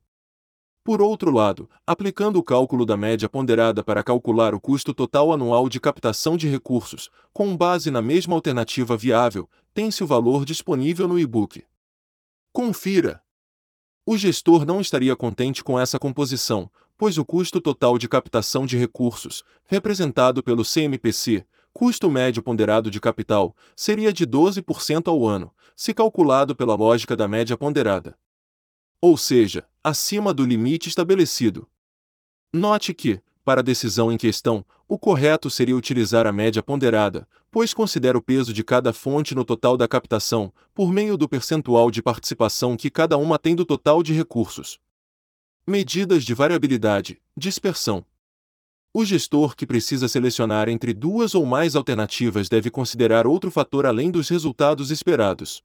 Por 0.83 0.99
outro 0.99 1.29
lado, 1.29 1.69
aplicando 1.85 2.39
o 2.39 2.43
cálculo 2.43 2.87
da 2.87 2.97
média 2.97 3.29
ponderada 3.29 3.83
para 3.83 4.03
calcular 4.03 4.55
o 4.55 4.59
custo 4.59 4.95
total 4.95 5.31
anual 5.31 5.69
de 5.69 5.79
captação 5.79 6.35
de 6.35 6.47
recursos, 6.47 7.11
com 7.31 7.55
base 7.55 7.91
na 7.91 8.01
mesma 8.01 8.33
alternativa 8.33 8.97
viável, 8.97 9.47
tem-se 9.75 10.03
o 10.03 10.07
valor 10.07 10.43
disponível 10.43 11.07
no 11.07 11.19
e-book. 11.19 11.63
Confira! 12.51 13.21
O 14.03 14.17
gestor 14.17 14.65
não 14.65 14.81
estaria 14.81 15.15
contente 15.15 15.63
com 15.63 15.79
essa 15.79 15.99
composição, 15.99 16.69
pois 16.97 17.19
o 17.19 17.23
custo 17.23 17.61
total 17.61 17.99
de 17.99 18.09
captação 18.09 18.65
de 18.65 18.75
recursos, 18.75 19.43
representado 19.65 20.41
pelo 20.41 20.63
CMPC, 20.65 21.45
custo 21.71 22.09
médio 22.09 22.41
ponderado 22.41 22.89
de 22.89 22.99
capital, 22.99 23.55
seria 23.75 24.11
de 24.11 24.25
12% 24.25 25.07
ao 25.07 25.27
ano, 25.27 25.53
se 25.75 25.93
calculado 25.93 26.55
pela 26.55 26.75
lógica 26.75 27.15
da 27.15 27.27
média 27.27 27.55
ponderada. 27.55 28.17
Ou 28.99 29.15
seja, 29.15 29.65
acima 29.83 30.33
do 30.33 30.45
limite 30.45 30.89
estabelecido. 30.89 31.67
Note 32.53 32.93
que, 32.93 33.19
para 33.43 33.61
a 33.61 33.63
decisão 33.63 34.11
em 34.11 34.17
questão, 34.17 34.63
o 34.87 34.99
correto 34.99 35.49
seria 35.49 35.75
utilizar 35.75 36.27
a 36.27 36.31
média 36.31 36.61
ponderada, 36.61 37.27
pois 37.49 37.73
considera 37.73 38.17
o 38.17 38.21
peso 38.21 38.53
de 38.53 38.63
cada 38.63 38.93
fonte 38.93 39.33
no 39.33 39.43
total 39.43 39.75
da 39.75 39.87
captação, 39.87 40.53
por 40.73 40.91
meio 40.91 41.17
do 41.17 41.27
percentual 41.27 41.89
de 41.89 42.01
participação 42.01 42.77
que 42.77 42.89
cada 42.89 43.17
uma 43.17 43.39
tem 43.39 43.55
do 43.55 43.65
total 43.65 44.03
de 44.03 44.13
recursos. 44.13 44.79
Medidas 45.65 46.23
de 46.23 46.33
variabilidade, 46.33 47.21
dispersão. 47.35 48.05
O 48.93 49.05
gestor 49.05 49.55
que 49.55 49.65
precisa 49.65 50.07
selecionar 50.07 50.67
entre 50.67 50.93
duas 50.93 51.33
ou 51.33 51.45
mais 51.45 51.75
alternativas 51.75 52.49
deve 52.49 52.69
considerar 52.69 53.25
outro 53.25 53.49
fator 53.49 53.85
além 53.85 54.11
dos 54.11 54.27
resultados 54.27 54.91
esperados. 54.91 55.63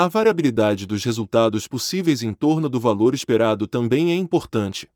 A 0.00 0.06
variabilidade 0.06 0.86
dos 0.86 1.02
resultados 1.02 1.66
possíveis 1.66 2.22
em 2.22 2.32
torno 2.32 2.68
do 2.68 2.78
valor 2.78 3.16
esperado 3.16 3.66
também 3.66 4.12
é 4.12 4.14
importante. 4.14 4.88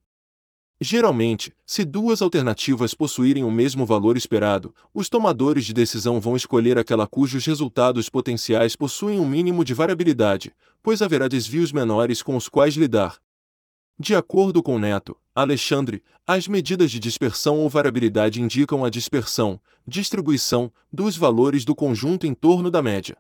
Geralmente, 0.80 1.53
se 1.66 1.84
duas 1.84 2.22
alternativas 2.22 2.94
possuírem 2.94 3.42
o 3.42 3.50
mesmo 3.50 3.84
valor 3.84 4.16
esperado, 4.16 4.72
os 4.94 5.09
tomadores 5.09 5.64
de 5.64 5.72
decisão 5.72 6.20
vão 6.20 6.36
escolher 6.36 6.78
aquela 6.78 7.05
cujos 7.05 7.44
resultados 7.44 8.09
potenciais 8.09 8.76
possuem 8.76 9.18
um 9.18 9.28
mínimo 9.28 9.64
de 9.64 9.74
variabilidade, 9.74 10.55
pois 10.80 11.03
haverá 11.03 11.26
desvios 11.26 11.72
menores 11.72 12.22
com 12.22 12.36
os 12.36 12.48
quais 12.48 12.76
lidar. 12.76 13.16
De 13.98 14.14
acordo 14.14 14.62
com 14.62 14.78
Neto, 14.78 15.16
Alexandre, 15.34 16.00
as 16.24 16.46
medidas 16.46 16.92
de 16.92 17.00
dispersão 17.00 17.59
ou 17.59 17.68
variabilidade 17.68 18.40
indicam 18.40 18.84
a 18.84 18.88
dispersão, 18.88 19.61
distribuição, 19.84 20.72
dos 20.92 21.16
valores 21.16 21.64
do 21.64 21.74
conjunto 21.74 22.24
em 22.24 22.32
torno 22.34 22.70
da 22.70 22.80
média. 22.80 23.18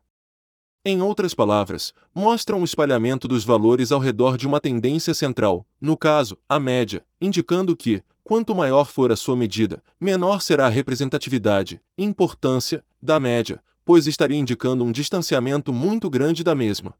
Em 0.84 1.00
outras 1.00 1.32
palavras, 1.32 1.94
mostram 2.12 2.60
o 2.60 2.64
espalhamento 2.64 3.28
dos 3.28 3.44
valores 3.44 3.92
ao 3.92 4.00
redor 4.00 4.36
de 4.36 4.48
uma 4.48 4.60
tendência 4.60 5.14
central, 5.14 5.64
no 5.80 5.96
caso, 5.96 6.36
a 6.48 6.58
média, 6.58 7.06
indicando 7.20 7.76
que, 7.76 8.02
quanto 8.24 8.52
maior 8.52 8.86
for 8.86 9.12
a 9.12 9.16
sua 9.16 9.36
medida, 9.36 9.80
menor 10.00 10.42
será 10.42 10.66
a 10.66 10.68
representatividade, 10.68 11.80
importância, 11.96 12.84
da 13.00 13.20
média, 13.20 13.62
pois 13.84 14.08
estaria 14.08 14.36
indicando 14.36 14.82
um 14.82 14.90
distanciamento 14.90 15.72
muito 15.72 16.10
grande 16.10 16.42
da 16.42 16.52
mesma. 16.52 16.94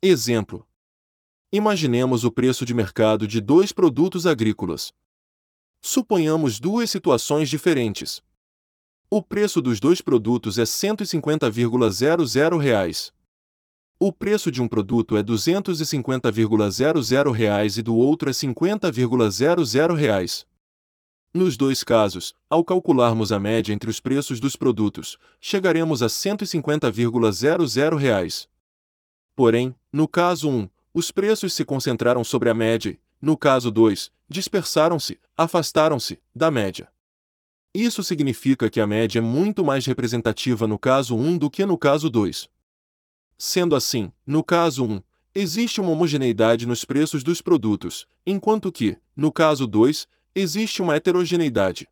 Exemplo: 0.00 0.64
Imaginemos 1.52 2.22
o 2.22 2.30
preço 2.30 2.64
de 2.64 2.72
mercado 2.72 3.26
de 3.26 3.40
dois 3.40 3.72
produtos 3.72 4.28
agrícolas. 4.28 4.92
Suponhamos 5.80 6.60
duas 6.60 6.88
situações 6.88 7.50
diferentes. 7.50 8.22
O 9.14 9.20
preço 9.20 9.60
dos 9.60 9.78
dois 9.78 10.00
produtos 10.00 10.58
é 10.58 10.62
150,00 10.62 12.58
reais. 12.58 13.12
O 14.00 14.10
preço 14.10 14.50
de 14.50 14.62
um 14.62 14.66
produto 14.66 15.18
é 15.18 15.22
250,00 15.22 17.30
reais 17.30 17.76
e 17.76 17.82
do 17.82 17.94
outro 17.94 18.30
é 18.30 18.32
50,00 18.32 19.94
reais. 19.94 20.46
Nos 21.34 21.58
dois 21.58 21.84
casos, 21.84 22.34
ao 22.48 22.64
calcularmos 22.64 23.32
a 23.32 23.38
média 23.38 23.74
entre 23.74 23.90
os 23.90 24.00
preços 24.00 24.40
dos 24.40 24.56
produtos, 24.56 25.18
chegaremos 25.38 26.02
a 26.02 26.06
150,00 26.06 27.98
reais. 27.98 28.48
Porém, 29.36 29.74
no 29.92 30.08
caso 30.08 30.48
1, 30.48 30.70
os 30.94 31.10
preços 31.10 31.52
se 31.52 31.66
concentraram 31.66 32.24
sobre 32.24 32.48
a 32.48 32.54
média, 32.54 32.98
no 33.20 33.36
caso 33.36 33.70
2, 33.70 34.10
dispersaram-se, 34.26 35.20
afastaram-se, 35.36 36.18
da 36.34 36.50
média. 36.50 36.90
Isso 37.74 38.02
significa 38.02 38.68
que 38.68 38.80
a 38.80 38.86
média 38.86 39.18
é 39.18 39.22
muito 39.22 39.64
mais 39.64 39.86
representativa 39.86 40.66
no 40.66 40.78
caso 40.78 41.16
1 41.16 41.38
do 41.38 41.50
que 41.50 41.64
no 41.64 41.78
caso 41.78 42.10
2. 42.10 42.46
Sendo 43.38 43.74
assim, 43.74 44.12
no 44.26 44.44
caso 44.44 44.84
1, 44.84 45.02
existe 45.34 45.80
uma 45.80 45.90
homogeneidade 45.90 46.66
nos 46.66 46.84
preços 46.84 47.24
dos 47.24 47.40
produtos, 47.40 48.06
enquanto 48.26 48.70
que, 48.70 48.98
no 49.16 49.32
caso 49.32 49.66
2, 49.66 50.06
existe 50.34 50.82
uma 50.82 50.96
heterogeneidade. 50.96 51.88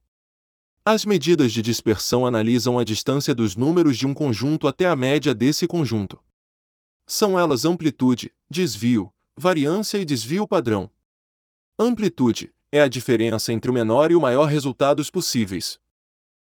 As 0.85 1.07
medidas 1.07 1.51
de 1.51 1.63
dispersão 1.63 2.27
analisam 2.27 2.79
a 2.79 2.85
distância 2.85 3.35
dos 3.35 3.57
números 3.57 3.97
de 3.97 4.07
um 4.07 4.13
conjunto 4.13 4.69
até 4.69 4.87
a 4.87 4.95
média 4.95 5.35
desse 5.35 5.67
conjunto. 5.67 6.19
São 7.07 7.39
elas 7.39 7.65
amplitude, 7.65 8.31
desvio, 8.51 9.11
variância 9.35 9.97
e 9.97 10.05
desvio 10.05 10.47
padrão. 10.47 10.91
Amplitude 11.79 12.53
é 12.73 12.81
a 12.81 12.89
diferença 12.89 13.53
entre 13.53 13.71
o 13.71 13.75
menor 13.75 14.11
e 14.11 14.17
o 14.17 14.21
maior 14.21 14.47
resultados 14.47 15.11
possíveis. 15.11 15.79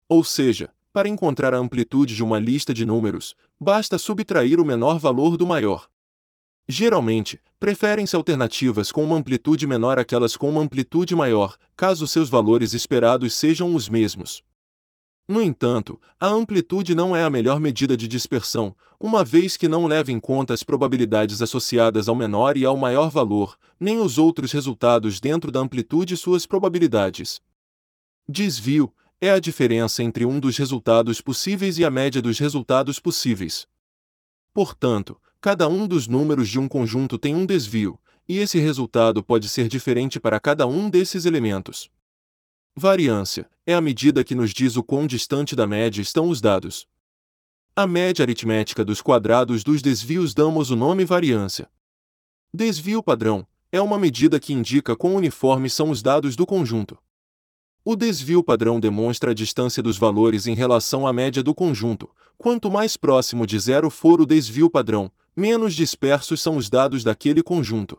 Ou 0.09 0.23
seja, 0.23 0.71
para 0.93 1.09
encontrar 1.09 1.55
a 1.55 1.59
amplitude 1.59 2.15
de 2.15 2.23
uma 2.23 2.39
lista 2.39 2.75
de 2.75 2.85
números, 2.85 3.35
basta 3.59 3.97
subtrair 3.97 4.61
o 4.61 4.65
menor 4.65 4.99
valor 4.99 5.37
do 5.37 5.47
maior. 5.47 5.89
Geralmente, 6.69 7.41
preferem-se 7.59 8.15
alternativas 8.15 8.93
com 8.93 9.03
uma 9.03 9.17
amplitude 9.17 9.67
menor 9.67 9.99
àquelas 9.99 10.37
com 10.37 10.51
uma 10.51 10.61
amplitude 10.61 11.15
maior, 11.17 11.57
caso 11.77 12.07
seus 12.07 12.29
valores 12.29 12.75
esperados 12.75 13.35
sejam 13.35 13.75
os 13.75 13.89
mesmos. 13.89 14.43
No 15.29 15.41
entanto, 15.41 16.01
a 16.19 16.27
amplitude 16.27 16.95
não 16.95 17.15
é 17.15 17.23
a 17.23 17.31
melhor 17.31 17.61
medida 17.61 17.97
de 17.97 18.09
dispersão, 18.09 18.75
uma 18.99 19.25
vez 19.25 19.57
que 19.57 19.69
não 19.69 19.87
leva 19.87 20.11
em 20.11 20.19
conta 20.19 20.53
as 20.53 20.63
probabilidades 20.63 21.41
associadas 21.41 22.09
ao 22.09 22.15
menor 22.15 22.57
e 22.57 22.65
ao 22.65 22.77
maior 22.77 23.11
valor, 23.11 23.57
nem 23.79 23.99
os 23.99 24.19
outros 24.19 24.53
resultados 24.53 25.21
dentro 25.21 25.51
da 25.51 25.61
amplitude 25.61 26.15
e 26.15 26.17
suas 26.17 26.47
probabilidades. 26.47 27.41
Desvio 28.29 28.93
é 29.21 29.31
a 29.31 29.39
diferença 29.39 30.03
entre 30.03 30.27
um 30.27 30.41
dos 30.41 30.57
resultados 30.57 31.21
possíveis 31.21 31.79
e 31.79 31.85
a 31.85 31.91
média 31.91 32.21
dos 32.21 32.39
resultados 32.39 32.99
possíveis. 32.99 33.67
Portanto, 34.53 35.21
cada 35.41 35.69
um 35.69 35.87
dos 35.87 36.09
números 36.09 36.49
de 36.49 36.59
um 36.59 36.67
conjunto 36.67 37.17
tem 37.17 37.35
um 37.35 37.47
desvio, 37.47 37.99
e 38.29 38.39
esse 38.39 38.59
resultado 38.59 39.23
pode 39.23 39.49
ser 39.49 39.69
diferente 39.69 40.21
para 40.21 40.41
cada 40.41 40.67
um 40.67 40.91
desses 40.91 41.25
elementos. 41.25 41.89
Variância 42.75 43.51
é 43.67 43.75
a 43.75 43.83
medida 43.83 44.25
que 44.25 44.35
nos 44.35 44.51
diz 44.51 44.77
o 44.77 44.83
quão 44.83 45.07
distante 45.07 45.55
da 45.55 45.67
média 45.67 46.01
estão 46.01 46.31
os 46.31 46.41
dados. 46.41 46.87
A 47.77 47.87
média 47.87 48.23
aritmética 48.23 48.83
dos 48.83 49.03
quadrados 49.03 49.63
dos 49.63 49.83
desvios 49.83 50.33
damos 50.33 50.71
o 50.71 50.77
nome 50.77 51.05
variância. 51.05 51.71
Desvio 52.53 53.03
padrão 53.03 53.47
é 53.71 53.79
uma 53.79 53.99
medida 53.99 54.41
que 54.41 54.55
indica 54.55 54.97
quão 54.97 55.17
uniformes 55.17 55.75
são 55.75 55.91
os 55.91 56.03
dados 56.03 56.35
do 56.35 56.47
conjunto. 56.47 56.99
O 57.85 57.95
desvio 57.95 58.43
padrão 58.43 58.81
demonstra 58.81 59.33
a 59.33 59.35
distância 59.35 59.83
dos 59.83 59.99
valores 59.99 60.47
em 60.47 60.55
relação 60.55 61.07
à 61.07 61.13
média 61.13 61.43
do 61.43 61.55
conjunto. 61.55 62.09
Quanto 62.39 62.71
mais 62.71 62.97
próximo 62.97 63.47
de 63.47 63.59
zero 63.59 63.91
for 63.91 64.19
o 64.19 64.25
desvio 64.25 64.71
padrão, 64.71 65.13
menos 65.37 65.75
dispersos 65.75 66.41
são 66.41 66.57
os 66.57 66.71
dados 66.71 67.05
daquele 67.05 67.43
conjunto. 67.43 67.99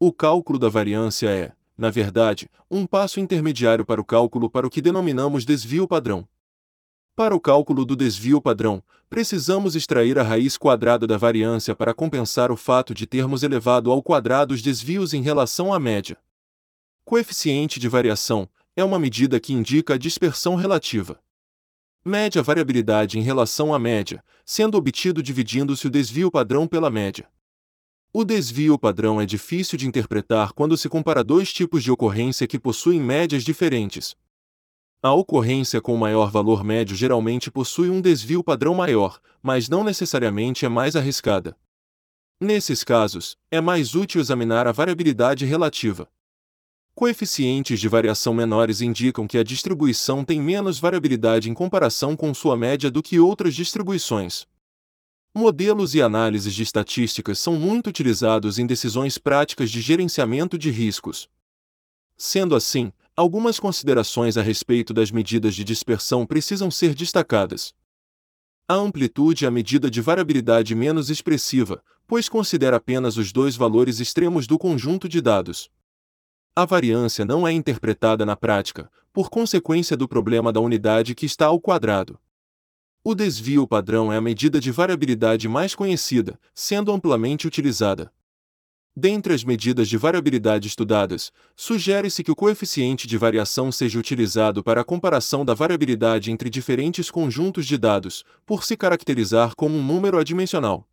O 0.00 0.12
cálculo 0.12 0.58
da 0.58 0.68
variância 0.68 1.28
é, 1.28 1.55
na 1.76 1.90
verdade, 1.90 2.48
um 2.70 2.86
passo 2.86 3.20
intermediário 3.20 3.84
para 3.84 4.00
o 4.00 4.04
cálculo 4.04 4.48
para 4.48 4.66
o 4.66 4.70
que 4.70 4.80
denominamos 4.80 5.44
desvio 5.44 5.86
padrão. 5.86 6.26
Para 7.14 7.34
o 7.34 7.40
cálculo 7.40 7.84
do 7.84 7.94
desvio 7.94 8.40
padrão, 8.40 8.82
precisamos 9.08 9.76
extrair 9.76 10.18
a 10.18 10.22
raiz 10.22 10.56
quadrada 10.56 11.06
da 11.06 11.16
variância 11.16 11.74
para 11.74 11.94
compensar 11.94 12.50
o 12.50 12.56
fato 12.56 12.94
de 12.94 13.06
termos 13.06 13.42
elevado 13.42 13.90
ao 13.90 14.02
quadrado 14.02 14.54
os 14.54 14.62
desvios 14.62 15.14
em 15.14 15.22
relação 15.22 15.72
à 15.72 15.78
média. 15.78 16.16
Coeficiente 17.04 17.78
de 17.78 17.88
variação 17.88 18.48
é 18.74 18.82
uma 18.82 18.98
medida 18.98 19.38
que 19.38 19.52
indica 19.52 19.94
a 19.94 19.98
dispersão 19.98 20.56
relativa. 20.56 21.20
Média 22.04 22.42
variabilidade 22.42 23.18
em 23.18 23.22
relação 23.22 23.72
à 23.74 23.78
média, 23.78 24.22
sendo 24.44 24.76
obtido 24.76 25.22
dividindo-se 25.22 25.86
o 25.86 25.90
desvio 25.90 26.30
padrão 26.30 26.66
pela 26.66 26.90
média. 26.90 27.28
O 28.18 28.24
desvio 28.24 28.78
padrão 28.78 29.20
é 29.20 29.26
difícil 29.26 29.76
de 29.76 29.86
interpretar 29.86 30.54
quando 30.54 30.74
se 30.74 30.88
compara 30.88 31.22
dois 31.22 31.52
tipos 31.52 31.84
de 31.84 31.92
ocorrência 31.92 32.46
que 32.46 32.58
possuem 32.58 32.98
médias 32.98 33.44
diferentes. 33.44 34.16
A 35.02 35.12
ocorrência 35.12 35.82
com 35.82 35.94
maior 35.98 36.30
valor 36.30 36.64
médio 36.64 36.96
geralmente 36.96 37.50
possui 37.50 37.90
um 37.90 38.00
desvio 38.00 38.42
padrão 38.42 38.74
maior, 38.74 39.20
mas 39.42 39.68
não 39.68 39.84
necessariamente 39.84 40.64
é 40.64 40.68
mais 40.70 40.96
arriscada. 40.96 41.54
Nesses 42.40 42.82
casos, 42.82 43.36
é 43.50 43.60
mais 43.60 43.94
útil 43.94 44.18
examinar 44.18 44.66
a 44.66 44.72
variabilidade 44.72 45.44
relativa. 45.44 46.08
Coeficientes 46.94 47.78
de 47.78 47.86
variação 47.86 48.32
menores 48.32 48.80
indicam 48.80 49.28
que 49.28 49.36
a 49.36 49.44
distribuição 49.44 50.24
tem 50.24 50.40
menos 50.40 50.78
variabilidade 50.78 51.50
em 51.50 51.52
comparação 51.52 52.16
com 52.16 52.32
sua 52.32 52.56
média 52.56 52.90
do 52.90 53.02
que 53.02 53.20
outras 53.20 53.54
distribuições. 53.54 54.46
Modelos 55.38 55.94
e 55.94 56.00
análises 56.00 56.54
de 56.54 56.62
estatísticas 56.62 57.38
são 57.38 57.56
muito 57.56 57.88
utilizados 57.88 58.58
em 58.58 58.66
decisões 58.66 59.18
práticas 59.18 59.70
de 59.70 59.82
gerenciamento 59.82 60.56
de 60.56 60.70
riscos. 60.70 61.28
Sendo 62.16 62.56
assim, 62.56 62.90
algumas 63.14 63.60
considerações 63.60 64.38
a 64.38 64.42
respeito 64.42 64.94
das 64.94 65.10
medidas 65.10 65.54
de 65.54 65.62
dispersão 65.62 66.24
precisam 66.24 66.70
ser 66.70 66.94
destacadas. 66.94 67.74
A 68.66 68.76
amplitude 68.76 69.44
é 69.44 69.48
a 69.48 69.50
medida 69.50 69.90
de 69.90 70.00
variabilidade 70.00 70.74
menos 70.74 71.10
expressiva, 71.10 71.84
pois 72.06 72.30
considera 72.30 72.78
apenas 72.78 73.18
os 73.18 73.30
dois 73.30 73.56
valores 73.56 74.00
extremos 74.00 74.46
do 74.46 74.58
conjunto 74.58 75.06
de 75.06 75.20
dados. 75.20 75.68
A 76.56 76.64
variância 76.64 77.26
não 77.26 77.46
é 77.46 77.52
interpretada 77.52 78.24
na 78.24 78.36
prática, 78.36 78.90
por 79.12 79.28
consequência 79.28 79.98
do 79.98 80.08
problema 80.08 80.50
da 80.50 80.60
unidade 80.60 81.14
que 81.14 81.26
está 81.26 81.44
ao 81.44 81.60
quadrado. 81.60 82.18
O 83.08 83.14
desvio 83.14 83.68
padrão 83.68 84.12
é 84.12 84.16
a 84.16 84.20
medida 84.20 84.58
de 84.58 84.72
variabilidade 84.72 85.48
mais 85.48 85.76
conhecida, 85.76 86.40
sendo 86.52 86.90
amplamente 86.90 87.46
utilizada. 87.46 88.12
Dentre 88.96 89.32
as 89.32 89.44
medidas 89.44 89.88
de 89.88 89.96
variabilidade 89.96 90.66
estudadas, 90.66 91.30
sugere-se 91.54 92.24
que 92.24 92.32
o 92.32 92.34
coeficiente 92.34 93.06
de 93.06 93.16
variação 93.16 93.70
seja 93.70 93.96
utilizado 93.96 94.60
para 94.60 94.80
a 94.80 94.84
comparação 94.84 95.44
da 95.44 95.54
variabilidade 95.54 96.32
entre 96.32 96.50
diferentes 96.50 97.08
conjuntos 97.08 97.64
de 97.64 97.78
dados, 97.78 98.24
por 98.44 98.64
se 98.64 98.76
caracterizar 98.76 99.54
como 99.54 99.78
um 99.78 99.86
número 99.86 100.18
adimensional. 100.18 100.84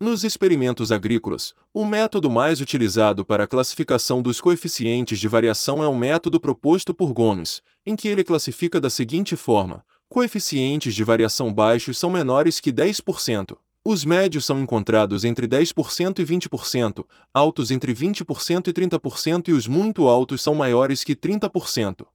Nos 0.00 0.22
experimentos 0.22 0.92
agrícolas, 0.92 1.52
o 1.72 1.84
método 1.84 2.30
mais 2.30 2.60
utilizado 2.60 3.24
para 3.24 3.42
a 3.42 3.48
classificação 3.48 4.22
dos 4.22 4.40
coeficientes 4.40 5.18
de 5.18 5.26
variação 5.26 5.82
é 5.82 5.88
o 5.88 5.96
método 5.96 6.38
proposto 6.38 6.94
por 6.94 7.12
Gomes, 7.12 7.60
em 7.84 7.96
que 7.96 8.06
ele 8.06 8.22
classifica 8.22 8.80
da 8.80 8.88
seguinte 8.88 9.34
forma: 9.34 9.84
coeficientes 10.14 10.94
de 10.94 11.02
variação 11.02 11.52
baixos 11.52 11.98
são 11.98 12.08
menores 12.08 12.60
que 12.60 12.72
10%. 12.72 13.58
Os 13.84 14.04
médios 14.04 14.44
são 14.44 14.60
encontrados 14.60 15.24
entre 15.24 15.48
10% 15.48 16.20
e 16.20 16.24
20%, 16.24 17.04
altos 17.34 17.72
entre 17.72 17.92
20% 17.92 18.68
e 18.68 18.72
30% 18.72 19.48
e 19.48 19.52
os 19.52 19.66
muito 19.66 20.06
altos 20.06 20.40
são 20.40 20.54
maiores 20.54 21.02
que 21.02 21.16
30%. 21.16 22.06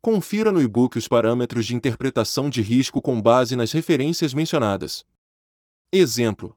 Confira 0.00 0.50
no 0.50 0.62
e-book 0.62 0.96
os 0.96 1.06
parâmetros 1.06 1.66
de 1.66 1.76
interpretação 1.76 2.48
de 2.48 2.62
risco 2.62 3.02
com 3.02 3.20
base 3.20 3.54
nas 3.54 3.70
referências 3.70 4.32
mencionadas. 4.32 5.04
Exemplo: 5.92 6.56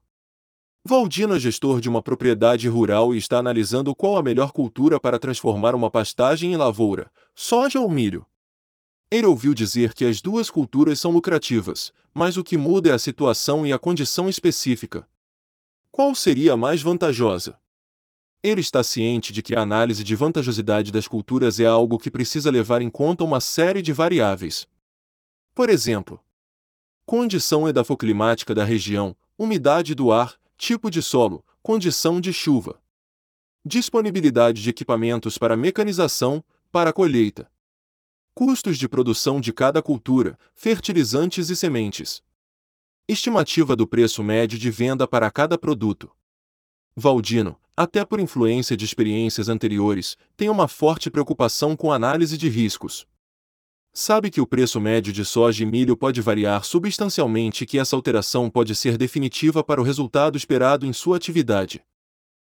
Valdino 0.82 1.36
é 1.36 1.38
gestor 1.38 1.78
de 1.78 1.90
uma 1.90 2.02
propriedade 2.02 2.66
rural 2.70 3.14
e 3.14 3.18
está 3.18 3.36
analisando 3.36 3.94
qual 3.94 4.16
a 4.16 4.22
melhor 4.22 4.50
cultura 4.50 4.98
para 4.98 5.18
transformar 5.18 5.74
uma 5.74 5.90
pastagem 5.90 6.54
em 6.54 6.56
lavoura, 6.56 7.10
soja 7.34 7.78
ou 7.78 7.90
milho. 7.90 8.26
Ele 9.14 9.28
ouviu 9.28 9.54
dizer 9.54 9.94
que 9.94 10.04
as 10.04 10.20
duas 10.20 10.50
culturas 10.50 10.98
são 10.98 11.12
lucrativas, 11.12 11.92
mas 12.12 12.36
o 12.36 12.42
que 12.42 12.56
muda 12.56 12.88
é 12.90 12.92
a 12.92 12.98
situação 12.98 13.64
e 13.64 13.72
a 13.72 13.78
condição 13.78 14.28
específica. 14.28 15.08
Qual 15.92 16.16
seria 16.16 16.54
a 16.54 16.56
mais 16.56 16.82
vantajosa? 16.82 17.56
Ele 18.42 18.60
está 18.60 18.82
ciente 18.82 19.32
de 19.32 19.40
que 19.40 19.54
a 19.54 19.60
análise 19.60 20.02
de 20.02 20.16
vantajosidade 20.16 20.90
das 20.90 21.06
culturas 21.06 21.60
é 21.60 21.64
algo 21.64 21.96
que 21.96 22.10
precisa 22.10 22.50
levar 22.50 22.82
em 22.82 22.90
conta 22.90 23.22
uma 23.22 23.38
série 23.38 23.82
de 23.82 23.92
variáveis. 23.92 24.66
Por 25.54 25.70
exemplo, 25.70 26.20
condição 27.06 27.68
edafoclimática 27.68 28.52
da 28.52 28.64
região, 28.64 29.16
umidade 29.38 29.94
do 29.94 30.10
ar, 30.10 30.34
tipo 30.58 30.90
de 30.90 31.00
solo, 31.00 31.44
condição 31.62 32.20
de 32.20 32.32
chuva, 32.32 32.82
disponibilidade 33.64 34.60
de 34.60 34.70
equipamentos 34.70 35.38
para 35.38 35.56
mecanização, 35.56 36.42
para 36.72 36.92
colheita, 36.92 37.48
Custos 38.36 38.78
de 38.78 38.88
produção 38.88 39.40
de 39.40 39.52
cada 39.52 39.80
cultura, 39.80 40.36
fertilizantes 40.56 41.50
e 41.50 41.54
sementes. 41.54 42.20
Estimativa 43.06 43.76
do 43.76 43.86
preço 43.86 44.24
médio 44.24 44.58
de 44.58 44.72
venda 44.72 45.06
para 45.06 45.30
cada 45.30 45.56
produto. 45.56 46.10
Valdino, 46.96 47.56
até 47.76 48.04
por 48.04 48.18
influência 48.18 48.76
de 48.76 48.84
experiências 48.84 49.48
anteriores, 49.48 50.16
tem 50.36 50.48
uma 50.50 50.66
forte 50.66 51.12
preocupação 51.12 51.76
com 51.76 51.92
análise 51.92 52.36
de 52.36 52.48
riscos. 52.48 53.06
Sabe 53.92 54.32
que 54.32 54.40
o 54.40 54.46
preço 54.48 54.80
médio 54.80 55.12
de 55.12 55.24
soja 55.24 55.62
e 55.62 55.66
milho 55.66 55.96
pode 55.96 56.20
variar 56.20 56.64
substancialmente 56.64 57.62
e 57.62 57.66
que 57.68 57.78
essa 57.78 57.94
alteração 57.94 58.50
pode 58.50 58.74
ser 58.74 58.98
definitiva 58.98 59.62
para 59.62 59.80
o 59.80 59.84
resultado 59.84 60.36
esperado 60.36 60.84
em 60.84 60.92
sua 60.92 61.18
atividade. 61.18 61.84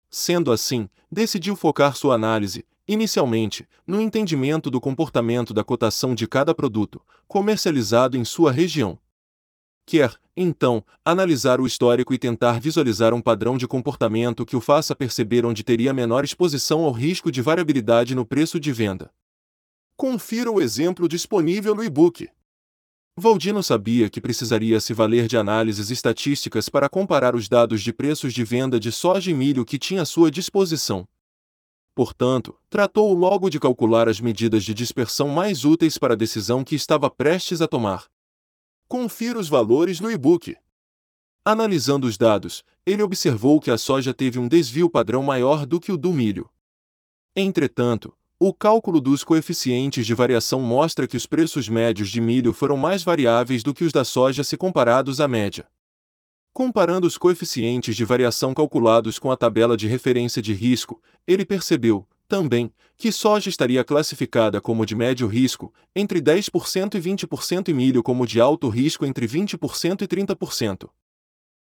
Sendo 0.08 0.52
assim, 0.52 0.88
decidiu 1.10 1.56
focar 1.56 1.96
sua 1.96 2.14
análise, 2.14 2.64
inicialmente, 2.86 3.66
no 3.86 4.00
entendimento 4.00 4.70
do 4.70 4.80
comportamento 4.80 5.54
da 5.54 5.64
cotação 5.64 6.14
de 6.14 6.26
cada 6.26 6.54
produto, 6.54 7.00
comercializado 7.26 8.16
em 8.16 8.24
sua 8.24 8.52
região. 8.52 8.98
Quer, 9.86 10.14
então, 10.36 10.84
analisar 11.04 11.60
o 11.60 11.66
histórico 11.66 12.14
e 12.14 12.18
tentar 12.18 12.58
visualizar 12.58 13.12
um 13.12 13.20
padrão 13.20 13.56
de 13.56 13.68
comportamento 13.68 14.46
que 14.46 14.56
o 14.56 14.60
faça 14.60 14.96
perceber 14.96 15.44
onde 15.44 15.62
teria 15.62 15.92
menor 15.92 16.24
exposição 16.24 16.84
ao 16.84 16.92
risco 16.92 17.30
de 17.30 17.42
variabilidade 17.42 18.14
no 18.14 18.24
preço 18.24 18.58
de 18.58 18.72
venda. 18.72 19.10
Confira 19.96 20.50
o 20.50 20.60
exemplo 20.60 21.08
disponível 21.08 21.74
no 21.74 21.84
e-book. 21.84 22.28
Valdino 23.16 23.62
sabia 23.62 24.10
que 24.10 24.20
precisaria 24.20 24.80
se 24.80 24.92
valer 24.92 25.28
de 25.28 25.36
análises 25.36 25.88
estatísticas 25.90 26.68
para 26.68 26.88
comparar 26.88 27.36
os 27.36 27.48
dados 27.48 27.80
de 27.80 27.92
preços 27.92 28.34
de 28.34 28.42
venda 28.42 28.80
de 28.80 28.90
soja 28.90 29.30
e 29.30 29.34
milho 29.34 29.64
que 29.64 29.78
tinha 29.78 30.02
à 30.02 30.04
sua 30.04 30.32
disposição. 30.32 31.06
Portanto, 31.94 32.58
tratou 32.68 33.14
logo 33.14 33.48
de 33.48 33.60
calcular 33.60 34.08
as 34.08 34.20
medidas 34.20 34.64
de 34.64 34.74
dispersão 34.74 35.28
mais 35.28 35.64
úteis 35.64 35.96
para 35.96 36.14
a 36.14 36.16
decisão 36.16 36.64
que 36.64 36.74
estava 36.74 37.08
prestes 37.08 37.62
a 37.62 37.68
tomar. 37.68 38.06
Confira 38.88 39.38
os 39.38 39.48
valores 39.48 40.00
no 40.00 40.10
e-book. 40.10 40.56
Analisando 41.44 42.06
os 42.06 42.18
dados, 42.18 42.64
ele 42.84 43.02
observou 43.02 43.60
que 43.60 43.70
a 43.70 43.78
soja 43.78 44.12
teve 44.12 44.38
um 44.38 44.48
desvio 44.48 44.90
padrão 44.90 45.22
maior 45.22 45.64
do 45.64 45.78
que 45.78 45.92
o 45.92 45.96
do 45.96 46.12
milho. 46.12 46.50
Entretanto, 47.36 48.12
o 48.38 48.52
cálculo 48.52 49.00
dos 49.00 49.22
coeficientes 49.22 50.04
de 50.04 50.14
variação 50.14 50.60
mostra 50.60 51.06
que 51.06 51.16
os 51.16 51.26
preços 51.26 51.68
médios 51.68 52.10
de 52.10 52.20
milho 52.20 52.52
foram 52.52 52.76
mais 52.76 53.04
variáveis 53.04 53.62
do 53.62 53.72
que 53.72 53.84
os 53.84 53.92
da 53.92 54.04
soja 54.04 54.42
se 54.42 54.56
comparados 54.56 55.20
à 55.20 55.28
média. 55.28 55.68
Comparando 56.54 57.04
os 57.04 57.18
coeficientes 57.18 57.96
de 57.96 58.04
variação 58.04 58.54
calculados 58.54 59.18
com 59.18 59.28
a 59.28 59.36
tabela 59.36 59.76
de 59.76 59.88
referência 59.88 60.40
de 60.40 60.54
risco, 60.54 61.02
ele 61.26 61.44
percebeu, 61.44 62.06
também, 62.28 62.72
que 62.96 63.10
soja 63.10 63.48
estaria 63.48 63.82
classificada 63.82 64.60
como 64.60 64.86
de 64.86 64.94
médio 64.94 65.26
risco, 65.26 65.74
entre 65.96 66.22
10% 66.22 66.94
e 66.94 67.00
20% 67.00 67.68
e 67.70 67.74
milho 67.74 68.04
como 68.04 68.24
de 68.24 68.40
alto 68.40 68.68
risco 68.68 69.04
entre 69.04 69.26
20% 69.26 70.02
e 70.02 70.06
30%. 70.06 70.88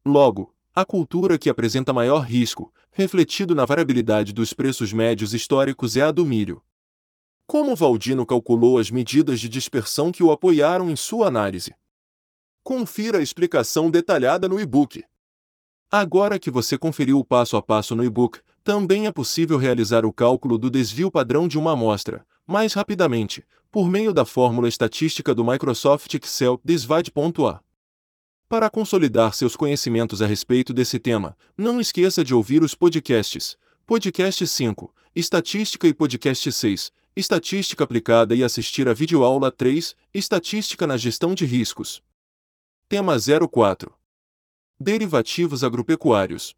Logo, 0.06 0.54
a 0.76 0.84
cultura 0.84 1.38
que 1.38 1.50
apresenta 1.50 1.94
maior 1.94 2.20
risco, 2.20 2.70
refletido 2.92 3.56
na 3.56 3.64
variabilidade 3.64 4.34
dos 4.34 4.52
preços 4.52 4.92
médios 4.92 5.34
históricos, 5.34 5.96
é 5.96 6.02
a 6.02 6.12
do 6.12 6.26
milho. 6.26 6.62
Como 7.48 7.74
Valdino 7.74 8.26
calculou 8.26 8.78
as 8.78 8.92
medidas 8.92 9.40
de 9.40 9.48
dispersão 9.48 10.12
que 10.12 10.22
o 10.22 10.30
apoiaram 10.30 10.90
em 10.90 10.96
sua 10.98 11.30
análise? 11.30 11.74
Confira 12.64 13.18
a 13.18 13.22
explicação 13.22 13.92
detalhada 13.92 14.48
no 14.48 14.58
e-book. 14.58 15.04
Agora 15.92 16.40
que 16.40 16.50
você 16.50 16.78
conferiu 16.78 17.20
o 17.20 17.26
passo 17.26 17.58
a 17.58 17.62
passo 17.62 17.94
no 17.94 18.06
e-book, 18.06 18.40
também 18.64 19.06
é 19.06 19.12
possível 19.12 19.58
realizar 19.58 20.06
o 20.06 20.14
cálculo 20.14 20.58
do 20.58 20.70
desvio 20.70 21.12
padrão 21.12 21.46
de 21.46 21.60
uma 21.60 21.74
amostra, 21.74 22.26
mais 22.48 22.74
rapidamente, 22.74 23.44
por 23.70 23.90
meio 23.90 24.14
da 24.14 24.24
fórmula 24.24 24.70
estatística 24.70 25.36
do 25.36 25.44
Microsoft 25.44 26.14
Excel 26.14 26.58
Divide.a. 26.64 27.60
Para 28.48 28.70
consolidar 28.70 29.34
seus 29.34 29.58
conhecimentos 29.58 30.22
a 30.22 30.26
respeito 30.26 30.74
desse 30.74 31.00
tema, 31.00 31.36
não 31.58 31.82
esqueça 31.82 32.24
de 32.24 32.34
ouvir 32.34 32.64
os 32.64 32.74
podcasts. 32.74 33.58
Podcast 33.86 34.48
5, 34.48 34.96
Estatística 35.14 35.86
e 35.86 35.94
Podcast 35.94 36.50
6, 36.50 36.94
Estatística 37.14 37.84
aplicada 37.84 38.34
e 38.34 38.42
assistir 38.42 38.88
a 38.88 38.94
videoaula 38.94 39.52
3, 39.52 39.94
Estatística 40.14 40.88
na 40.88 40.96
gestão 40.96 41.36
de 41.36 41.46
riscos. 41.46 42.02
Tema 42.94 43.16
04. 43.18 43.92
Derivativos 44.80 45.64
agropecuários. 45.64 46.56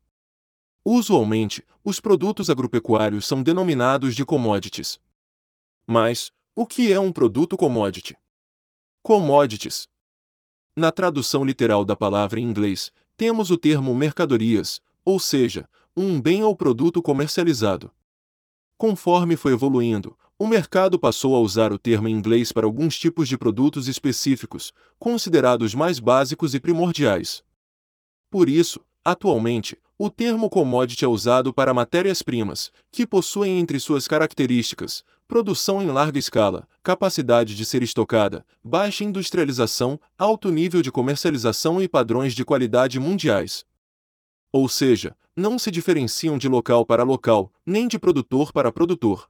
Usualmente, 0.83 1.65
os 1.81 2.01
produtos 2.01 2.49
agropecuários 2.49 3.25
são 3.25 3.41
denominados 3.41 4.13
de 4.13 4.25
commodities. 4.25 4.99
Mas, 5.87 6.33
o 6.53 6.67
que 6.67 6.91
é 6.91 6.99
um 6.99 7.09
produto 7.09 7.55
commodity? 7.55 8.17
Commodities. 9.01 9.87
Na 10.75 10.91
tradução 10.91 11.45
literal 11.45 11.85
da 11.85 11.95
palavra 11.95 12.37
em 12.37 12.43
inglês, 12.43 12.91
temos 13.15 13.49
o 13.49 13.57
termo 13.57 13.95
mercadorias, 13.95 14.81
ou 15.05 15.21
seja, 15.21 15.69
um 15.95 16.19
bem 16.19 16.43
ou 16.43 16.53
produto 16.53 17.01
comercializado. 17.01 17.93
Conforme 18.77 19.37
foi 19.37 19.53
evoluindo, 19.53 20.17
o 20.37 20.47
mercado 20.47 20.99
passou 20.99 21.35
a 21.35 21.39
usar 21.39 21.71
o 21.71 21.79
termo 21.79 22.07
em 22.07 22.11
inglês 22.11 22.51
para 22.51 22.65
alguns 22.65 22.97
tipos 22.97 23.27
de 23.27 23.37
produtos 23.37 23.87
específicos, 23.87 24.73
considerados 24.99 25.73
mais 25.73 25.99
básicos 25.99 26.53
e 26.53 26.59
primordiais. 26.59 27.41
Por 28.29 28.49
isso, 28.49 28.81
atualmente, 29.03 29.77
o 29.97 30.09
termo 30.09 30.49
commodity 30.49 31.05
é 31.05 31.07
usado 31.07 31.53
para 31.53 31.73
matérias-primas, 31.73 32.69
que 32.91 33.07
possuem 33.07 33.59
entre 33.59 33.79
suas 33.79 34.07
características 34.07 35.03
produção 35.27 35.81
em 35.81 35.87
larga 35.87 36.19
escala, 36.19 36.67
capacidade 36.83 37.55
de 37.55 37.65
ser 37.65 37.81
estocada, 37.81 38.45
baixa 38.63 39.03
industrialização, 39.03 39.99
alto 40.17 40.51
nível 40.51 40.81
de 40.81 40.91
comercialização 40.91 41.81
e 41.81 41.87
padrões 41.87 42.33
de 42.33 42.45
qualidade 42.45 42.99
mundiais. 42.99 43.65
Ou 44.51 44.69
seja, 44.69 45.15
não 45.35 45.57
se 45.57 45.71
diferenciam 45.71 46.37
de 46.37 46.47
local 46.47 46.85
para 46.85 47.03
local, 47.03 47.51
nem 47.65 47.87
de 47.87 47.97
produtor 47.97 48.53
para 48.53 48.71
produtor. 48.71 49.27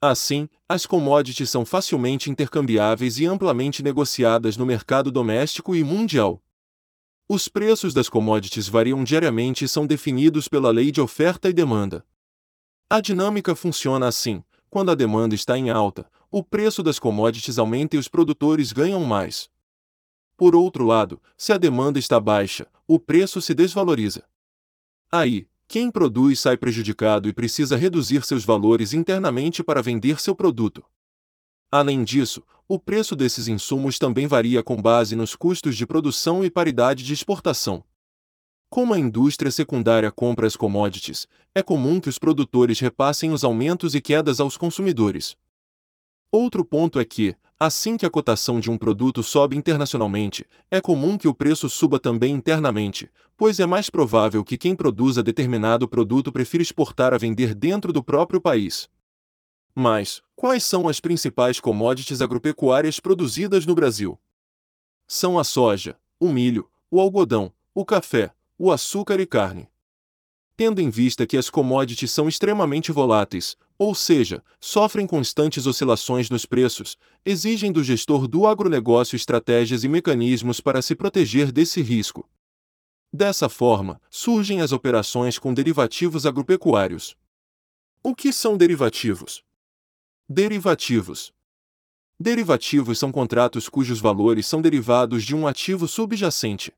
Assim, 0.00 0.48
as 0.68 0.86
commodities 0.86 1.50
são 1.50 1.64
facilmente 1.64 2.30
intercambiáveis 2.30 3.18
e 3.18 3.26
amplamente 3.26 3.82
negociadas 3.82 4.56
no 4.56 4.64
mercado 4.64 5.10
doméstico 5.10 5.74
e 5.74 5.82
mundial. 5.82 6.40
Os 7.28 7.48
preços 7.48 7.92
das 7.92 8.08
commodities 8.08 8.68
variam 8.68 9.02
diariamente 9.02 9.64
e 9.64 9.68
são 9.68 9.86
definidos 9.86 10.46
pela 10.46 10.70
lei 10.70 10.92
de 10.92 11.00
oferta 11.00 11.48
e 11.48 11.52
demanda. 11.52 12.06
A 12.88 13.00
dinâmica 13.00 13.56
funciona 13.56 14.06
assim: 14.06 14.42
quando 14.70 14.92
a 14.92 14.94
demanda 14.94 15.34
está 15.34 15.58
em 15.58 15.68
alta, 15.68 16.08
o 16.30 16.44
preço 16.44 16.80
das 16.80 17.00
commodities 17.00 17.58
aumenta 17.58 17.96
e 17.96 17.98
os 17.98 18.06
produtores 18.06 18.72
ganham 18.72 19.02
mais. 19.04 19.50
Por 20.36 20.54
outro 20.54 20.86
lado, 20.86 21.20
se 21.36 21.52
a 21.52 21.58
demanda 21.58 21.98
está 21.98 22.20
baixa, 22.20 22.68
o 22.86 23.00
preço 23.00 23.42
se 23.42 23.52
desvaloriza. 23.52 24.24
Aí, 25.10 25.48
quem 25.68 25.90
produz 25.90 26.40
sai 26.40 26.56
prejudicado 26.56 27.28
e 27.28 27.32
precisa 27.32 27.76
reduzir 27.76 28.24
seus 28.24 28.42
valores 28.42 28.94
internamente 28.94 29.62
para 29.62 29.82
vender 29.82 30.18
seu 30.18 30.34
produto. 30.34 30.82
Além 31.70 32.02
disso, 32.02 32.42
o 32.66 32.78
preço 32.78 33.14
desses 33.14 33.48
insumos 33.48 33.98
também 33.98 34.26
varia 34.26 34.62
com 34.62 34.80
base 34.80 35.14
nos 35.14 35.36
custos 35.36 35.76
de 35.76 35.86
produção 35.86 36.42
e 36.42 36.50
paridade 36.50 37.04
de 37.04 37.12
exportação. 37.12 37.84
Como 38.70 38.94
a 38.94 38.98
indústria 38.98 39.50
secundária 39.50 40.10
compra 40.10 40.46
as 40.46 40.56
commodities, 40.56 41.26
é 41.54 41.62
comum 41.62 42.00
que 42.00 42.08
os 42.08 42.18
produtores 42.18 42.80
repassem 42.80 43.30
os 43.30 43.44
aumentos 43.44 43.94
e 43.94 44.00
quedas 44.00 44.40
aos 44.40 44.56
consumidores. 44.56 45.36
Outro 46.32 46.64
ponto 46.64 46.98
é 46.98 47.04
que, 47.04 47.36
assim 47.58 47.96
que 47.96 48.06
a 48.06 48.10
cotação 48.10 48.60
de 48.60 48.70
um 48.70 48.78
produto 48.78 49.22
sobe 49.22 49.56
internacionalmente, 49.56 50.46
é 50.70 50.80
comum 50.80 51.18
que 51.18 51.26
o 51.26 51.34
preço 51.34 51.68
suba 51.68 51.98
também 51.98 52.34
internamente, 52.34 53.10
pois 53.36 53.58
é 53.58 53.66
mais 53.66 53.90
provável 53.90 54.44
que 54.44 54.56
quem 54.56 54.76
produza 54.76 55.22
determinado 55.22 55.88
produto 55.88 56.30
prefira 56.30 56.62
exportar 56.62 57.12
a 57.12 57.18
vender 57.18 57.54
dentro 57.54 57.92
do 57.92 58.02
próprio 58.02 58.40
país. 58.40 58.88
Mas, 59.74 60.22
quais 60.34 60.64
são 60.64 60.88
as 60.88 61.00
principais 61.00 61.60
commodities 61.60 62.20
agropecuárias 62.20 63.00
produzidas 63.00 63.64
no 63.66 63.74
Brasil? 63.74 64.18
São 65.06 65.38
a 65.38 65.44
soja, 65.44 65.96
o 66.20 66.28
milho, 66.28 66.68
o 66.90 67.00
algodão, 67.00 67.52
o 67.74 67.84
café, 67.84 68.32
o 68.58 68.72
açúcar 68.72 69.20
e 69.20 69.26
carne. 69.26 69.68
Tendo 70.58 70.80
em 70.80 70.90
vista 70.90 71.24
que 71.24 71.36
as 71.36 71.48
commodities 71.48 72.10
são 72.10 72.28
extremamente 72.28 72.90
voláteis, 72.90 73.56
ou 73.78 73.94
seja, 73.94 74.42
sofrem 74.58 75.06
constantes 75.06 75.68
oscilações 75.68 76.28
nos 76.28 76.44
preços, 76.44 76.98
exigem 77.24 77.70
do 77.70 77.84
gestor 77.84 78.26
do 78.26 78.44
agronegócio 78.44 79.14
estratégias 79.14 79.84
e 79.84 79.88
mecanismos 79.88 80.60
para 80.60 80.82
se 80.82 80.96
proteger 80.96 81.52
desse 81.52 81.80
risco. 81.80 82.28
Dessa 83.12 83.48
forma, 83.48 84.02
surgem 84.10 84.60
as 84.60 84.72
operações 84.72 85.38
com 85.38 85.54
derivativos 85.54 86.26
agropecuários. 86.26 87.16
O 88.02 88.12
que 88.12 88.32
são 88.32 88.56
derivativos? 88.56 89.44
Derivativos. 90.28 91.32
Derivativos 92.18 92.98
são 92.98 93.12
contratos 93.12 93.68
cujos 93.68 94.00
valores 94.00 94.44
são 94.44 94.60
derivados 94.60 95.22
de 95.22 95.36
um 95.36 95.46
ativo 95.46 95.86
subjacente. 95.86 96.74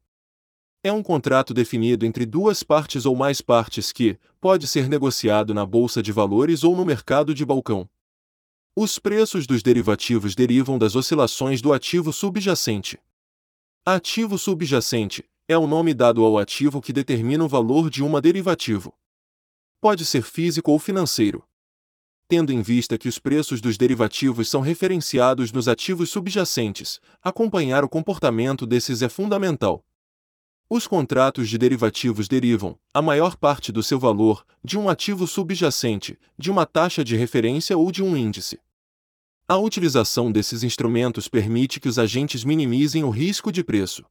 É 0.82 0.90
um 0.90 1.02
contrato 1.02 1.52
definido 1.52 2.06
entre 2.06 2.24
duas 2.24 2.62
partes 2.62 3.04
ou 3.04 3.14
mais 3.14 3.42
partes 3.42 3.92
que 3.92 4.18
pode 4.40 4.66
ser 4.66 4.88
negociado 4.88 5.52
na 5.52 5.66
bolsa 5.66 6.02
de 6.02 6.10
valores 6.10 6.64
ou 6.64 6.74
no 6.74 6.86
mercado 6.86 7.34
de 7.34 7.44
balcão. 7.44 7.86
Os 8.74 8.98
preços 8.98 9.46
dos 9.46 9.62
derivativos 9.62 10.34
derivam 10.34 10.78
das 10.78 10.96
oscilações 10.96 11.60
do 11.60 11.74
ativo 11.74 12.14
subjacente. 12.14 12.98
Ativo 13.84 14.38
subjacente 14.38 15.22
é 15.46 15.58
o 15.58 15.66
nome 15.66 15.92
dado 15.92 16.24
ao 16.24 16.38
ativo 16.38 16.80
que 16.80 16.94
determina 16.94 17.44
o 17.44 17.48
valor 17.48 17.90
de 17.90 18.02
uma 18.02 18.18
derivativo. 18.18 18.94
Pode 19.82 20.06
ser 20.06 20.22
físico 20.22 20.70
ou 20.70 20.78
financeiro. 20.78 21.44
Tendo 22.26 22.52
em 22.52 22.62
vista 22.62 22.96
que 22.96 23.08
os 23.08 23.18
preços 23.18 23.60
dos 23.60 23.76
derivativos 23.76 24.48
são 24.48 24.62
referenciados 24.62 25.52
nos 25.52 25.68
ativos 25.68 26.08
subjacentes, 26.08 27.00
acompanhar 27.20 27.84
o 27.84 27.88
comportamento 27.88 28.64
desses 28.64 29.02
é 29.02 29.08
fundamental. 29.10 29.84
Os 30.72 30.86
contratos 30.86 31.48
de 31.48 31.58
derivativos 31.58 32.28
derivam, 32.28 32.78
a 32.94 33.02
maior 33.02 33.34
parte 33.34 33.72
do 33.72 33.82
seu 33.82 33.98
valor, 33.98 34.46
de 34.62 34.78
um 34.78 34.88
ativo 34.88 35.26
subjacente, 35.26 36.16
de 36.38 36.48
uma 36.48 36.64
taxa 36.64 37.02
de 37.02 37.16
referência 37.16 37.76
ou 37.76 37.90
de 37.90 38.04
um 38.04 38.16
índice. 38.16 38.56
A 39.48 39.56
utilização 39.56 40.30
desses 40.30 40.62
instrumentos 40.62 41.26
permite 41.26 41.80
que 41.80 41.88
os 41.88 41.98
agentes 41.98 42.44
minimizem 42.44 43.02
o 43.02 43.10
risco 43.10 43.50
de 43.50 43.64
preço. 43.64 44.04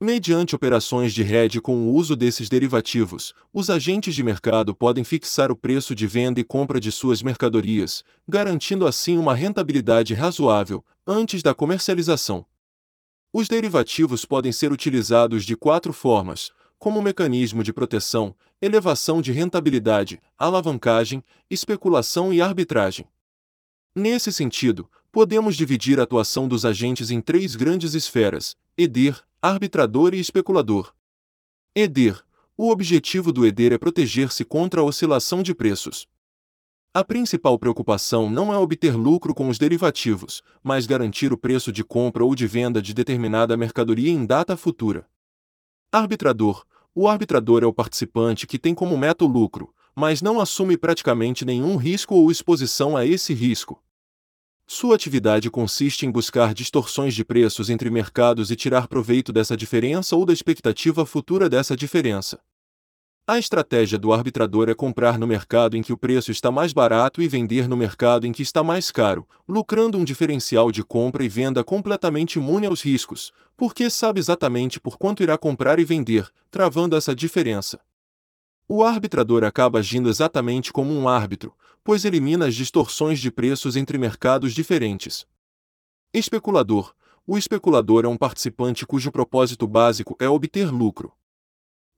Mediante 0.00 0.56
operações 0.56 1.14
de 1.14 1.22
hedge 1.22 1.60
com 1.60 1.76
o 1.76 1.94
uso 1.94 2.16
desses 2.16 2.48
derivativos, 2.48 3.32
os 3.54 3.70
agentes 3.70 4.16
de 4.16 4.22
mercado 4.24 4.74
podem 4.74 5.04
fixar 5.04 5.52
o 5.52 5.56
preço 5.56 5.94
de 5.94 6.08
venda 6.08 6.40
e 6.40 6.44
compra 6.44 6.80
de 6.80 6.90
suas 6.90 7.22
mercadorias, 7.22 8.02
garantindo 8.26 8.84
assim 8.84 9.16
uma 9.16 9.32
rentabilidade 9.32 10.12
razoável 10.12 10.84
antes 11.06 11.40
da 11.40 11.54
comercialização. 11.54 12.44
Os 13.32 13.46
derivativos 13.46 14.24
podem 14.24 14.52
ser 14.52 14.72
utilizados 14.72 15.44
de 15.44 15.54
quatro 15.54 15.92
formas, 15.92 16.50
como 16.78 17.02
mecanismo 17.02 17.62
de 17.62 17.72
proteção, 17.72 18.34
elevação 18.60 19.20
de 19.20 19.32
rentabilidade, 19.32 20.20
alavancagem, 20.38 21.22
especulação 21.50 22.32
e 22.32 22.40
arbitragem. 22.40 23.06
Nesse 23.94 24.32
sentido, 24.32 24.88
podemos 25.12 25.56
dividir 25.56 26.00
a 26.00 26.04
atuação 26.04 26.48
dos 26.48 26.64
agentes 26.64 27.10
em 27.10 27.20
três 27.20 27.54
grandes 27.54 27.94
esferas: 27.94 28.56
EDER, 28.76 29.20
arbitrador 29.42 30.14
e 30.14 30.20
especulador. 30.20 30.94
EDER. 31.74 32.22
O 32.56 32.70
objetivo 32.70 33.32
do 33.32 33.46
EDER 33.46 33.72
é 33.72 33.78
proteger-se 33.78 34.44
contra 34.44 34.80
a 34.80 34.84
oscilação 34.84 35.42
de 35.42 35.54
preços. 35.54 36.08
A 36.94 37.04
principal 37.04 37.58
preocupação 37.58 38.30
não 38.30 38.52
é 38.52 38.56
obter 38.56 38.96
lucro 38.96 39.34
com 39.34 39.50
os 39.50 39.58
derivativos, 39.58 40.42
mas 40.62 40.86
garantir 40.86 41.32
o 41.32 41.38
preço 41.38 41.70
de 41.70 41.84
compra 41.84 42.24
ou 42.24 42.34
de 42.34 42.46
venda 42.46 42.80
de 42.80 42.94
determinada 42.94 43.56
mercadoria 43.58 44.10
em 44.10 44.24
data 44.24 44.56
futura. 44.56 45.06
Arbitrador: 45.92 46.64
O 46.94 47.06
arbitrador 47.06 47.62
é 47.62 47.66
o 47.66 47.74
participante 47.74 48.46
que 48.46 48.58
tem 48.58 48.74
como 48.74 48.96
meta 48.96 49.24
o 49.24 49.28
lucro, 49.28 49.74
mas 49.94 50.22
não 50.22 50.40
assume 50.40 50.78
praticamente 50.78 51.44
nenhum 51.44 51.76
risco 51.76 52.14
ou 52.14 52.30
exposição 52.30 52.96
a 52.96 53.04
esse 53.04 53.34
risco. 53.34 53.82
Sua 54.66 54.94
atividade 54.94 55.50
consiste 55.50 56.06
em 56.06 56.10
buscar 56.10 56.54
distorções 56.54 57.14
de 57.14 57.24
preços 57.24 57.68
entre 57.68 57.90
mercados 57.90 58.50
e 58.50 58.56
tirar 58.56 58.88
proveito 58.88 59.30
dessa 59.30 59.56
diferença 59.56 60.16
ou 60.16 60.24
da 60.24 60.32
expectativa 60.32 61.04
futura 61.04 61.48
dessa 61.50 61.76
diferença. 61.76 62.40
A 63.30 63.38
estratégia 63.38 63.98
do 63.98 64.10
arbitrador 64.10 64.70
é 64.70 64.74
comprar 64.74 65.18
no 65.18 65.26
mercado 65.26 65.76
em 65.76 65.82
que 65.82 65.92
o 65.92 65.98
preço 65.98 66.30
está 66.30 66.50
mais 66.50 66.72
barato 66.72 67.20
e 67.20 67.28
vender 67.28 67.68
no 67.68 67.76
mercado 67.76 68.26
em 68.26 68.32
que 68.32 68.40
está 68.40 68.64
mais 68.64 68.90
caro, 68.90 69.28
lucrando 69.46 69.98
um 69.98 70.02
diferencial 70.02 70.72
de 70.72 70.82
compra 70.82 71.22
e 71.22 71.28
venda 71.28 71.62
completamente 71.62 72.38
imune 72.38 72.66
aos 72.66 72.80
riscos, 72.80 73.30
porque 73.54 73.90
sabe 73.90 74.18
exatamente 74.18 74.80
por 74.80 74.96
quanto 74.96 75.22
irá 75.22 75.36
comprar 75.36 75.78
e 75.78 75.84
vender, 75.84 76.26
travando 76.50 76.96
essa 76.96 77.14
diferença. 77.14 77.78
O 78.66 78.82
arbitrador 78.82 79.44
acaba 79.44 79.80
agindo 79.80 80.08
exatamente 80.08 80.72
como 80.72 80.90
um 80.90 81.06
árbitro, 81.06 81.54
pois 81.84 82.06
elimina 82.06 82.46
as 82.46 82.54
distorções 82.54 83.20
de 83.20 83.30
preços 83.30 83.76
entre 83.76 83.98
mercados 83.98 84.54
diferentes. 84.54 85.26
Especulador: 86.14 86.94
O 87.26 87.36
especulador 87.36 88.06
é 88.06 88.08
um 88.08 88.16
participante 88.16 88.86
cujo 88.86 89.12
propósito 89.12 89.66
básico 89.66 90.16
é 90.18 90.26
obter 90.26 90.70
lucro. 90.70 91.12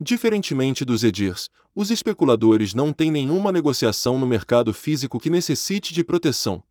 Diferentemente 0.02 0.82
dos 0.82 1.04
EDIRs, 1.04 1.50
os 1.74 1.90
especuladores 1.90 2.72
não 2.72 2.90
têm 2.90 3.10
nenhuma 3.10 3.52
negociação 3.52 4.18
no 4.18 4.26
mercado 4.26 4.72
físico 4.72 5.20
que 5.20 5.28
necessite 5.28 5.92
de 5.92 6.02
proteção. 6.02 6.62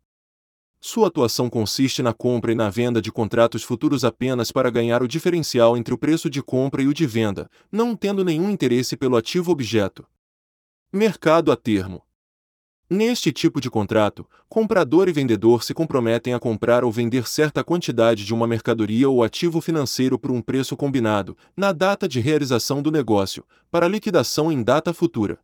Sua 0.80 1.06
atuação 1.06 1.48
consiste 1.48 2.02
na 2.02 2.12
compra 2.12 2.50
e 2.50 2.56
na 2.56 2.68
venda 2.68 3.00
de 3.00 3.12
contratos 3.12 3.62
futuros 3.62 4.04
apenas 4.04 4.50
para 4.50 4.68
ganhar 4.68 5.00
o 5.00 5.06
diferencial 5.06 5.76
entre 5.76 5.94
o 5.94 5.98
preço 5.98 6.28
de 6.28 6.42
compra 6.42 6.82
e 6.82 6.88
o 6.88 6.94
de 6.94 7.06
venda, 7.06 7.48
não 7.70 7.94
tendo 7.94 8.24
nenhum 8.24 8.50
interesse 8.50 8.96
pelo 8.96 9.16
ativo 9.16 9.52
objeto. 9.52 10.04
Mercado 10.92 11.52
a 11.52 11.56
termo. 11.56 12.02
Neste 12.92 13.30
tipo 13.30 13.60
de 13.60 13.70
contrato, 13.70 14.26
comprador 14.48 15.08
e 15.08 15.12
vendedor 15.12 15.62
se 15.62 15.72
comprometem 15.72 16.34
a 16.34 16.40
comprar 16.40 16.82
ou 16.82 16.90
vender 16.90 17.28
certa 17.28 17.62
quantidade 17.62 18.24
de 18.24 18.34
uma 18.34 18.48
mercadoria 18.48 19.08
ou 19.08 19.22
ativo 19.22 19.60
financeiro 19.60 20.18
por 20.18 20.32
um 20.32 20.42
preço 20.42 20.76
combinado, 20.76 21.38
na 21.56 21.70
data 21.70 22.08
de 22.08 22.18
realização 22.18 22.82
do 22.82 22.90
negócio, 22.90 23.44
para 23.70 23.86
liquidação 23.86 24.50
em 24.50 24.60
data 24.60 24.92
futura. 24.92 25.38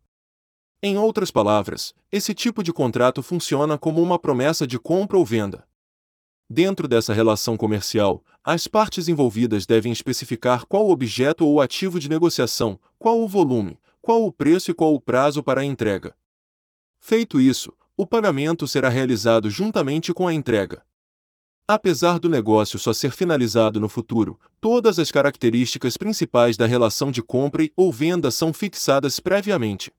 Em 0.83 0.99
outras 0.99 1.31
palavras, 1.31 1.95
esse 2.11 2.35
tipo 2.35 2.65
de 2.65 2.73
contrato 2.73 3.23
funciona 3.23 3.79
como 3.79 4.03
uma 4.03 4.19
promessa 4.19 4.67
de 4.67 4.77
compra 4.77 5.17
ou 5.17 5.25
venda. 5.25 5.65
Dentro 6.51 6.89
dessa 6.89 7.15
relação 7.15 7.57
comercial, 7.57 8.25
as 8.43 8.67
partes 8.67 9.07
envolvidas 9.07 9.67
devem 9.67 9.93
especificar 9.93 10.67
qual 10.67 10.85
o 10.85 10.91
objeto 10.91 11.47
ou 11.47 11.61
ativo 11.61 12.01
de 12.01 12.09
negociação, 12.09 12.77
qual 12.99 13.21
o 13.21 13.29
volume, 13.29 13.79
qual 14.03 14.25
o 14.25 14.33
preço 14.33 14.73
e 14.73 14.75
qual 14.75 14.93
o 14.93 15.01
prazo 15.01 15.45
para 15.45 15.61
a 15.61 15.65
entrega. 15.65 16.13
Feito 17.09 17.41
isso, 17.41 17.73
o 17.97 18.05
pagamento 18.05 18.67
será 18.67 18.89
realizado 18.89 19.49
juntamente 19.49 20.13
com 20.13 20.27
a 20.27 20.35
entrega. 20.35 20.83
Apesar 21.69 22.19
do 22.19 22.29
negócio 22.29 22.81
só 22.81 22.93
ser 22.93 23.13
finalizado 23.13 23.79
no 23.79 23.89
futuro, 23.89 24.41
todas 24.61 24.99
as 24.99 25.13
características 25.13 25.97
principais 25.97 26.57
da 26.57 26.67
relação 26.67 27.13
de 27.13 27.23
compra 27.23 27.65
ou 27.77 27.93
venda 27.93 28.33
são 28.33 28.53
fixadas 28.53 29.21
previamente. 29.21 29.93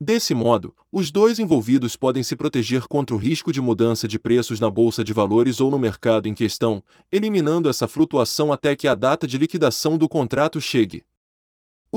Desse 0.00 0.34
modo, 0.34 0.74
os 0.90 1.12
dois 1.12 1.38
envolvidos 1.38 1.94
podem 1.94 2.24
se 2.24 2.34
proteger 2.34 2.88
contra 2.88 3.14
o 3.14 3.18
risco 3.20 3.52
de 3.52 3.60
mudança 3.60 4.08
de 4.08 4.18
preços 4.18 4.58
na 4.58 4.68
bolsa 4.68 5.04
de 5.04 5.12
valores 5.12 5.60
ou 5.60 5.70
no 5.70 5.78
mercado 5.78 6.26
em 6.26 6.34
questão, 6.34 6.82
eliminando 7.12 7.68
essa 7.68 7.86
flutuação 7.86 8.52
até 8.52 8.74
que 8.74 8.88
a 8.88 8.96
data 8.96 9.28
de 9.28 9.38
liquidação 9.38 9.96
do 9.96 10.08
contrato 10.08 10.60
chegue. 10.60 11.04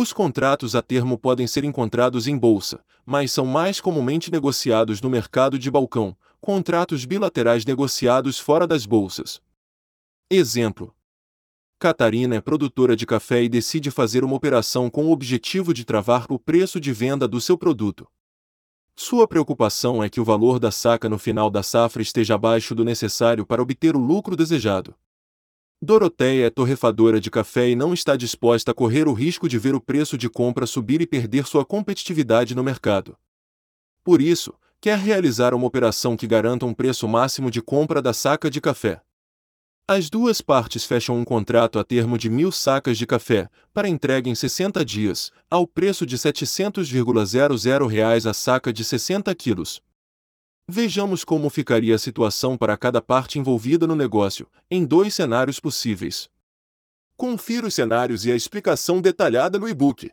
Os 0.02 0.14
contratos 0.14 0.78
a 0.78 0.82
termo 0.82 1.18
podem 1.18 1.46
ser 1.46 1.66
encontrados 1.66 2.26
em 2.26 2.38
bolsa, 2.38 2.82
mas 3.06 3.34
são 3.34 3.46
mais 3.46 3.82
comumente 3.82 4.32
negociados 4.32 5.02
no 5.02 5.10
mercado 5.10 5.60
de 5.60 5.70
balcão, 5.70 6.16
contratos 6.40 7.04
bilaterais 7.04 7.66
negociados 7.66 8.40
fora 8.40 8.66
das 8.66 8.86
bolsas. 8.86 9.42
Exemplo: 10.32 10.96
Catarina 11.78 12.38
é 12.38 12.40
produtora 12.40 12.96
de 12.96 13.06
café 13.06 13.44
e 13.44 13.50
decide 13.50 13.92
fazer 13.92 14.24
uma 14.24 14.38
operação 14.38 14.90
com 14.90 15.08
o 15.08 15.12
objetivo 15.12 15.74
de 15.74 15.84
travar 15.84 16.28
o 16.30 16.40
preço 16.40 16.80
de 16.80 16.94
venda 16.94 17.28
do 17.28 17.42
seu 17.42 17.58
produto. 17.58 18.08
Sua 18.96 19.28
preocupação 19.28 20.02
é 20.02 20.10
que 20.10 20.22
o 20.22 20.24
valor 20.24 20.60
da 20.62 20.72
saca 20.72 21.10
no 21.10 21.20
final 21.20 21.50
da 21.50 21.62
safra 21.62 22.02
esteja 22.02 22.36
abaixo 22.36 22.74
do 22.74 22.86
necessário 22.86 23.46
para 23.46 23.62
obter 23.62 23.98
o 23.98 24.00
lucro 24.00 24.38
desejado. 24.38 24.96
Doroteia 25.82 26.48
é 26.48 26.50
torrefadora 26.50 27.22
de 27.22 27.32
café 27.32 27.70
e 27.70 27.76
não 27.76 27.94
está 27.94 28.18
disposta 28.18 28.72
a 28.72 28.74
correr 28.74 29.08
o 29.08 29.14
risco 29.14 29.48
de 29.48 29.58
ver 29.58 29.74
o 29.74 29.80
preço 29.80 30.18
de 30.18 30.30
compra 30.30 30.68
subir 30.68 31.00
e 31.00 31.08
perder 31.08 31.46
sua 31.48 31.64
competitividade 31.64 32.54
no 32.54 32.62
mercado. 32.62 33.18
Por 34.04 34.22
isso, 34.22 34.54
quer 34.82 34.98
realizar 34.98 35.54
uma 35.54 35.66
operação 35.66 36.18
que 36.18 36.28
garanta 36.28 36.66
um 36.66 36.74
preço 36.74 37.08
máximo 37.08 37.50
de 37.50 37.62
compra 37.62 38.02
da 38.02 38.12
saca 38.12 38.50
de 38.50 38.60
café. 38.60 39.02
As 39.88 40.10
duas 40.10 40.42
partes 40.42 40.84
fecham 40.84 41.18
um 41.18 41.24
contrato 41.24 41.80
a 41.80 41.84
termo 41.86 42.18
de 42.18 42.30
mil 42.30 42.52
sacas 42.52 42.98
de 42.98 43.08
café, 43.08 43.50
para 43.74 43.88
entrega 43.88 44.30
em 44.30 44.36
60 44.36 44.84
dias, 44.84 45.32
ao 45.50 45.66
preço 45.66 46.06
de 46.06 46.18
700,00 46.18 47.88
reais 47.88 48.26
a 48.26 48.34
saca 48.34 48.74
de 48.74 48.84
60 48.84 49.34
quilos. 49.34 49.82
Vejamos 50.72 51.24
como 51.24 51.50
ficaria 51.50 51.96
a 51.96 51.98
situação 51.98 52.56
para 52.56 52.78
cada 52.78 53.02
parte 53.02 53.40
envolvida 53.40 53.88
no 53.88 53.96
negócio, 53.96 54.48
em 54.70 54.86
dois 54.86 55.16
cenários 55.16 55.60
possíveis. 55.60 56.30
Confira 57.18 57.66
os 57.66 57.74
cenários 57.74 58.24
e 58.24 58.32
a 58.32 58.36
explicação 58.36 59.02
detalhada 59.02 59.58
no 59.58 59.68
e-book. 59.68 60.12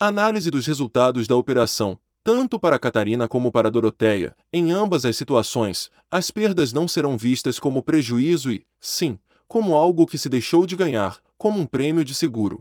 Análise 0.00 0.50
dos 0.50 0.66
resultados 0.66 1.28
da 1.28 1.36
operação, 1.36 1.96
tanto 2.24 2.58
para 2.58 2.80
Catarina 2.80 3.28
como 3.28 3.52
para 3.52 3.70
Doroteia, 3.70 4.34
em 4.52 4.72
ambas 4.72 5.04
as 5.04 5.16
situações, 5.16 5.88
as 6.10 6.32
perdas 6.32 6.72
não 6.72 6.88
serão 6.88 7.16
vistas 7.16 7.60
como 7.60 7.80
prejuízo 7.80 8.50
e, 8.50 8.66
sim, 8.80 9.20
como 9.46 9.76
algo 9.76 10.04
que 10.04 10.18
se 10.18 10.28
deixou 10.28 10.66
de 10.66 10.74
ganhar, 10.74 11.20
como 11.38 11.60
um 11.60 11.64
prêmio 11.64 12.04
de 12.04 12.12
seguro. 12.12 12.60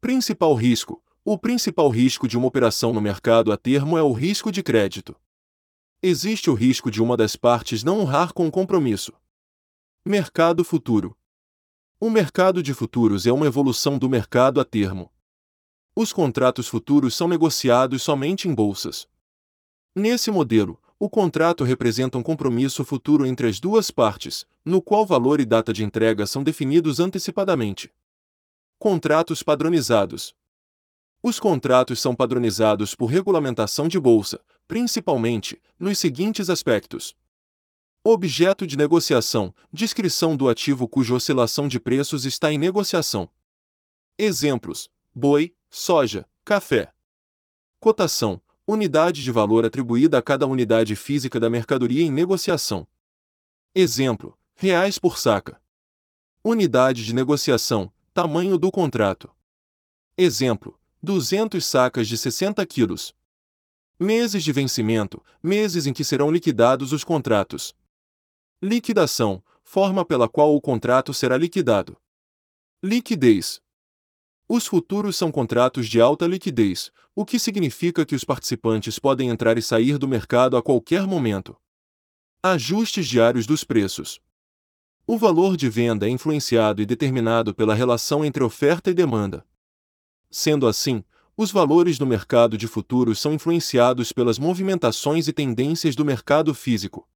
Principal 0.00 0.54
risco: 0.54 1.02
O 1.24 1.36
principal 1.36 1.88
risco 1.88 2.28
de 2.28 2.38
uma 2.38 2.46
operação 2.46 2.92
no 2.92 3.00
mercado 3.00 3.50
a 3.50 3.56
termo 3.56 3.98
é 3.98 4.02
o 4.04 4.12
risco 4.12 4.52
de 4.52 4.62
crédito. 4.62 5.16
Existe 6.06 6.50
o 6.50 6.54
risco 6.54 6.90
de 6.90 7.02
uma 7.02 7.16
das 7.16 7.34
partes 7.34 7.82
não 7.82 8.00
honrar 8.00 8.34
com 8.34 8.46
o 8.46 8.50
compromisso. 8.50 9.10
Mercado 10.04 10.62
futuro: 10.62 11.16
O 11.98 12.10
mercado 12.10 12.62
de 12.62 12.74
futuros 12.74 13.26
é 13.26 13.32
uma 13.32 13.46
evolução 13.46 13.96
do 13.98 14.06
mercado 14.06 14.60
a 14.60 14.66
termo. 14.66 15.10
Os 15.96 16.12
contratos 16.12 16.68
futuros 16.68 17.16
são 17.16 17.26
negociados 17.26 18.02
somente 18.02 18.46
em 18.46 18.54
bolsas. 18.54 19.08
Nesse 19.96 20.30
modelo, 20.30 20.78
o 20.98 21.08
contrato 21.08 21.64
representa 21.64 22.18
um 22.18 22.22
compromisso 22.22 22.84
futuro 22.84 23.24
entre 23.24 23.48
as 23.48 23.58
duas 23.58 23.90
partes, 23.90 24.44
no 24.62 24.82
qual 24.82 25.06
valor 25.06 25.40
e 25.40 25.46
data 25.46 25.72
de 25.72 25.84
entrega 25.84 26.26
são 26.26 26.44
definidos 26.44 27.00
antecipadamente. 27.00 27.90
Contratos 28.78 29.42
padronizados. 29.42 30.34
Os 31.22 31.40
contratos 31.40 31.98
são 31.98 32.14
padronizados 32.14 32.94
por 32.94 33.06
regulamentação 33.06 33.88
de 33.88 33.98
bolsa, 33.98 34.38
principalmente 34.66 35.60
nos 35.78 35.98
seguintes 35.98 36.48
aspectos: 36.50 37.16
objeto 38.02 38.66
de 38.66 38.76
negociação, 38.76 39.54
descrição 39.72 40.36
do 40.36 40.48
ativo 40.48 40.86
cuja 40.88 41.14
oscilação 41.14 41.68
de 41.68 41.80
preços 41.80 42.24
está 42.24 42.52
em 42.52 42.58
negociação. 42.58 43.28
Exemplos: 44.18 44.90
boi, 45.14 45.54
soja, 45.70 46.28
café. 46.44 46.92
Cotação: 47.80 48.40
unidade 48.66 49.22
de 49.22 49.30
valor 49.30 49.64
atribuída 49.64 50.18
a 50.18 50.22
cada 50.22 50.46
unidade 50.46 50.94
física 50.96 51.38
da 51.40 51.50
mercadoria 51.50 52.02
em 52.02 52.10
negociação. 52.10 52.86
Exemplo: 53.74 54.38
reais 54.54 54.98
por 54.98 55.18
saca. 55.18 55.60
Unidade 56.42 57.04
de 57.04 57.14
negociação: 57.14 57.92
tamanho 58.12 58.56
do 58.56 58.70
contrato. 58.70 59.30
Exemplo: 60.16 60.78
200 61.02 61.64
sacas 61.64 62.06
de 62.06 62.16
60 62.16 62.64
quilos. 62.66 63.14
Meses 64.04 64.44
de 64.44 64.52
vencimento: 64.52 65.24
meses 65.42 65.86
em 65.86 65.92
que 65.94 66.04
serão 66.04 66.30
liquidados 66.30 66.92
os 66.92 67.02
contratos. 67.02 67.74
Liquidação: 68.62 69.42
forma 69.62 70.04
pela 70.04 70.28
qual 70.28 70.54
o 70.54 70.60
contrato 70.60 71.14
será 71.14 71.38
liquidado. 71.38 71.96
Liquidez: 72.82 73.62
os 74.46 74.66
futuros 74.66 75.16
são 75.16 75.32
contratos 75.32 75.88
de 75.88 76.02
alta 76.02 76.26
liquidez, 76.26 76.92
o 77.14 77.24
que 77.24 77.38
significa 77.38 78.04
que 78.04 78.14
os 78.14 78.24
participantes 78.24 78.98
podem 78.98 79.30
entrar 79.30 79.56
e 79.56 79.62
sair 79.62 79.96
do 79.96 80.06
mercado 80.06 80.58
a 80.58 80.62
qualquer 80.62 81.06
momento. 81.06 81.56
Ajustes 82.42 83.08
diários 83.08 83.46
dos 83.46 83.64
preços. 83.64 84.20
O 85.06 85.16
valor 85.16 85.56
de 85.56 85.70
venda 85.70 86.06
é 86.06 86.10
influenciado 86.10 86.82
e 86.82 86.84
determinado 86.84 87.54
pela 87.54 87.74
relação 87.74 88.22
entre 88.22 88.44
oferta 88.44 88.90
e 88.90 88.94
demanda. 88.94 89.46
Sendo 90.30 90.66
assim, 90.66 91.02
os 91.36 91.50
valores 91.50 91.98
do 91.98 92.06
mercado 92.06 92.56
de 92.56 92.68
futuros 92.68 93.18
são 93.18 93.32
influenciados 93.32 94.12
pelas 94.12 94.38
movimentações 94.38 95.26
e 95.26 95.32
tendências 95.32 95.96
do 95.96 96.04
mercado 96.04 96.54
físico. 96.54 97.08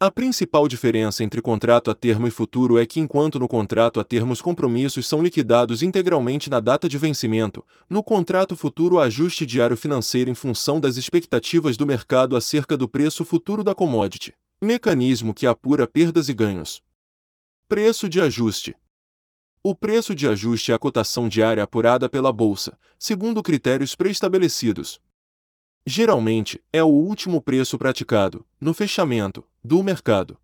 A 0.00 0.10
principal 0.10 0.66
diferença 0.66 1.22
entre 1.22 1.40
contrato 1.40 1.90
a 1.90 1.94
termo 1.94 2.26
e 2.26 2.30
futuro 2.30 2.78
é 2.78 2.84
que, 2.84 2.98
enquanto 2.98 3.38
no 3.38 3.46
contrato 3.46 4.00
a 4.00 4.04
termo 4.04 4.32
os 4.32 4.42
compromissos 4.42 5.06
são 5.06 5.22
liquidados 5.22 5.82
integralmente 5.82 6.50
na 6.50 6.58
data 6.58 6.88
de 6.88 6.98
vencimento, 6.98 7.64
no 7.88 8.02
contrato 8.02 8.56
futuro 8.56 8.98
há 8.98 9.04
ajuste 9.04 9.46
diário 9.46 9.76
financeiro 9.76 10.30
em 10.30 10.34
função 10.34 10.80
das 10.80 10.96
expectativas 10.96 11.76
do 11.76 11.86
mercado 11.86 12.36
acerca 12.36 12.76
do 12.76 12.88
preço 12.88 13.24
futuro 13.24 13.62
da 13.62 13.74
commodity, 13.74 14.34
mecanismo 14.60 15.32
que 15.32 15.46
apura 15.46 15.86
perdas 15.86 16.28
e 16.28 16.34
ganhos. 16.34 16.82
Preço 17.68 18.08
de 18.08 18.20
ajuste. 18.20 18.74
O 19.66 19.74
preço 19.74 20.14
de 20.14 20.28
ajuste 20.28 20.72
é 20.72 20.74
a 20.74 20.78
cotação 20.78 21.26
diária 21.26 21.62
apurada 21.62 22.06
pela 22.06 22.30
bolsa, 22.30 22.78
segundo 22.98 23.42
critérios 23.42 23.94
pré-estabelecidos, 23.94 25.00
geralmente, 25.86 26.62
é 26.72 26.82
o 26.82 26.88
último 26.88 27.40
preço 27.40 27.78
praticado, 27.78 28.44
no 28.60 28.72
fechamento, 28.72 29.44
do 29.62 29.82
mercado. 29.82 30.38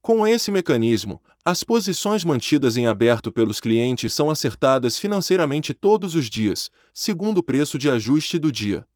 Com 0.00 0.26
esse 0.26 0.50
mecanismo, 0.50 1.22
as 1.44 1.62
posições 1.62 2.24
mantidas 2.24 2.76
em 2.76 2.86
aberto 2.86 3.30
pelos 3.30 3.60
clientes 3.60 4.12
são 4.12 4.30
acertadas 4.30 4.98
financeiramente 4.98 5.72
todos 5.72 6.14
os 6.14 6.28
dias, 6.28 6.70
segundo 6.92 7.38
o 7.38 7.42
preço 7.42 7.78
de 7.78 7.88
ajuste 7.88 8.38
do 8.38 8.50
dia. 8.50 8.86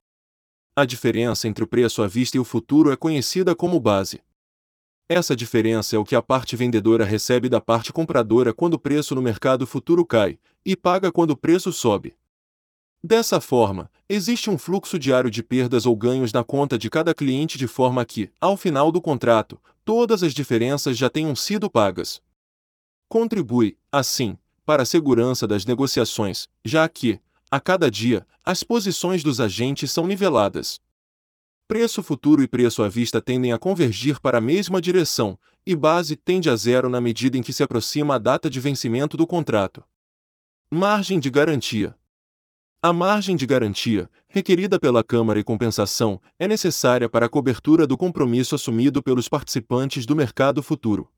A 0.75 0.85
diferença 0.85 1.49
entre 1.49 1.63
o 1.63 1.67
preço 1.67 2.03
à 2.03 2.09
vista 2.09 2.37
e 2.37 2.41
o 2.41 2.45
futuro 2.45 2.91
é 2.91 2.97
conhecida 2.97 3.55
como 3.55 3.81
base. 3.81 4.21
Essa 5.09 5.37
diferença 5.37 5.95
é 5.95 5.99
o 5.99 6.05
que 6.05 6.17
a 6.17 6.23
parte 6.23 6.57
vendedora 6.57 7.05
recebe 7.05 7.49
da 7.49 7.61
parte 7.61 7.93
compradora 7.93 8.53
quando 8.53 8.75
o 8.75 8.79
preço 8.79 9.15
no 9.15 9.23
mercado 9.23 9.65
futuro 9.65 10.05
cai, 10.05 10.37
e 10.65 10.75
paga 10.75 11.13
quando 11.13 11.31
o 11.31 11.37
preço 11.37 11.73
sobe. 11.73 12.17
Dessa 13.05 13.41
forma, 13.41 13.89
existe 14.09 14.51
um 14.51 14.59
fluxo 14.59 14.99
diário 14.99 15.31
de 15.31 15.45
perdas 15.45 15.87
ou 15.87 15.95
ganhos 15.95 16.33
na 16.33 16.43
conta 16.43 16.77
de 16.77 16.91
cada 16.91 17.15
cliente 17.15 17.57
de 17.57 17.69
forma 17.69 18.05
que, 18.05 18.33
ao 18.41 18.57
final 18.57 18.91
do 18.91 19.01
contrato, 19.01 19.61
todas 19.85 20.25
as 20.25 20.35
diferenças 20.35 20.99
já 20.99 21.09
tenham 21.09 21.37
sido 21.37 21.71
pagas. 21.71 22.21
Contribui, 23.09 23.77
assim, 23.93 24.37
para 24.65 24.83
a 24.83 24.87
segurança 24.87 25.47
das 25.47 25.65
negociações, 25.65 26.49
já 26.65 26.89
que, 26.89 27.21
a 27.49 27.61
cada 27.61 27.89
dia, 27.89 28.27
as 28.45 28.65
posições 28.65 29.23
dos 29.23 29.41
agentes 29.41 29.93
são 29.93 30.05
niveladas. 30.05 30.81
Preço 31.69 32.01
futuro 32.01 32.45
e 32.45 32.47
preço 32.47 32.81
à 32.85 32.89
vista 32.89 33.21
tendem 33.21 33.53
a 33.53 33.59
convergir 33.59 34.21
para 34.21 34.39
a 34.39 34.41
mesma 34.41 34.81
direção, 34.81 35.37
e 35.67 35.75
base 35.75 36.15
tende 36.15 36.49
a 36.49 36.55
zero 36.55 36.89
na 36.89 37.01
medida 37.01 37.37
em 37.37 37.43
que 37.43 37.53
se 37.53 37.61
aproxima 37.61 38.15
a 38.15 38.19
data 38.19 38.49
de 38.49 38.61
vencimento 38.61 39.17
do 39.17 39.27
contrato. 39.27 39.83
Margem 40.71 41.19
de 41.19 41.29
garantia. 41.29 41.97
A 42.81 42.93
margem 42.93 43.35
de 43.35 43.45
garantia, 43.47 44.09
requerida 44.29 44.79
pela 44.79 45.03
Câmara 45.03 45.41
e 45.41 45.45
compensação, 45.45 46.21
é 46.39 46.47
necessária 46.47 47.09
para 47.09 47.27
a 47.27 47.29
cobertura 47.29 47.85
do 47.85 47.97
compromisso 47.97 48.55
assumido 48.55 49.03
pelos 49.03 49.29
participantes 49.29 50.07
do 50.07 50.15
mercado 50.15 50.63
futuro. 50.63 51.11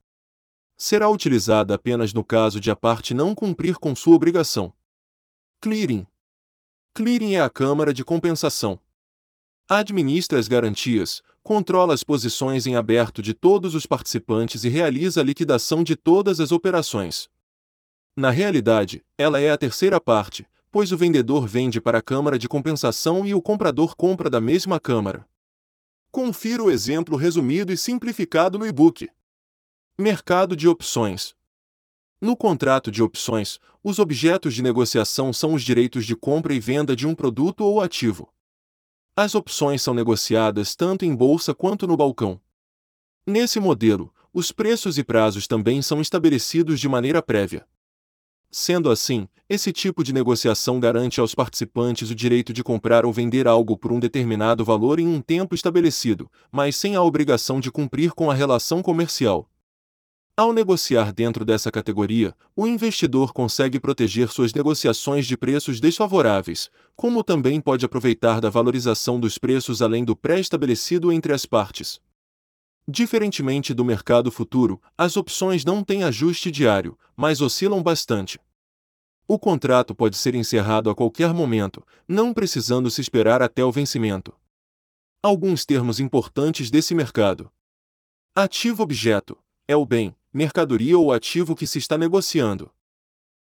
Será 0.78 1.10
utilizada 1.10 1.74
apenas 1.74 2.14
no 2.14 2.24
caso 2.24 2.58
de 2.58 2.70
a 2.70 2.76
parte 2.76 3.12
não 3.12 3.34
cumprir 3.34 3.76
com 3.76 3.94
sua 3.94 4.16
obrigação. 4.16 4.72
Clearing. 5.60 6.06
Clearing 6.94 7.34
é 7.34 7.40
a 7.42 7.50
Câmara 7.50 7.92
de 7.92 8.02
compensação. 8.02 8.80
Administra 9.70 10.38
as 10.38 10.48
garantias, 10.48 11.22
controla 11.42 11.92
as 11.92 12.02
posições 12.02 12.66
em 12.66 12.74
aberto 12.74 13.20
de 13.20 13.34
todos 13.34 13.74
os 13.74 13.84
participantes 13.84 14.64
e 14.64 14.70
realiza 14.70 15.20
a 15.20 15.22
liquidação 15.22 15.84
de 15.84 15.94
todas 15.94 16.40
as 16.40 16.52
operações. 16.52 17.28
Na 18.16 18.30
realidade, 18.30 19.04
ela 19.18 19.38
é 19.38 19.50
a 19.50 19.58
terceira 19.58 20.00
parte, 20.00 20.46
pois 20.70 20.90
o 20.90 20.96
vendedor 20.96 21.46
vende 21.46 21.82
para 21.82 21.98
a 21.98 22.02
câmara 22.02 22.38
de 22.38 22.48
compensação 22.48 23.26
e 23.26 23.34
o 23.34 23.42
comprador 23.42 23.94
compra 23.94 24.30
da 24.30 24.40
mesma 24.40 24.80
câmara. 24.80 25.28
Confira 26.10 26.62
o 26.62 26.70
exemplo 26.70 27.14
resumido 27.14 27.70
e 27.70 27.76
simplificado 27.76 28.58
no 28.58 28.66
e-book. 28.66 29.06
Mercado 29.98 30.56
de 30.56 30.66
opções. 30.66 31.34
No 32.18 32.34
contrato 32.34 32.90
de 32.90 33.02
opções, 33.02 33.58
os 33.84 33.98
objetos 33.98 34.54
de 34.54 34.62
negociação 34.62 35.30
são 35.30 35.52
os 35.52 35.62
direitos 35.62 36.06
de 36.06 36.16
compra 36.16 36.54
e 36.54 36.58
venda 36.58 36.96
de 36.96 37.06
um 37.06 37.14
produto 37.14 37.60
ou 37.60 37.82
ativo. 37.82 38.32
As 39.20 39.34
opções 39.34 39.82
são 39.82 39.94
negociadas 39.94 40.76
tanto 40.76 41.04
em 41.04 41.12
bolsa 41.12 41.52
quanto 41.52 41.88
no 41.88 41.96
balcão. 41.96 42.40
Nesse 43.26 43.58
modelo, 43.58 44.14
os 44.32 44.52
preços 44.52 44.96
e 44.96 45.02
prazos 45.02 45.48
também 45.48 45.82
são 45.82 46.00
estabelecidos 46.00 46.78
de 46.78 46.88
maneira 46.88 47.20
prévia. 47.20 47.66
Sendo 48.48 48.88
assim, 48.88 49.26
esse 49.48 49.72
tipo 49.72 50.04
de 50.04 50.12
negociação 50.12 50.78
garante 50.78 51.18
aos 51.18 51.34
participantes 51.34 52.10
o 52.10 52.14
direito 52.14 52.52
de 52.52 52.62
comprar 52.62 53.04
ou 53.04 53.12
vender 53.12 53.48
algo 53.48 53.76
por 53.76 53.90
um 53.90 53.98
determinado 53.98 54.64
valor 54.64 55.00
em 55.00 55.08
um 55.08 55.20
tempo 55.20 55.52
estabelecido, 55.52 56.30
mas 56.48 56.76
sem 56.76 56.94
a 56.94 57.02
obrigação 57.02 57.58
de 57.58 57.72
cumprir 57.72 58.12
com 58.12 58.30
a 58.30 58.34
relação 58.34 58.80
comercial. 58.82 59.50
Ao 60.38 60.52
negociar 60.52 61.12
dentro 61.12 61.44
dessa 61.44 61.68
categoria, 61.68 62.32
o 62.54 62.64
investidor 62.64 63.32
consegue 63.32 63.80
proteger 63.80 64.28
suas 64.28 64.54
negociações 64.54 65.26
de 65.26 65.36
preços 65.36 65.80
desfavoráveis, 65.80 66.70
como 66.94 67.24
também 67.24 67.60
pode 67.60 67.84
aproveitar 67.84 68.40
da 68.40 68.48
valorização 68.48 69.18
dos 69.18 69.36
preços 69.36 69.82
além 69.82 70.04
do 70.04 70.14
pré-estabelecido 70.14 71.10
entre 71.10 71.32
as 71.32 71.44
partes. 71.44 72.00
Diferentemente 72.86 73.74
do 73.74 73.84
mercado 73.84 74.30
futuro, 74.30 74.80
as 74.96 75.16
opções 75.16 75.64
não 75.64 75.82
têm 75.82 76.04
ajuste 76.04 76.52
diário, 76.52 76.96
mas 77.16 77.40
oscilam 77.40 77.82
bastante. 77.82 78.38
O 79.26 79.40
contrato 79.40 79.92
pode 79.92 80.16
ser 80.16 80.36
encerrado 80.36 80.88
a 80.88 80.94
qualquer 80.94 81.34
momento, 81.34 81.84
não 82.06 82.32
precisando 82.32 82.88
se 82.92 83.00
esperar 83.00 83.42
até 83.42 83.64
o 83.64 83.72
vencimento. 83.72 84.32
Alguns 85.20 85.66
termos 85.66 85.98
importantes 85.98 86.70
desse 86.70 86.94
mercado: 86.94 87.50
Ativo 88.36 88.84
objeto 88.84 89.36
é 89.66 89.76
o 89.76 89.84
bem, 89.84 90.14
mercadoria 90.32 90.98
ou 90.98 91.12
ativo 91.12 91.54
que 91.56 91.66
se 91.66 91.78
está 91.78 91.96
negociando. 91.96 92.70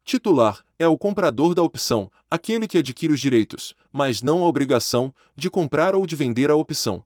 Titular 0.04 0.64
é 0.80 0.88
o 0.88 0.98
comprador 0.98 1.54
da 1.54 1.62
opção, 1.62 2.10
aquele 2.32 2.68
que 2.68 2.78
adquire 2.78 3.12
os 3.12 3.20
direitos, 3.20 3.76
mas 3.92 4.22
não 4.22 4.44
a 4.44 4.48
obrigação, 4.48 5.14
de 5.36 5.50
comprar 5.50 5.96
ou 5.96 6.06
de 6.08 6.16
vender 6.16 6.50
a 6.50 6.56
opção. 6.56 7.04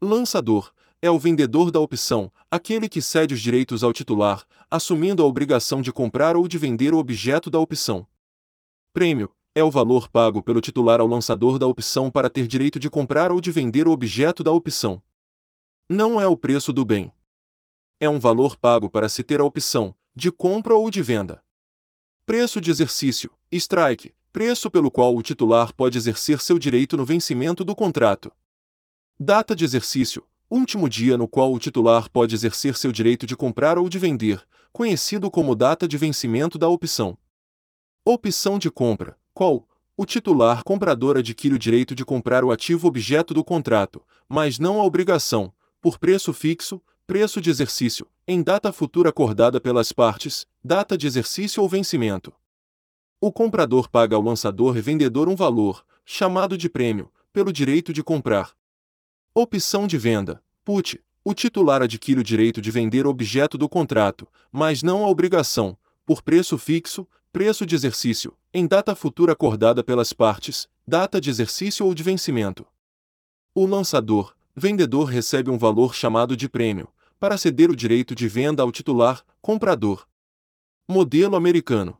Lançador 0.00 0.72
é 1.00 1.10
o 1.10 1.18
vendedor 1.18 1.70
da 1.70 1.78
opção, 1.78 2.32
aquele 2.50 2.88
que 2.88 3.00
cede 3.00 3.34
os 3.34 3.40
direitos 3.40 3.84
ao 3.84 3.92
titular, 3.92 4.44
assumindo 4.70 5.22
a 5.22 5.26
obrigação 5.26 5.80
de 5.80 5.92
comprar 5.92 6.36
ou 6.36 6.48
de 6.48 6.58
vender 6.58 6.92
o 6.92 6.98
objeto 6.98 7.50
da 7.50 7.58
opção. 7.58 8.06
Prêmio 8.92 9.30
é 9.54 9.62
o 9.62 9.70
valor 9.70 10.08
pago 10.08 10.42
pelo 10.42 10.60
titular 10.60 11.00
ao 11.00 11.06
lançador 11.06 11.58
da 11.58 11.66
opção 11.66 12.10
para 12.10 12.28
ter 12.28 12.46
direito 12.46 12.78
de 12.78 12.90
comprar 12.90 13.30
ou 13.30 13.40
de 13.40 13.50
vender 13.50 13.86
o 13.86 13.92
objeto 13.92 14.42
da 14.42 14.50
opção. 14.50 15.02
Não 15.88 16.20
é 16.20 16.26
o 16.26 16.36
preço 16.36 16.72
do 16.72 16.84
bem. 16.84 17.12
É 18.00 18.08
um 18.08 18.20
valor 18.20 18.56
pago 18.56 18.88
para 18.88 19.08
se 19.08 19.24
ter 19.24 19.40
a 19.40 19.44
opção 19.44 19.92
de 20.14 20.30
compra 20.30 20.74
ou 20.74 20.88
de 20.88 21.02
venda. 21.02 21.42
Preço 22.24 22.60
de 22.60 22.70
exercício, 22.70 23.30
strike, 23.50 24.14
preço 24.32 24.70
pelo 24.70 24.88
qual 24.88 25.16
o 25.16 25.22
titular 25.22 25.72
pode 25.74 25.98
exercer 25.98 26.40
seu 26.40 26.60
direito 26.60 26.96
no 26.96 27.04
vencimento 27.04 27.64
do 27.64 27.74
contrato. 27.74 28.30
Data 29.18 29.54
de 29.56 29.64
exercício, 29.64 30.24
último 30.48 30.88
dia 30.88 31.18
no 31.18 31.26
qual 31.26 31.52
o 31.52 31.58
titular 31.58 32.08
pode 32.08 32.36
exercer 32.36 32.76
seu 32.76 32.92
direito 32.92 33.26
de 33.26 33.36
comprar 33.36 33.78
ou 33.78 33.88
de 33.88 33.98
vender, 33.98 34.46
conhecido 34.72 35.28
como 35.28 35.56
data 35.56 35.88
de 35.88 35.98
vencimento 35.98 36.56
da 36.56 36.68
opção. 36.68 37.18
Opção 38.04 38.60
de 38.60 38.70
compra, 38.70 39.18
qual 39.34 39.66
o 39.96 40.06
titular 40.06 40.62
comprador 40.62 41.16
adquire 41.16 41.54
o 41.54 41.58
direito 41.58 41.96
de 41.96 42.04
comprar 42.04 42.44
o 42.44 42.52
ativo 42.52 42.86
objeto 42.86 43.34
do 43.34 43.42
contrato, 43.42 44.00
mas 44.28 44.56
não 44.56 44.80
a 44.80 44.84
obrigação, 44.84 45.52
por 45.80 45.98
preço 45.98 46.32
fixo, 46.32 46.80
preço 47.08 47.40
de 47.40 47.48
exercício, 47.48 48.06
em 48.26 48.42
data 48.42 48.70
futura 48.70 49.08
acordada 49.08 49.58
pelas 49.58 49.92
partes, 49.92 50.46
data 50.62 50.96
de 50.96 51.06
exercício 51.06 51.62
ou 51.62 51.68
vencimento. 51.68 52.34
O 53.18 53.32
comprador 53.32 53.88
paga 53.88 54.14
ao 54.14 54.20
lançador 54.20 54.76
e 54.76 54.82
vendedor 54.82 55.26
um 55.26 55.34
valor, 55.34 55.82
chamado 56.04 56.58
de 56.58 56.68
prêmio, 56.68 57.10
pelo 57.32 57.50
direito 57.50 57.94
de 57.94 58.04
comprar, 58.04 58.54
Opção 59.34 59.86
de 59.86 59.96
venda. 59.96 60.42
Put. 60.64 61.00
O 61.24 61.32
titular 61.32 61.80
adquire 61.80 62.20
o 62.20 62.24
direito 62.24 62.60
de 62.60 62.70
vender 62.70 63.06
objeto 63.06 63.56
do 63.56 63.68
contrato, 63.68 64.28
mas 64.52 64.82
não 64.82 65.02
a 65.02 65.08
obrigação, 65.08 65.78
por 66.04 66.20
preço 66.20 66.58
fixo, 66.58 67.08
preço 67.32 67.64
de 67.64 67.74
exercício, 67.74 68.36
em 68.52 68.66
data 68.66 68.94
futura 68.94 69.32
acordada 69.32 69.82
pelas 69.82 70.12
partes, 70.12 70.68
data 70.86 71.20
de 71.20 71.30
exercício 71.30 71.86
ou 71.86 71.94
de 71.94 72.02
vencimento. 72.02 72.66
O 73.54 73.64
lançador, 73.64 74.34
vendedor 74.54 75.04
recebe 75.04 75.50
um 75.50 75.56
valor 75.56 75.94
chamado 75.94 76.36
de 76.36 76.48
prêmio, 76.48 76.88
para 77.18 77.36
ceder 77.36 77.70
o 77.70 77.76
direito 77.76 78.14
de 78.14 78.28
venda 78.28 78.62
ao 78.62 78.70
titular, 78.70 79.24
comprador. 79.40 80.06
Modelo 80.88 81.36
americano. 81.36 81.98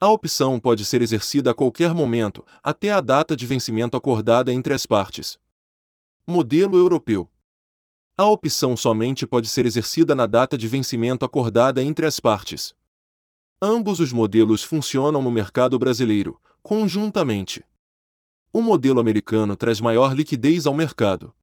A 0.00 0.08
opção 0.08 0.58
pode 0.58 0.84
ser 0.84 1.00
exercida 1.00 1.52
a 1.52 1.54
qualquer 1.54 1.94
momento, 1.94 2.44
até 2.62 2.90
a 2.90 3.00
data 3.00 3.36
de 3.36 3.46
vencimento 3.46 3.96
acordada 3.96 4.52
entre 4.52 4.74
as 4.74 4.84
partes. 4.84 5.38
Modelo 6.26 6.76
europeu. 6.76 7.30
A 8.16 8.26
opção 8.26 8.76
somente 8.76 9.26
pode 9.26 9.48
ser 9.48 9.66
exercida 9.66 10.14
na 10.14 10.26
data 10.26 10.58
de 10.58 10.68
vencimento 10.68 11.24
acordada 11.24 11.82
entre 11.82 12.06
as 12.06 12.20
partes. 12.20 12.74
Ambos 13.62 14.00
os 14.00 14.12
modelos 14.12 14.62
funcionam 14.62 15.22
no 15.22 15.30
mercado 15.30 15.78
brasileiro, 15.78 16.40
conjuntamente. 16.62 17.64
O 18.52 18.60
modelo 18.60 19.00
americano 19.00 19.56
traz 19.56 19.80
maior 19.80 20.14
liquidez 20.14 20.66
ao 20.66 20.74
mercado. 20.74 21.34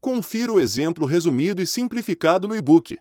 Confira 0.00 0.52
o 0.52 0.60
exemplo 0.60 1.06
resumido 1.06 1.60
e 1.60 1.66
simplificado 1.66 2.46
no 2.46 2.54
e-book. 2.54 2.96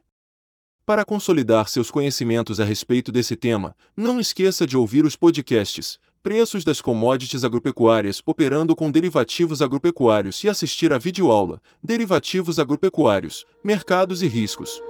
Para 0.83 1.05
consolidar 1.05 1.67
seus 1.67 1.91
conhecimentos 1.91 2.59
a 2.59 2.65
respeito 2.65 3.11
desse 3.11 3.35
tema, 3.35 3.75
não 3.95 4.19
esqueça 4.19 4.65
de 4.65 4.75
ouvir 4.75 5.05
os 5.05 5.15
podcasts 5.15 5.99
Preços 6.23 6.63
das 6.63 6.81
commodities 6.81 7.43
agropecuárias 7.43 8.21
operando 8.25 8.75
com 8.75 8.91
derivativos 8.91 9.61
agropecuários 9.61 10.43
e 10.43 10.49
assistir 10.49 10.91
à 10.91 10.97
videoaula 10.97 11.61
Derivativos 11.81 12.57
agropecuários, 12.57 13.45
Mercados 13.63 14.23
e 14.23 14.27
Riscos. 14.27 14.81